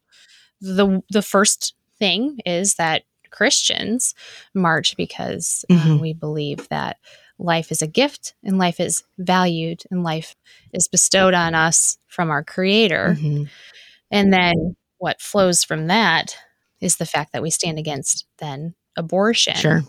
the 0.62 1.02
the 1.10 1.22
first 1.22 1.74
thing 2.00 2.40
is 2.46 2.76
that 2.76 3.04
Christians 3.32 4.16
march 4.54 4.96
because 4.98 5.64
uh, 5.70 5.74
Mhm. 5.76 6.02
we 6.02 6.14
believe 6.14 6.68
that 6.70 6.98
life 7.38 7.72
is 7.72 7.82
a 7.82 7.88
gift 7.88 8.34
and 8.44 8.58
life 8.58 8.80
is 8.80 9.04
valued 9.18 9.84
and 9.92 10.04
life 10.04 10.36
is 10.74 10.88
bestowed 10.88 11.34
on 11.34 11.56
us 11.56 11.98
from 12.08 12.30
our 12.30 12.44
creator. 12.44 13.16
Mhm. 13.20 13.50
And 14.12 14.34
then 14.34 14.76
what 14.98 15.22
flows 15.22 15.64
from 15.64 15.88
that 15.88 16.36
is 16.82 16.98
the 16.98 17.06
fact 17.06 17.32
that 17.34 17.42
we 17.42 17.50
stand 17.52 17.78
against 17.78 18.26
then 18.40 18.74
abortion. 18.98 19.56
Sure. 19.56 19.84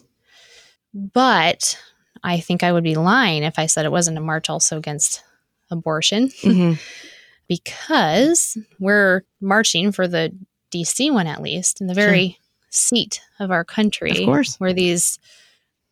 But 0.92 1.78
I 2.22 2.40
think 2.40 2.62
I 2.62 2.72
would 2.72 2.84
be 2.84 2.94
lying 2.96 3.42
if 3.42 3.58
I 3.58 3.66
said 3.66 3.84
it 3.84 3.92
wasn't 3.92 4.18
a 4.18 4.20
march 4.20 4.50
also 4.50 4.76
against 4.78 5.22
abortion 5.70 6.28
Mhm. 6.42 6.78
because 7.48 8.56
we're 8.78 9.24
marching 9.40 9.92
for 9.92 10.06
the 10.06 10.32
DC 10.72 11.12
one 11.12 11.26
at 11.26 11.42
least 11.42 11.80
in 11.80 11.86
the 11.88 11.94
very 11.94 12.38
seat 12.70 13.20
of 13.40 13.50
our 13.50 13.64
country 13.64 14.10
Of 14.12 14.24
course. 14.24 14.56
where 14.60 14.72
these 14.72 15.18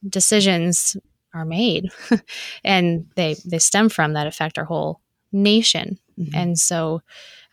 decisions 0.09 0.97
are 1.35 1.45
made 1.45 1.91
and 2.65 3.07
they 3.17 3.35
they 3.45 3.59
stem 3.59 3.89
from 3.89 4.13
that 4.13 4.27
affect 4.27 4.59
our 4.59 4.65
whole 4.65 5.01
nation 5.33 5.99
Mhm. 6.19 6.31
and 6.35 6.59
so 6.59 7.03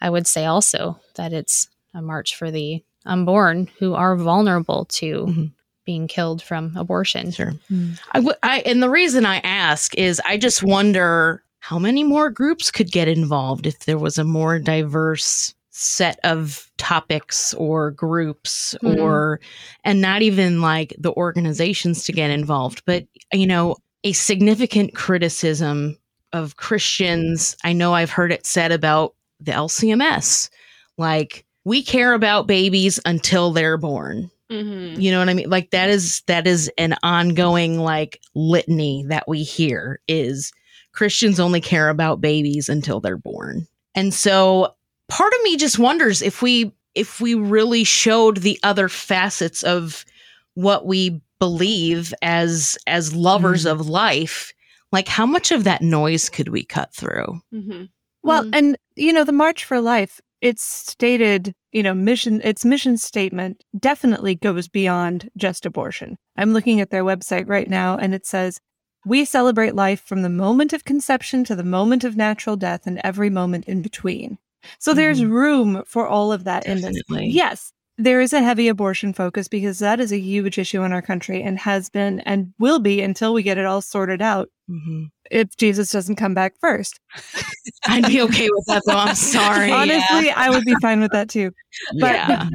I 0.01 0.09
would 0.09 0.27
say 0.27 0.45
also 0.45 0.99
that 1.15 1.33
it's 1.33 1.67
a 1.93 2.01
march 2.01 2.35
for 2.35 2.51
the 2.51 2.83
unborn 3.05 3.69
who 3.79 3.93
are 3.93 4.15
vulnerable 4.15 4.85
to 4.85 5.25
Mhm. 5.25 5.51
Being 5.86 6.08
killed 6.08 6.41
from 6.41 6.76
abortion. 6.76 7.32
Sure. 7.32 7.54
Mm. 7.71 8.00
I 8.12 8.17
w- 8.19 8.36
I- 8.43 8.62
and 8.65 8.82
the 8.82 8.89
reason 8.89 9.26
I 9.26 9.38
ask 9.38 9.95
is 9.95 10.21
I 10.28 10.38
just 10.38 10.63
wonder 10.63 11.43
how 11.60 11.80
many 11.80 12.04
more 12.04 12.30
groups 12.30 12.69
could 12.71 12.91
get 12.91 13.08
involved 13.08 13.65
if 13.65 13.80
there 13.86 13.98
was 13.98 14.17
a 14.17 14.24
more 14.24 14.60
diverse 14.60 15.54
set 15.71 16.19
of 16.24 16.69
topics 16.78 17.54
or 17.56 17.91
groups 17.91 18.76
Mhm. 18.82 18.98
or 19.02 19.39
and 19.84 20.00
not 20.02 20.21
even 20.21 20.62
like 20.62 20.95
the 20.98 21.12
organizations 21.13 22.06
to 22.06 22.13
get 22.13 22.30
involved 22.30 22.82
but 22.86 23.06
you 23.34 23.45
know 23.45 23.76
a 24.06 24.13
significant 24.13 24.95
criticism 24.95 25.98
of 26.32 26.56
Christians 26.56 27.58
I 27.65 27.74
know 27.74 27.93
I've 27.93 28.10
heard 28.12 28.32
it 28.32 28.45
said 28.45 28.71
about 28.71 29.15
the 29.41 29.52
LCMS 29.52 30.50
like 30.98 31.43
we 31.65 31.84
care 31.84 32.13
about 32.13 32.48
babies 32.48 33.00
until 33.06 33.52
they're 33.52 33.78
born 33.78 34.32
Mm-hmm. 34.51 34.99
you 35.01 35.10
know 35.12 35.19
what 35.19 35.29
i 35.29 35.34
mean 35.34 35.49
like 35.49 35.71
that 35.71 35.89
is 35.89 36.21
that 36.27 36.45
is 36.45 36.69
an 36.77 36.95
ongoing 37.01 37.79
like 37.79 38.21
litany 38.36 39.03
that 39.07 39.28
we 39.28 39.41
hear 39.41 39.99
is 40.07 40.51
christians 40.91 41.39
only 41.39 41.59
care 41.59 41.89
about 41.89 42.22
babies 42.22 42.70
until 42.70 42.99
they're 42.99 43.17
born 43.17 43.65
and 43.95 44.13
so 44.13 44.76
part 45.09 45.34
of 45.34 45.39
me 45.43 45.57
just 45.57 45.80
wonders 45.80 46.22
if 46.22 46.43
we 46.43 46.72
if 46.93 47.20
we 47.20 47.34
really 47.34 47.84
showed 47.84 48.38
the 48.38 48.59
other 48.61 48.88
facets 48.88 49.63
of 49.63 50.05
what 50.53 50.86
we 50.86 51.20
believe 51.39 52.13
as 52.22 52.78
as 52.86 53.15
lovers 53.15 53.65
of 53.65 53.88
life 53.89 54.53
like 54.91 55.07
how 55.07 55.26
much 55.26 55.51
of 55.51 55.63
that 55.63 55.82
noise 55.82 56.30
could 56.30 56.49
we 56.49 56.63
cut 56.63 56.93
through 56.93 57.41
Mm-hmm. 57.51 57.86
Well, 58.22 58.43
Mhm. 58.43 58.49
and 58.55 58.78
you 58.95 59.11
know, 59.13 59.24
the 59.24 59.32
March 59.32 59.65
for 59.65 59.82
Life 59.82 60.22
its 60.41 60.63
stated, 60.63 61.53
you 61.76 61.84
know, 61.84 61.93
mission, 61.93 62.39
its 62.45 62.63
mission 62.63 62.97
statement 62.97 63.61
definitely 63.78 64.34
goes 64.34 64.69
beyond 64.69 65.30
just 65.36 65.65
abortion. 65.65 66.17
I'm 66.38 66.53
looking 66.53 66.80
at 66.80 66.89
their 66.89 67.03
website 67.03 67.49
right 67.49 67.69
now 67.69 67.97
and 67.97 68.15
it 68.15 68.26
says, 68.26 68.61
we 69.05 69.26
celebrate 69.26 69.76
life 69.76 70.01
from 70.01 70.21
the 70.21 70.30
moment 70.30 70.71
of 70.71 70.86
conception 70.86 71.43
to 71.43 71.53
the 71.55 71.65
moment 71.65 72.05
of 72.05 72.15
natural 72.15 72.55
death 72.55 72.88
and 72.88 73.01
every 73.03 73.30
moment 73.30 73.65
in 73.65 73.82
between. 73.82 74.38
So 74.80 74.93
there's 74.93 75.19
Mhm. 75.21 75.30
room 75.32 75.84
for 75.86 76.07
all 76.07 76.32
of 76.32 76.45
that 76.45 76.65
in 76.65 76.80
this. 76.82 76.95
Yes, 77.34 77.73
there 77.98 78.20
is 78.22 78.34
a 78.34 78.41
heavy 78.43 78.68
abortion 78.68 79.14
focus 79.14 79.48
because 79.48 79.80
that 79.80 80.00
is 80.00 80.12
a 80.12 80.18
huge 80.20 80.58
issue 80.58 80.84
in 80.84 80.91
our 80.91 81.02
country 81.02 81.41
and 81.41 81.58
has 81.60 81.89
been 81.89 82.20
and 82.22 82.54
will 82.60 82.80
be 82.80 83.02
until 83.02 83.34
we 83.34 83.41
get 83.43 83.58
it 83.58 83.66
all 83.66 83.82
sorted 83.82 84.22
out 84.22 84.50
Mhm. 84.70 85.10
if 85.32 85.56
Jesus 85.58 85.91
doesn't 85.91 86.16
come 86.16 86.34
back 86.34 86.54
first. 86.60 87.00
I'd 87.86 88.08
be 88.08 88.22
okay 88.22 88.48
with 88.52 88.66
that 88.68 88.84
though. 88.86 88.98
I'm 88.98 89.16
sorry. 89.38 89.72
Honestly, 89.72 90.30
I 90.32 90.50
would 90.50 90.66
be 90.66 90.76
fine 90.82 91.00
with 91.02 91.12
that 91.12 91.30
too. 91.30 91.52
But 92.00 92.14
yeah. 92.16 92.50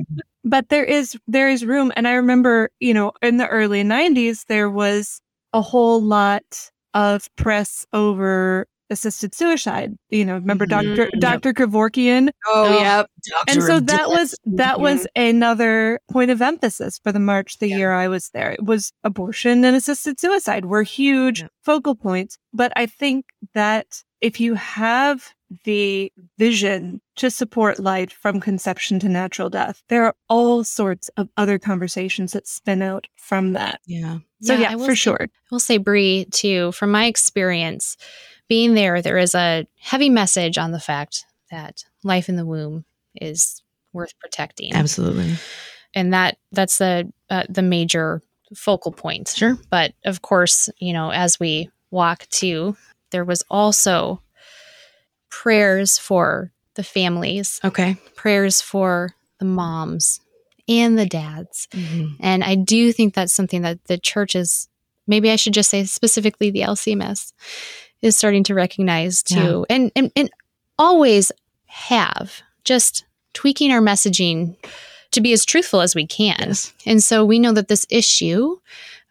but 0.44 0.68
there 0.70 0.84
is 0.84 1.16
there 1.28 1.48
is 1.48 1.64
room 1.64 1.92
and 1.96 2.08
I 2.08 2.12
remember, 2.14 2.70
you 2.80 2.92
know, 2.94 3.12
in 3.22 3.36
the 3.36 3.46
early 3.48 3.82
90s 3.84 4.46
there 4.46 4.68
was 4.70 5.20
a 5.52 5.60
whole 5.62 6.02
lot 6.02 6.70
of 6.94 7.28
press 7.36 7.86
over 7.92 8.66
assisted 8.90 9.34
suicide. 9.34 9.96
You 10.10 10.24
know, 10.24 10.34
remember 10.34 10.66
Mhm. 10.66 10.70
Dr. 10.96 11.10
Yep. 11.12 11.20
Dr. 11.20 11.52
Kevorkian 11.54 12.30
Oh, 12.46 12.64
Oh. 12.66 12.80
yep. 12.80 13.06
and 13.48 13.62
so 13.62 13.80
that 13.80 14.08
was 14.08 14.34
that 14.44 14.80
was 14.80 15.06
another 15.16 16.00
point 16.10 16.30
of 16.30 16.42
emphasis 16.42 16.98
for 17.02 17.12
the 17.12 17.20
march 17.20 17.58
the 17.58 17.68
year 17.68 17.92
I 17.92 18.08
was 18.08 18.30
there. 18.34 18.50
It 18.52 18.64
was 18.64 18.92
abortion 19.04 19.64
and 19.64 19.76
assisted 19.76 20.18
suicide 20.20 20.64
were 20.66 20.82
huge 20.82 21.44
focal 21.62 21.94
points. 21.94 22.36
But 22.52 22.72
I 22.76 22.86
think 22.86 23.26
that 23.54 24.02
if 24.20 24.40
you 24.40 24.54
have 24.54 25.32
the 25.64 26.12
vision 26.38 27.00
to 27.16 27.30
support 27.30 27.80
life 27.80 28.12
from 28.12 28.38
conception 28.40 29.00
to 29.00 29.08
natural 29.08 29.50
death, 29.50 29.82
there 29.88 30.04
are 30.04 30.14
all 30.28 30.62
sorts 30.62 31.08
of 31.16 31.28
other 31.36 31.58
conversations 31.58 32.32
that 32.32 32.46
spin 32.46 32.82
out 32.82 33.06
from 33.16 33.52
that. 33.54 33.80
Yeah. 33.86 34.18
So 34.42 34.54
Yeah, 34.54 34.60
yeah, 34.72 34.76
for 34.76 34.92
say- 34.94 34.94
sure. 34.94 35.22
I 35.22 35.26
will 35.50 35.58
say, 35.60 35.76
Brie, 35.78 36.26
too, 36.30 36.70
from 36.72 36.90
my 36.92 37.06
experience 37.06 37.96
being 38.50 38.74
there, 38.74 39.00
there 39.00 39.16
is 39.16 39.34
a 39.34 39.64
heavy 39.78 40.10
message 40.10 40.58
on 40.58 40.72
the 40.72 40.80
fact 40.80 41.24
that 41.52 41.84
life 42.02 42.28
in 42.28 42.34
the 42.36 42.44
womb 42.44 42.84
is 43.14 43.62
worth 43.92 44.12
protecting. 44.18 44.74
Absolutely. 44.74 45.34
And 45.94 46.12
that 46.12 46.36
that's 46.52 46.78
the 46.78 47.10
uh, 47.30 47.44
the 47.48 47.62
major 47.62 48.20
focal 48.54 48.90
point. 48.92 49.28
Sure. 49.36 49.56
But 49.70 49.94
of 50.04 50.20
course, 50.22 50.68
you 50.78 50.92
know, 50.92 51.10
as 51.10 51.38
we 51.38 51.70
walk 51.92 52.26
to, 52.30 52.76
there 53.12 53.24
was 53.24 53.44
also 53.48 54.20
prayers 55.28 55.96
for 55.98 56.52
the 56.74 56.82
families, 56.82 57.60
Okay. 57.64 57.96
prayers 58.16 58.60
for 58.60 59.14
the 59.38 59.44
moms 59.44 60.20
and 60.68 60.98
the 60.98 61.06
dads. 61.06 61.68
Mhm. 61.72 62.16
And 62.20 62.42
I 62.44 62.56
do 62.56 62.92
think 62.92 63.14
that's 63.14 63.32
something 63.32 63.62
that 63.62 63.84
the 63.84 63.98
church 63.98 64.34
is, 64.34 64.68
maybe 65.06 65.30
I 65.30 65.36
should 65.36 65.54
just 65.54 65.70
say 65.70 65.84
specifically 65.84 66.50
the 66.50 66.62
LCMS, 66.62 67.32
is 68.02 68.16
starting 68.16 68.44
to 68.44 68.54
recognize 68.54 69.22
too. 69.22 69.66
And, 69.68 69.92
and, 69.94 70.10
and 70.16 70.30
always 70.78 71.30
have, 71.66 72.42
just 72.64 73.04
tweaking 73.32 73.72
our 73.72 73.80
messaging 73.80 74.56
to 75.12 75.20
be 75.20 75.32
as 75.32 75.44
truthful 75.44 75.80
as 75.80 75.94
we 75.94 76.06
can. 76.06 76.36
Yes. 76.38 76.72
And 76.86 77.02
so 77.02 77.24
we 77.24 77.38
know 77.38 77.52
that 77.52 77.68
this 77.68 77.86
issue, 77.90 78.56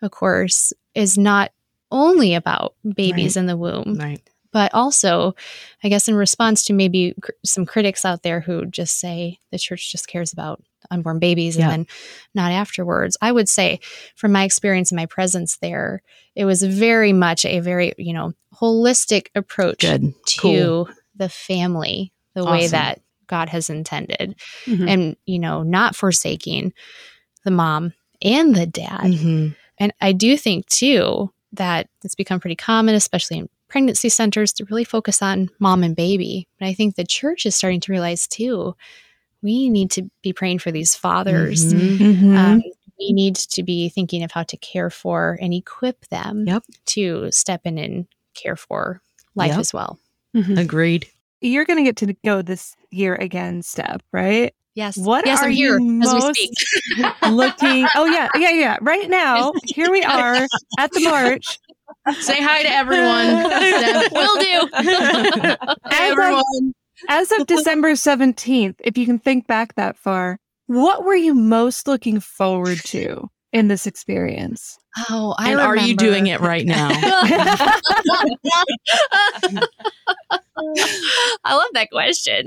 of 0.02 0.12
course, 0.12 0.74
is 0.96 1.18
not 1.18 1.52
only 1.92 2.36
about 2.36 2.76
babies 2.96 3.36
in 3.38 3.48
the 3.48 3.58
womb, 3.58 3.96
Right. 4.00 4.22
But 4.52 4.74
also, 4.74 5.36
I 5.84 5.90
guess, 5.90 6.08
in 6.08 6.16
response 6.16 6.66
to 6.66 6.74
maybe 6.74 7.14
cr- 7.22 7.32
some 7.46 7.66
critics 7.66 8.04
out 8.06 8.24
there 8.24 8.40
who 8.42 8.66
just 8.66 9.00
say 9.00 9.40
the 9.52 9.60
church 9.60 9.92
just 9.92 10.08
cares 10.08 10.34
about 10.34 10.62
unborn 10.92 11.20
babies 11.20 11.56
Yeah. 11.58 11.66
and 11.66 11.72
then 11.72 11.88
not 12.34 12.52
afterwards. 12.52 13.18
I 13.22 13.32
would 13.32 13.48
say, 13.50 13.80
from 14.16 14.32
my 14.32 14.44
experience 14.44 14.92
and 14.92 14.96
my 14.98 15.06
presence 15.06 15.58
there, 15.58 16.02
it 16.36 16.46
was 16.46 16.64
very 16.64 17.14
much 17.14 17.46
a 17.46 17.60
very, 17.60 17.94
you 17.98 18.14
know, 18.14 18.34
holistic 18.56 19.28
approach 19.36 19.80
Good. 19.82 20.14
to 20.26 20.40
Cool. 20.42 20.90
the 21.16 21.30
family, 21.30 22.12
the 22.34 22.46
way 22.46 22.68
that 22.68 23.02
God 23.28 23.50
has 23.50 23.70
intended, 23.70 24.36
Mhm. 24.66 24.90
and, 24.90 25.16
you 25.26 25.38
know, 25.38 25.62
not 25.64 25.96
forsaking 25.96 26.74
the 27.46 27.52
mom 27.52 27.94
and 28.22 28.56
the 28.56 28.66
dad. 28.66 29.02
Mhm. 29.02 29.56
And 29.78 29.94
I 30.02 30.12
do 30.14 30.36
think 30.38 30.66
too 30.68 31.32
that 31.54 31.88
it's 32.04 32.16
become 32.16 32.40
pretty 32.40 32.56
common, 32.56 32.96
especially 32.96 33.38
in 33.40 33.50
pregnancy 33.70 34.10
centers, 34.10 34.52
to 34.54 34.66
really 34.66 34.84
focus 34.84 35.22
on 35.22 35.50
mom 35.60 35.84
and 35.84 35.96
baby. 35.96 36.48
But 36.60 36.68
I 36.68 36.74
think 36.74 36.96
the 36.96 37.04
church 37.06 37.46
is 37.46 37.56
starting 37.56 37.80
to 37.82 37.92
realize 37.92 38.28
too, 38.28 38.76
we 39.42 39.70
need 39.70 39.90
to 39.92 40.10
be 40.22 40.34
praying 40.34 40.60
for 40.60 40.72
these 40.72 40.96
fathers. 40.96 41.74
Mhm. 41.74 41.98
Mm-hmm. 41.98 42.36
Um, 42.38 42.64
we 43.00 43.14
need 43.14 43.36
to 43.36 43.64
be 43.64 43.88
thinking 43.88 44.24
of 44.24 44.32
how 44.32 44.44
to 44.44 44.58
care 44.58 44.90
for 44.90 45.38
and 45.42 45.54
equip 45.54 46.06
them 46.10 46.46
Yep. 46.48 46.64
to 46.88 47.32
step 47.32 47.62
in 47.64 47.78
and 47.78 48.06
care 48.34 48.58
for 48.58 49.02
life 49.36 49.52
Yep. 49.52 49.60
as 49.60 49.74
well. 49.74 49.98
Mhm. 50.36 50.60
Agreed. 50.60 51.08
You're 51.42 51.64
going 51.64 51.78
to 51.78 51.84
get 51.84 51.96
to 51.98 52.14
go 52.26 52.42
this 52.42 52.76
year 52.92 53.16
again, 53.16 53.62
Steph, 53.62 54.02
right? 54.12 54.54
Yes. 54.76 54.98
What 54.98 55.26
yes, 55.26 55.40
are 55.42 55.46
I'm 55.46 55.52
you 55.54 55.66
here 55.68 55.76
as 55.76 55.80
we 55.82 55.88
most 55.90 56.50
looking? 57.30 57.88
Oh 57.96 58.06
yeah, 58.06 58.28
yeah, 58.36 58.52
yeah. 58.52 58.78
Right 58.82 59.10
now, 59.10 59.54
here 59.66 59.90
we 59.90 60.04
are 60.04 60.36
at 60.78 60.92
the 60.92 61.00
march. 61.02 61.60
Say 62.22 62.42
hi 62.42 62.64
to 62.64 62.70
everyone. 62.70 63.44
Will 64.12 64.38
do. 64.40 64.68
As 65.92 66.18
of, 66.18 66.44
as 67.08 67.32
of 67.32 67.48
December 67.48 67.92
17th, 67.92 68.76
if 68.80 68.98
you 68.98 69.06
can 69.06 69.20
think 69.20 69.48
back 69.48 69.76
that 69.76 69.98
far, 69.98 70.40
what 70.68 71.04
were 71.04 71.16
you 71.16 71.34
most 71.34 71.88
looking 71.88 72.20
forward 72.20 72.80
to 72.86 73.30
in 73.54 73.68
this 73.68 73.88
experience? 73.88 74.78
oh, 75.10 75.36
I 75.38 75.52
and 75.52 75.60
are 75.60 75.78
you 75.78 75.96
doing 75.96 76.28
it 76.28 76.40
right 76.42 76.66
now? 76.66 76.90
I 81.46 81.56
love 81.56 81.70
that 81.74 81.90
question. 81.92 82.46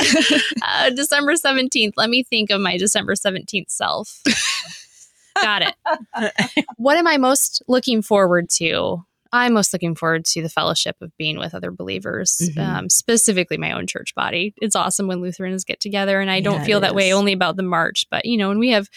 Uh, 0.62 0.90
December 0.90 1.34
17th. 1.34 1.92
Let 1.96 2.11
me 2.11 2.22
think 2.22 2.50
of 2.50 2.61
my 2.61 2.76
December 2.76 3.14
17th 3.14 3.70
self. 3.70 4.20
Got 5.40 5.62
it. 5.62 5.74
what 6.76 6.96
am 6.96 7.07
I 7.07 7.16
most 7.16 7.62
looking 7.68 8.03
forward 8.03 8.50
to? 8.57 9.05
I'm 9.33 9.55
most 9.55 9.72
looking 9.72 9.95
forward 9.95 10.24
to 10.26 10.43
the 10.43 10.49
fellowship 10.49 10.97
of 11.01 11.16
being 11.16 11.39
with 11.39 11.55
other 11.55 11.70
believers, 11.70 12.39
Mhm. 12.55 12.59
um, 12.59 12.89
specifically 12.91 13.57
my 13.57 13.72
own 13.72 13.87
church 13.87 14.14
body. 14.14 14.53
It's 14.61 14.76
awesome 14.76 15.07
when 15.07 15.20
Lutherans 15.20 15.64
get 15.64 15.80
together, 15.80 16.20
and 16.20 16.30
I 16.30 16.41
don't 16.41 16.61
it 16.62 16.64
feel 16.66 16.80
that 16.80 16.95
way 16.95 17.12
only 17.14 17.33
about 17.33 17.57
the 17.57 17.62
march, 17.62 18.07
but 18.11 18.24
you 18.26 18.37
know, 18.37 18.49
when 18.49 18.59
we 18.59 18.70
have 18.70 18.89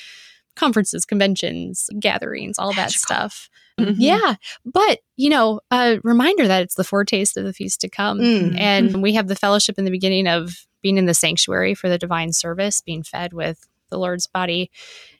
conferences, 0.55 1.05
conventions, 1.05 1.89
gatherings, 1.99 2.57
all 2.59 2.69
that 2.71 2.75
Magical. 2.91 2.99
stuff. 2.99 3.49
Mhm. 3.79 3.95
Yeah. 3.97 4.35
But, 4.65 4.99
you 5.17 5.29
know, 5.29 5.59
a 5.69 5.99
reminder 6.03 6.47
that 6.47 6.61
it's 6.63 6.75
the 6.75 6.85
foretaste 6.85 7.35
of 7.35 7.43
the 7.43 7.51
feast 7.51 7.81
to 7.81 7.89
come. 7.89 8.19
Mm. 8.19 8.57
And 8.57 9.01
we 9.01 9.13
have 9.15 9.27
the 9.27 9.35
fellowship 9.35 9.77
in 9.77 9.83
the 9.83 9.91
beginning 9.91 10.27
of 10.27 10.65
being 10.81 10.97
in 10.97 11.07
the 11.07 11.13
sanctuary 11.13 11.73
for 11.75 11.89
the 11.89 11.97
divine 11.97 12.31
service, 12.31 12.79
being 12.81 13.03
fed 13.03 13.33
with 13.33 13.67
the 13.89 13.97
Lord's 13.99 14.27
body 14.27 14.71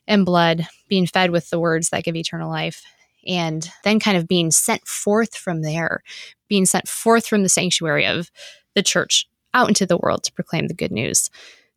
and 0.07 0.26
blood, 0.26 0.68
being 0.88 1.05
fed 1.05 1.32
with 1.32 1.49
the 1.49 1.59
words 1.59 1.89
that 1.89 2.05
give 2.05 2.16
eternal 2.16 2.49
life. 2.49 2.82
And 3.28 3.69
then 3.84 3.99
kind 3.99 4.17
of 4.17 4.28
being 4.28 4.51
sent 4.51 4.88
forth 4.88 5.36
from 5.36 5.61
there, 5.61 6.03
being 6.47 6.65
sent 6.65 6.88
forth 6.88 7.26
from 7.28 7.43
the 7.43 7.49
sanctuary 7.49 8.05
of 8.05 8.30
the 8.76 8.84
church 8.84 9.28
out 9.53 9.67
into 9.67 9.86
the 9.86 9.97
world 9.97 10.23
to 10.23 10.34
proclaim 10.34 10.67
the 10.67 10.73
good 10.73 10.91
news. 10.91 11.30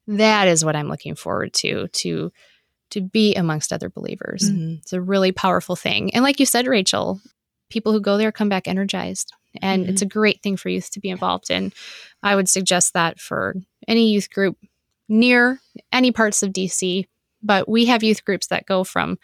That 0.07 0.49
is 0.49 0.64
what 0.64 0.76
I'm 0.76 0.88
looking 0.88 1.14
forward 1.14 1.53
to, 1.55 1.88
to 1.88 2.32
to 2.90 3.03
be 3.03 3.34
amongst 3.34 3.70
other 3.70 3.90
believers. 3.90 4.51
Mhm. 4.51 4.78
It's 4.78 4.94
a 4.94 5.01
really 5.01 5.30
powerful 5.30 5.76
thing. 5.76 6.14
And 6.14 6.24
like 6.24 6.40
you 6.40 6.46
said, 6.46 6.66
Rachel, 6.66 7.20
people 7.68 7.92
who 7.92 8.01
go 8.01 8.16
there 8.16 8.32
come 8.32 8.49
back 8.49 8.66
energized. 8.66 9.30
And 9.61 9.84
Mhm. 9.84 9.90
it's 9.90 10.01
a 10.01 10.07
great 10.07 10.42
thing 10.42 10.57
for 10.57 10.70
youth 10.70 10.90
to 10.92 11.01
be 11.01 11.11
involved 11.11 11.51
in. 11.51 11.72
I 12.22 12.34
would 12.34 12.49
suggest 12.49 12.94
that 12.94 13.20
for 13.20 13.55
any 13.86 14.11
youth 14.11 14.30
group 14.30 14.57
near 15.07 15.61
any 15.92 16.12
parts 16.12 16.42
of 16.42 16.51
DC. 16.53 17.07
But 17.42 17.68
we 17.68 17.84
have 17.86 18.03
youth 18.03 18.24
groups 18.24 18.46
that 18.46 18.64
go 18.64 18.84
from 18.84 19.18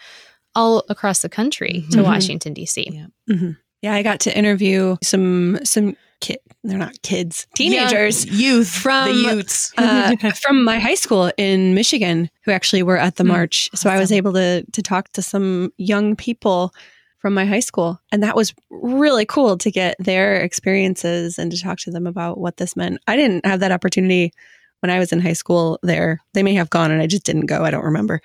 all 0.54 0.84
across 0.88 1.20
the 1.22 1.28
country 1.28 1.84
to 1.90 1.98
Mhm. 1.98 2.04
Washington, 2.04 2.52
D.C. 2.54 3.02
Mm-hmm. 3.30 3.50
Yeah, 3.82 3.94
I 3.94 4.02
got 4.02 4.20
to 4.20 4.36
interview 4.36 4.96
some 5.02 5.58
some 5.64 5.96
kid. 6.20 6.38
They're 6.62 6.78
not 6.78 7.02
kids, 7.02 7.46
teenagers 7.54 8.24
Young 8.24 8.36
youth 8.36 8.68
From- 8.70 9.08
the 9.08 9.34
youths. 9.34 9.72
uh, 9.76 10.16
from 10.42 10.64
my 10.64 10.78
high 10.78 10.94
school 10.94 11.30
in 11.36 11.74
Michigan 11.74 12.30
who 12.44 12.50
actually 12.52 12.82
were 12.82 12.96
at 12.96 13.16
the 13.16 13.24
Hmm, 13.24 13.28
march. 13.28 13.68
So 13.74 13.90
I 13.90 13.98
was 13.98 14.10
able 14.12 14.32
to 14.34 14.64
to 14.72 14.82
talk 14.82 15.10
to 15.12 15.22
some 15.22 15.72
young 15.76 16.16
people 16.16 16.72
from 17.18 17.34
my 17.34 17.44
high 17.46 17.60
school, 17.60 18.00
and 18.12 18.22
that 18.22 18.36
was 18.36 18.54
really 18.70 19.24
cool 19.26 19.56
to 19.58 19.70
get 19.70 19.96
their 19.98 20.36
experiences 20.40 21.38
and 21.38 21.50
to 21.50 21.60
talk 21.60 21.78
to 21.80 21.90
them 21.90 22.06
about 22.06 22.38
what 22.38 22.56
this 22.58 22.76
meant. 22.76 23.00
I 23.06 23.16
didn't 23.16 23.44
have 23.46 23.60
that 23.60 23.72
opportunity 23.72 24.32
when 24.80 24.90
I 24.90 24.98
was 24.98 25.12
in 25.12 25.20
high 25.20 25.32
school. 25.34 25.78
There, 25.82 26.20
they 26.34 26.42
may 26.42 26.54
have 26.54 26.70
gone, 26.70 26.90
and 26.90 27.02
I 27.02 27.06
just 27.06 27.24
didn't 27.24 27.46
go. 27.46 27.64
I 27.64 27.70
don't 27.70 27.84
remember, 27.84 28.20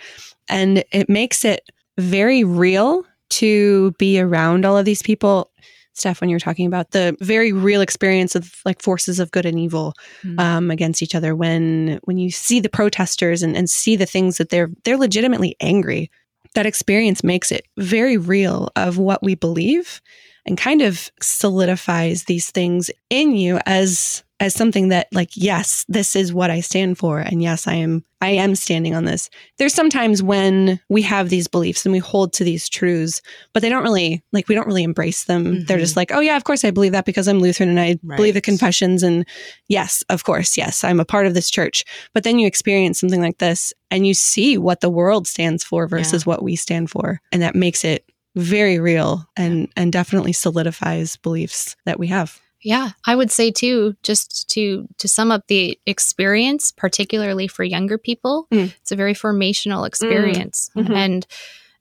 and 0.47 0.83
it 0.91 1.09
makes 1.09 1.43
it 1.45 1.61
very 1.99 2.43
real 2.43 3.03
to 3.29 3.91
be 3.99 4.19
around 4.19 4.65
all 4.65 4.77
of 4.77 4.85
these 4.85 5.01
people 5.03 5.51
Steph, 5.93 6.21
when 6.21 6.29
you're 6.29 6.39
talking 6.39 6.65
about 6.65 6.91
the 6.91 7.15
very 7.19 7.51
real 7.51 7.81
experience 7.81 8.33
of 8.33 8.61
like 8.63 8.81
forces 8.81 9.19
of 9.19 9.31
good 9.31 9.45
and 9.45 9.59
evil 9.59 9.93
Mm. 10.23 10.39
um, 10.39 10.71
against 10.71 11.01
each 11.01 11.13
other. 11.13 11.35
When 11.35 11.99
when 12.03 12.17
you 12.17 12.31
see 12.31 12.59
the 12.61 12.69
protesters 12.69 13.43
and, 13.43 13.55
and 13.57 13.69
see 13.69 13.97
the 13.97 14.05
things 14.05 14.37
that 14.37 14.49
they're 14.49 14.69
they're 14.85 14.97
legitimately 14.97 15.57
angry, 15.59 16.09
that 16.55 16.65
experience 16.65 17.23
makes 17.23 17.51
it 17.51 17.65
very 17.77 18.17
real 18.17 18.69
of 18.75 18.97
what 18.97 19.21
we 19.21 19.35
believe 19.35 20.01
and 20.45 20.57
kind 20.57 20.81
of 20.81 21.09
solidifies 21.21 22.23
these 22.25 22.51
things 22.51 22.91
in 23.09 23.35
you 23.35 23.59
as 23.65 24.23
as 24.41 24.53
something 24.53 24.87
that 24.87 25.07
like 25.11 25.31
yes 25.35 25.83
this 25.89 26.15
is 26.15 26.31
what 26.31 26.49
i 26.49 26.61
stand 26.61 26.97
for 26.97 27.19
and 27.19 27.43
yes 27.43 27.67
i 27.67 27.73
am 27.73 28.05
i 28.21 28.29
am 28.29 28.55
standing 28.55 28.95
on 28.95 29.03
this. 29.05 29.29
There's 29.57 29.73
sometimes 29.73 30.23
when 30.23 30.79
we 30.89 31.01
have 31.01 31.27
these 31.29 31.47
beliefs 31.49 31.85
and 31.85 31.91
we 31.91 31.99
hold 31.99 32.31
to 32.33 32.45
these 32.45 32.69
truths 32.69 33.21
but 33.53 33.61
they 33.61 33.67
don't 33.69 33.83
really 33.83 34.23
like 34.31 34.47
we 34.47 34.55
don't 34.55 34.67
really 34.67 34.83
embrace 34.83 35.25
them. 35.25 35.65
They're 35.65 35.77
Mhm. 35.77 35.81
just 35.81 35.97
like 35.97 36.11
oh 36.13 36.21
yeah 36.21 36.37
of 36.37 36.45
course 36.45 36.63
i 36.63 36.71
believe 36.71 36.93
that 36.93 37.03
because 37.05 37.27
i'm 37.27 37.39
lutheran 37.39 37.69
and 37.69 37.79
i 37.81 37.95
believe 38.15 38.33
the 38.33 38.39
confessions 38.41 39.03
and 39.03 39.25
yes 39.67 40.03
of 40.09 40.23
course 40.23 40.55
yes 40.57 40.83
i'm 40.85 40.99
a 41.01 41.05
part 41.05 41.25
of 41.27 41.33
this 41.33 41.49
church. 41.49 41.83
But 42.13 42.23
then 42.23 42.39
you 42.39 42.47
experience 42.47 42.99
something 42.99 43.21
like 43.21 43.39
this 43.39 43.73
and 43.91 44.07
you 44.07 44.13
see 44.13 44.57
what 44.57 44.79
the 44.79 44.89
world 44.89 45.27
stands 45.27 45.63
for 45.65 45.85
versus 45.87 46.25
what 46.25 46.43
we 46.43 46.55
stand 46.55 46.89
for 46.89 47.19
and 47.33 47.41
that 47.41 47.55
makes 47.55 47.83
it 47.83 48.05
very 48.35 48.79
real 48.79 49.27
and 49.35 49.67
and 49.75 49.91
definitely 49.91 50.33
solidifies 50.33 51.15
beliefs 51.17 51.75
that 51.85 51.99
we 51.99 52.07
have 52.07 52.39
Yeah, 52.61 52.89
I 53.05 53.15
would 53.15 53.31
say 53.31 53.51
too, 53.51 53.95
just 54.03 54.49
to 54.51 54.87
to 54.97 55.07
sum 55.07 55.31
up 55.31 55.47
the 55.47 55.79
experience, 55.85 56.71
particularly 56.71 57.47
for 57.47 57.63
younger 57.63 57.97
people, 57.97 58.47
Mm. 58.51 58.73
it's 58.81 58.91
a 58.91 58.95
very 58.97 59.13
formational 59.13 59.87
experience, 59.87 60.69
Mhm. 60.75 60.95
and 60.95 61.27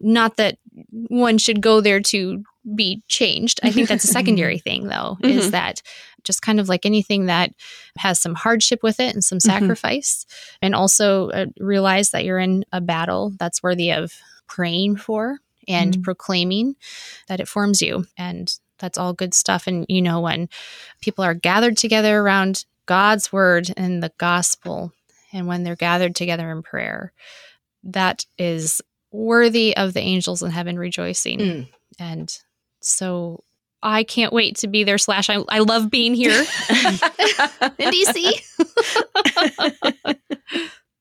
not 0.01 0.37
that 0.37 0.59
one 1.09 1.39
should 1.39 1.61
go 1.61 1.81
there 1.81 2.01
to 2.01 2.45
be 2.77 3.03
changed. 3.09 3.59
I 3.65 3.73
think 3.73 3.89
that's 3.89 4.05
a 4.05 4.13
secondary 4.13 4.59
thing, 4.69 4.87
though, 4.89 5.19
is 5.25 5.49
Mhm. 5.49 5.51
that 5.51 5.83
just 6.23 6.43
kind 6.43 6.61
of 6.61 6.69
like 6.69 6.87
anything 6.87 7.27
that 7.27 7.51
has 7.97 8.21
some 8.21 8.35
hardship 8.37 8.81
with 8.85 9.01
it 9.01 9.15
and 9.15 9.25
some 9.25 9.39
Mhm. 9.39 9.43
sacrifice, 9.53 10.27
and 10.63 10.75
also 10.75 11.31
uh, 11.31 11.47
realize 11.59 12.11
that 12.11 12.25
you're 12.25 12.39
in 12.39 12.65
a 12.73 12.81
battle 12.81 13.33
that's 13.39 13.63
worthy 13.63 13.91
of 13.93 14.13
praying 14.47 14.97
for 14.97 15.39
and 15.69 15.99
Mm. 15.99 16.03
proclaiming 16.03 16.75
that 17.29 17.41
it 17.41 17.49
forms 17.49 17.81
you 17.83 18.07
and 18.17 18.59
that's 18.79 18.97
all 18.99 19.13
good 19.13 19.35
stuff 19.35 19.67
and 19.67 19.85
you 19.89 20.01
know 20.03 20.21
when 20.21 20.49
people 21.01 21.23
are 21.25 21.35
gathered 21.35 21.77
together 21.77 22.19
around 22.19 22.65
God's 22.87 23.33
word 23.33 23.71
and 23.77 24.03
the 24.03 24.13
gospel 24.19 24.93
and 25.33 25.47
when 25.47 25.63
they're 25.63 25.77
gathered 25.77 26.15
together 26.17 26.51
in 26.51 26.63
prayer 26.63 27.13
that 27.85 28.25
is 28.39 28.81
worthy 29.13 29.77
of 29.77 29.95
the 29.95 30.01
angels 30.01 30.43
in 30.43 30.51
heaven 30.51 30.79
rejoicing 30.79 31.39
Mm. 31.39 31.69
and 31.99 32.39
so 32.81 33.45
I 33.83 34.03
can't 34.03 34.33
wait 34.33 34.57
to 34.57 34.67
be 34.69 34.83
there 34.83 34.99
slash 34.99 35.31
I, 35.31 35.37
I 35.49 35.61
love 35.61 35.89
being 35.91 36.13
here 36.15 36.33
in 36.71 37.91
DC. 37.93 38.43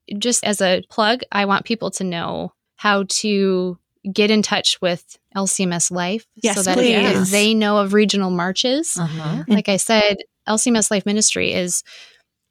Just 0.17 0.43
as 0.43 0.61
a 0.61 0.83
plug, 0.89 1.21
I 1.31 1.45
want 1.45 1.65
people 1.65 1.91
to 1.91 2.03
know 2.03 2.53
how 2.75 3.05
to 3.09 3.77
get 4.11 4.31
in 4.31 4.41
touch 4.41 4.79
with 4.81 5.17
LCMS 5.35 5.91
Life 5.91 6.25
Yes, 6.35 6.55
so 6.55 6.63
that 6.63 6.77
please. 6.77 6.95
if 6.95 7.29
they 7.31 7.53
know 7.53 7.77
of 7.77 7.93
regional 7.93 8.29
marches. 8.31 8.97
Uh-huh. 8.97 9.43
Like 9.47 9.69
I 9.69 9.77
said, 9.77 10.17
LCMS 10.47 10.89
Life 10.91 11.05
Ministry 11.05 11.53
is 11.53 11.83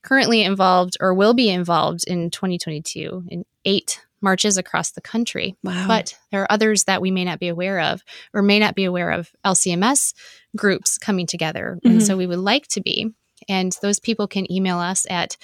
currently 0.02 0.42
involved 0.42 0.96
or 1.00 1.14
will 1.14 1.34
be 1.34 1.48
involved 1.50 2.04
in 2.06 2.30
2022 2.30 3.24
in 3.28 3.44
eight 3.64 4.00
marches 4.20 4.56
across 4.56 4.92
the 4.92 5.00
country. 5.00 5.56
wow 5.62 5.86
But 5.88 6.16
there 6.30 6.42
are 6.42 6.50
others 6.52 6.84
that 6.84 7.00
we 7.02 7.10
may 7.10 7.24
not 7.24 7.38
be 7.38 7.48
aware 7.48 7.80
of 7.80 8.02
or 8.32 8.42
may 8.42 8.58
not 8.58 8.74
be 8.74 8.84
aware 8.84 9.10
of 9.10 9.30
LCMS 9.44 10.14
groups 10.56 10.96
coming 10.98 11.26
together. 11.26 11.78
Mhm. 11.84 11.90
And 11.90 12.02
so 12.02 12.16
we 12.16 12.26
would 12.26 12.38
like 12.38 12.66
to 12.68 12.80
be. 12.80 13.10
And 13.48 13.76
those 13.82 14.00
people 14.00 14.26
can 14.26 14.50
email 14.50 14.78
us 14.78 15.06
at 15.10 15.36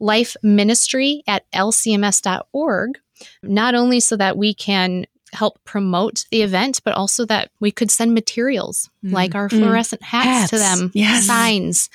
lifeministry 0.00 1.22
at 1.26 1.50
lcms.org, 1.52 2.98
not 3.42 3.74
only 3.74 4.00
so 4.00 4.16
that 4.16 4.36
we 4.36 4.54
can 4.54 5.06
help 5.34 5.58
promote 5.64 6.24
the 6.30 6.42
event, 6.42 6.80
but 6.84 6.94
also 6.94 7.24
that 7.26 7.50
we 7.60 7.70
could 7.70 7.90
send 7.90 8.14
materials 8.14 8.88
Mm. 9.04 9.12
like 9.12 9.34
our 9.34 9.48
Mm. 9.48 9.58
fluorescent 9.58 10.02
hats, 10.02 10.50
to 10.50 10.58
them, 10.58 10.90
Yes. 10.94 11.26
signs. 11.26 11.90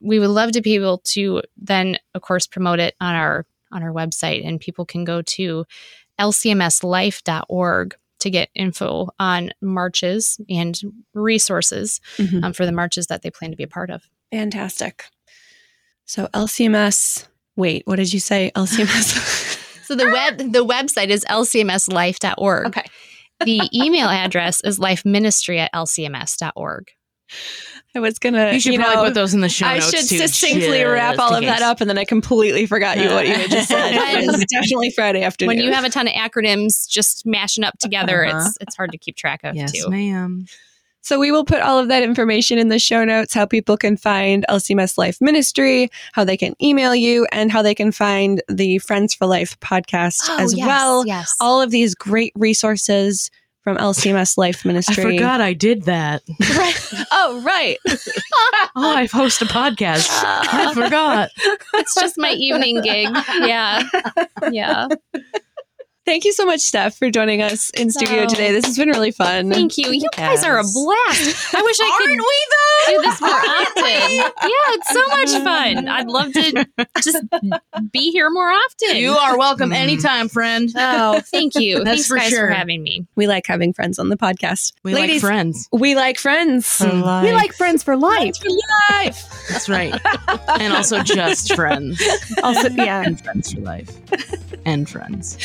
We 0.00 0.18
would 0.18 0.30
love 0.30 0.52
to 0.52 0.60
be 0.60 0.74
able 0.74 0.98
to 1.14 1.42
then, 1.56 1.98
of 2.14 2.22
course, 2.22 2.46
promote 2.46 2.78
it 2.80 2.94
on 3.00 3.14
our 3.14 3.46
on 3.72 3.82
our 3.82 3.90
website, 3.92 4.46
and 4.46 4.60
people 4.60 4.84
can 4.84 5.02
go 5.04 5.20
to 5.22 5.64
lcmslife.org 6.20 7.96
to 8.20 8.30
get 8.30 8.48
info 8.54 9.08
on 9.18 9.50
marches 9.60 10.38
and 10.48 10.80
resources 11.12 12.00
Mhm. 12.18 12.44
um, 12.44 12.52
for 12.52 12.64
the 12.66 12.72
marches 12.72 13.08
that 13.08 13.22
they 13.22 13.30
plan 13.30 13.50
to 13.50 13.56
be 13.56 13.64
a 13.64 13.68
part 13.68 13.90
of. 13.90 14.08
fantastic 14.30 15.04
so 16.06 16.26
lcms 16.34 17.26
wait 17.56 17.82
what 17.86 17.96
did 17.96 18.12
you 18.12 18.18
say 18.20 18.50
lcms 18.56 19.14
So 19.84 19.94
the 19.94 20.06
web 20.06 20.38
the 20.38 20.64
website 20.64 21.08
is 21.08 21.24
lcmslife.org. 21.26 22.66
Okay. 22.68 22.84
the 23.40 23.68
email 23.74 24.08
address 24.08 24.60
is 24.62 24.78
lifeministry 24.78 25.58
at 25.58 25.72
lcms.org. 25.74 26.88
i 27.96 28.00
was 28.00 28.18
gonna 28.18 28.52
You 28.52 28.60
should 28.60 28.72
you 28.74 28.78
probably 28.78 28.96
know, 28.96 29.04
put 29.04 29.14
those 29.14 29.34
in 29.34 29.40
the 29.40 29.48
show 29.48 29.66
I 29.66 29.74
notes 29.78 29.90
should 29.90 30.08
too, 30.08 30.18
succinctly 30.18 30.78
just 30.80 30.86
wrap 30.90 31.18
all 31.18 31.34
in 31.34 31.44
of 31.44 31.48
that 31.48 31.62
up, 31.62 31.80
and 31.80 31.88
then 31.90 31.98
I 31.98 32.04
completely 32.04 32.66
forgot 32.66 32.96
you 32.98 33.08
what 33.10 33.26
you 33.26 33.34
had 33.34 33.50
just 33.50 33.68
said. 33.68 33.92
It 33.94 34.48
definitely 34.50 34.90
Friday 34.90 35.22
afternoon. 35.22 35.56
When 35.56 35.64
you 35.64 35.72
have 35.72 35.84
a 35.84 35.90
ton 35.90 36.06
of 36.08 36.12
acronyms 36.14 36.88
just 36.88 37.24
mashing 37.26 37.64
up 37.64 37.74
together, 37.78 38.24
Uh-huh. 38.26 38.38
it's 38.46 38.58
it's 38.60 38.76
hard 38.76 38.92
to 38.92 38.98
keep 38.98 39.16
track 39.16 39.40
of 39.44 39.54
Yes, 39.56 39.72
too. 39.72 39.88
ma'am. 39.90 40.46
So 41.04 41.20
we 41.20 41.30
will 41.30 41.44
put 41.44 41.60
all 41.60 41.78
of 41.78 41.88
that 41.88 42.02
information 42.02 42.56
in 42.56 42.68
the 42.70 42.78
show 42.78 43.04
notes, 43.04 43.34
how 43.34 43.44
people 43.44 43.76
can 43.76 43.98
find 43.98 44.46
LCMS 44.48 44.96
Life 44.96 45.20
Ministry, 45.20 45.90
how 46.14 46.24
they 46.24 46.38
can 46.38 46.54
email 46.62 46.94
you, 46.94 47.26
and 47.30 47.52
how 47.52 47.60
they 47.60 47.74
can 47.74 47.92
find 47.92 48.42
the 48.48 48.78
Friends 48.78 49.12
for 49.12 49.26
Life 49.26 49.60
podcast 49.60 50.20
Oh, 50.30 50.38
as 50.40 50.56
yes, 50.56 50.66
well. 50.66 51.06
Yes. 51.06 51.36
All 51.40 51.60
of 51.60 51.70
these 51.70 51.94
great 51.94 52.32
resources 52.36 53.30
from 53.62 53.76
LCMS 53.76 54.38
Life 54.38 54.64
Ministry. 54.64 55.04
I 55.04 55.18
forgot 55.18 55.40
I 55.42 55.52
did 55.52 55.82
that. 55.82 56.22
Oh, 57.16 57.40
right. 57.42 57.78
Oh, 58.76 58.94
I 58.96 59.06
host 59.06 59.40
a 59.40 59.44
podcast. 59.44 60.08
I 60.10 60.74
forgot. 60.74 61.30
it's 61.74 61.94
just 61.94 62.18
my 62.18 62.32
evening 62.32 62.80
gig. 62.82 63.08
Yeah. 63.40 63.82
Yeah. 64.50 64.88
Thank 66.06 66.26
you 66.26 66.32
so 66.34 66.44
much, 66.44 66.60
Steph, 66.60 66.98
for 66.98 67.10
joining 67.10 67.40
us 67.40 67.70
in 67.70 67.90
studio 67.90 68.24
Oh. 68.24 68.26
today. 68.26 68.52
This 68.52 68.66
has 68.66 68.76
been 68.76 68.90
really 68.90 69.10
fun. 69.10 69.50
Thank 69.50 69.78
you. 69.78 69.90
You 69.90 70.06
guys 70.14 70.44
are 70.44 70.58
a 70.58 70.62
blast. 70.62 71.54
I 71.54 71.62
wish 71.62 71.76
I 71.80 71.98
could 71.98 72.94
do 72.94 73.02
this 73.02 73.20
more 73.22 73.30
often. 73.30 74.32
Yeah, 74.44 74.74
it's 74.74 74.92
so 74.92 75.06
much 75.08 75.44
fun. 75.44 75.88
I'd 75.88 76.08
love 76.08 76.32
to 76.34 76.66
just 77.02 77.24
be 77.90 78.10
here 78.10 78.28
more 78.30 78.50
often. 78.50 78.96
You 78.96 79.12
are 79.12 79.38
welcome 79.38 79.72
anytime, 79.72 80.28
friend. 80.28 80.68
Oh, 80.76 81.20
thank 81.20 81.54
you. 81.54 81.76
That's 81.82 82.06
Thanks, 82.06 82.08
for 82.08 82.16
guys, 82.18 82.28
sure. 82.28 82.48
for 82.48 82.52
having 82.52 82.82
me. 82.82 83.06
We 83.16 83.26
like 83.26 83.46
having 83.46 83.72
friends 83.72 83.98
on 83.98 84.10
the 84.10 84.16
podcast. 84.18 84.74
We 84.82 84.92
Ladies, 84.92 85.22
like 85.22 85.30
friends. 85.30 85.68
we 85.72 85.94
like 85.94 86.18
friends. 86.18 86.80
We 86.82 86.92
like 87.32 87.54
friends 87.54 87.82
for 87.82 87.96
life. 87.96 88.36
For 88.36 88.50
life. 88.90 89.46
That's 89.48 89.70
right. 89.70 89.98
and 90.60 90.74
also 90.74 91.02
just 91.02 91.54
friends. 91.54 92.02
also, 92.42 92.68
yeah. 92.70 93.02
And 93.06 93.18
friends 93.24 93.54
for 93.54 93.60
life. 93.60 93.90
And 94.66 94.88
friends. 94.88 95.38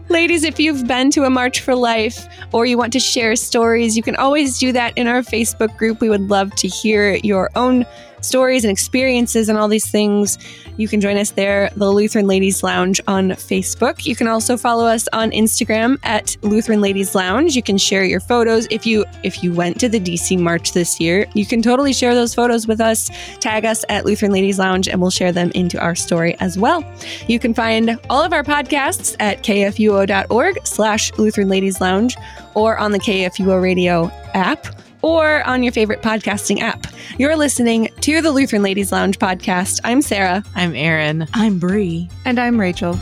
Ladies, 0.08 0.44
if 0.44 0.60
you've 0.60 0.86
been 0.86 1.10
to 1.12 1.24
a 1.24 1.30
March 1.30 1.60
for 1.60 1.74
Life 1.74 2.26
or 2.52 2.66
you 2.66 2.76
want 2.76 2.92
to 2.92 3.00
share 3.00 3.34
stories, 3.36 3.96
you 3.96 4.02
can 4.02 4.16
always 4.16 4.58
do 4.58 4.72
that 4.72 4.92
in 4.96 5.06
our 5.06 5.22
Facebook 5.22 5.76
group. 5.76 6.00
We 6.00 6.10
would 6.10 6.28
love 6.28 6.54
to 6.56 6.68
hear 6.68 7.14
your 7.22 7.50
own 7.56 7.86
stories 8.20 8.64
and 8.64 8.70
experiences 8.70 9.48
and 9.48 9.58
all 9.58 9.68
these 9.68 9.90
things. 9.90 10.38
You 10.76 10.88
can 10.88 11.00
join 11.00 11.16
us 11.16 11.30
there, 11.32 11.70
the 11.76 11.90
Lutheran 11.90 12.26
Ladies 12.26 12.62
Lounge 12.62 13.00
on 13.06 13.30
Facebook. 13.30 14.06
You 14.06 14.16
can 14.16 14.28
also 14.28 14.56
follow 14.56 14.86
us 14.86 15.08
on 15.12 15.30
Instagram 15.30 15.98
at 16.02 16.36
Lutheran 16.42 16.80
Ladies 16.80 17.14
Lounge. 17.14 17.56
You 17.56 17.62
can 17.62 17.78
share 17.78 18.04
your 18.04 18.20
photos. 18.20 18.66
If 18.70 18.86
you 18.86 19.04
if 19.22 19.42
you 19.42 19.52
went 19.52 19.78
to 19.80 19.88
the 19.88 20.00
DC 20.00 20.38
March 20.38 20.72
this 20.72 21.00
year, 21.00 21.26
you 21.34 21.46
can 21.46 21.62
totally 21.62 21.92
share 21.92 22.14
those 22.14 22.34
photos 22.34 22.66
with 22.66 22.80
us. 22.80 23.10
Tag 23.40 23.64
us 23.64 23.84
at 23.88 24.04
Lutheran 24.04 24.32
Ladies 24.32 24.58
Lounge 24.58 24.88
and 24.88 25.00
we'll 25.00 25.10
share 25.10 25.32
them 25.32 25.50
into 25.54 25.78
our 25.80 25.94
story 25.94 26.36
as 26.40 26.58
well. 26.58 26.84
You 27.28 27.38
can 27.38 27.54
find 27.54 27.98
all 28.08 28.22
of 28.22 28.32
our 28.32 28.44
podcasts 28.44 29.16
at 29.20 29.42
kfuo.org 29.42 30.66
slash 30.66 31.12
Lutheran 31.18 31.48
Ladies 31.48 31.80
Lounge 31.80 32.16
or 32.54 32.78
on 32.78 32.92
the 32.92 32.98
KFUO 32.98 33.62
radio 33.62 34.10
app 34.34 34.66
or 35.02 35.42
on 35.44 35.62
your 35.62 35.72
favorite 35.72 36.02
podcasting 36.02 36.60
app. 36.60 36.86
You're 37.18 37.36
listening 37.36 37.88
to 38.00 38.22
the 38.22 38.32
Lutheran 38.32 38.62
Ladies 38.62 38.92
Lounge 38.92 39.18
podcast. 39.18 39.80
I'm 39.84 40.02
Sarah. 40.02 40.44
I'm 40.54 40.74
Erin. 40.74 41.26
I'm 41.34 41.58
Bree. 41.58 42.08
And 42.24 42.38
I'm 42.38 42.58
Rachel. 42.58 42.98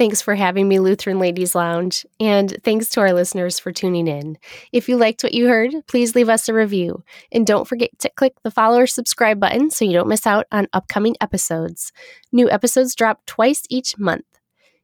Thanks 0.00 0.22
for 0.22 0.34
having 0.34 0.66
me, 0.66 0.78
Lutheran 0.78 1.18
Ladies 1.18 1.54
Lounge, 1.54 2.06
and 2.18 2.56
thanks 2.64 2.88
to 2.88 3.00
our 3.00 3.12
listeners 3.12 3.58
for 3.58 3.70
tuning 3.70 4.08
in. 4.08 4.38
If 4.72 4.88
you 4.88 4.96
liked 4.96 5.22
what 5.22 5.34
you 5.34 5.46
heard, 5.46 5.74
please 5.88 6.14
leave 6.14 6.30
us 6.30 6.48
a 6.48 6.54
review. 6.54 7.04
And 7.30 7.46
don't 7.46 7.68
forget 7.68 7.90
to 7.98 8.08
click 8.08 8.32
the 8.42 8.50
follow 8.50 8.78
or 8.78 8.86
subscribe 8.86 9.38
button 9.38 9.70
so 9.70 9.84
you 9.84 9.92
don't 9.92 10.08
miss 10.08 10.26
out 10.26 10.46
on 10.50 10.68
upcoming 10.72 11.16
episodes. 11.20 11.92
New 12.32 12.50
episodes 12.50 12.94
drop 12.94 13.26
twice 13.26 13.64
each 13.68 13.98
month. 13.98 14.24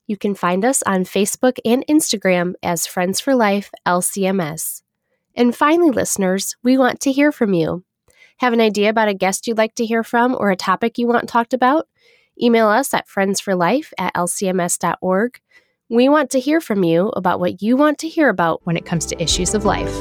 You 0.06 0.16
can 0.16 0.34
find 0.34 0.64
us 0.64 0.82
on 0.84 1.04
Facebook 1.04 1.58
and 1.64 1.84
Instagram 1.88 2.54
as 2.62 2.86
Friends 2.86 3.20
for 3.20 3.34
Life 3.34 3.70
LCMS. 3.86 4.82
And 5.34 5.54
finally, 5.54 5.90
listeners, 5.90 6.56
we 6.62 6.78
want 6.78 7.00
to 7.00 7.12
hear 7.12 7.32
from 7.32 7.52
you. 7.52 7.84
Have 8.38 8.52
an 8.52 8.60
idea 8.60 8.90
about 8.90 9.08
a 9.08 9.14
guest 9.14 9.46
you'd 9.46 9.58
like 9.58 9.74
to 9.76 9.86
hear 9.86 10.04
from 10.04 10.36
or 10.38 10.50
a 10.50 10.56
topic 10.56 10.98
you 10.98 11.06
want 11.06 11.28
talked 11.28 11.52
about? 11.52 11.88
Email 12.40 12.68
us 12.68 12.92
at 12.94 13.08
friendsforlife 13.08 13.92
at 13.98 14.14
lcms.org. 14.14 15.40
We 15.88 16.08
want 16.08 16.30
to 16.30 16.40
hear 16.40 16.60
from 16.60 16.84
you 16.84 17.08
about 17.10 17.40
what 17.40 17.62
you 17.62 17.76
want 17.76 17.98
to 17.98 18.08
hear 18.08 18.28
about 18.28 18.60
when 18.64 18.76
it 18.76 18.84
comes 18.84 19.06
to 19.06 19.22
issues 19.22 19.54
of 19.54 19.64
life. 19.64 19.92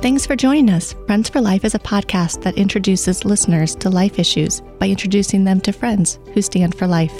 Thanks 0.00 0.24
for 0.24 0.34
joining 0.34 0.70
us. 0.70 0.94
Friends 1.06 1.28
for 1.28 1.42
Life 1.42 1.64
is 1.64 1.74
a 1.74 1.78
podcast 1.78 2.42
that 2.42 2.56
introduces 2.56 3.26
listeners 3.26 3.74
to 3.76 3.90
life 3.90 4.18
issues 4.18 4.62
by 4.78 4.88
introducing 4.88 5.44
them 5.44 5.60
to 5.60 5.72
friends 5.72 6.18
who 6.32 6.40
stand 6.40 6.74
for 6.74 6.86
life. 6.86 7.12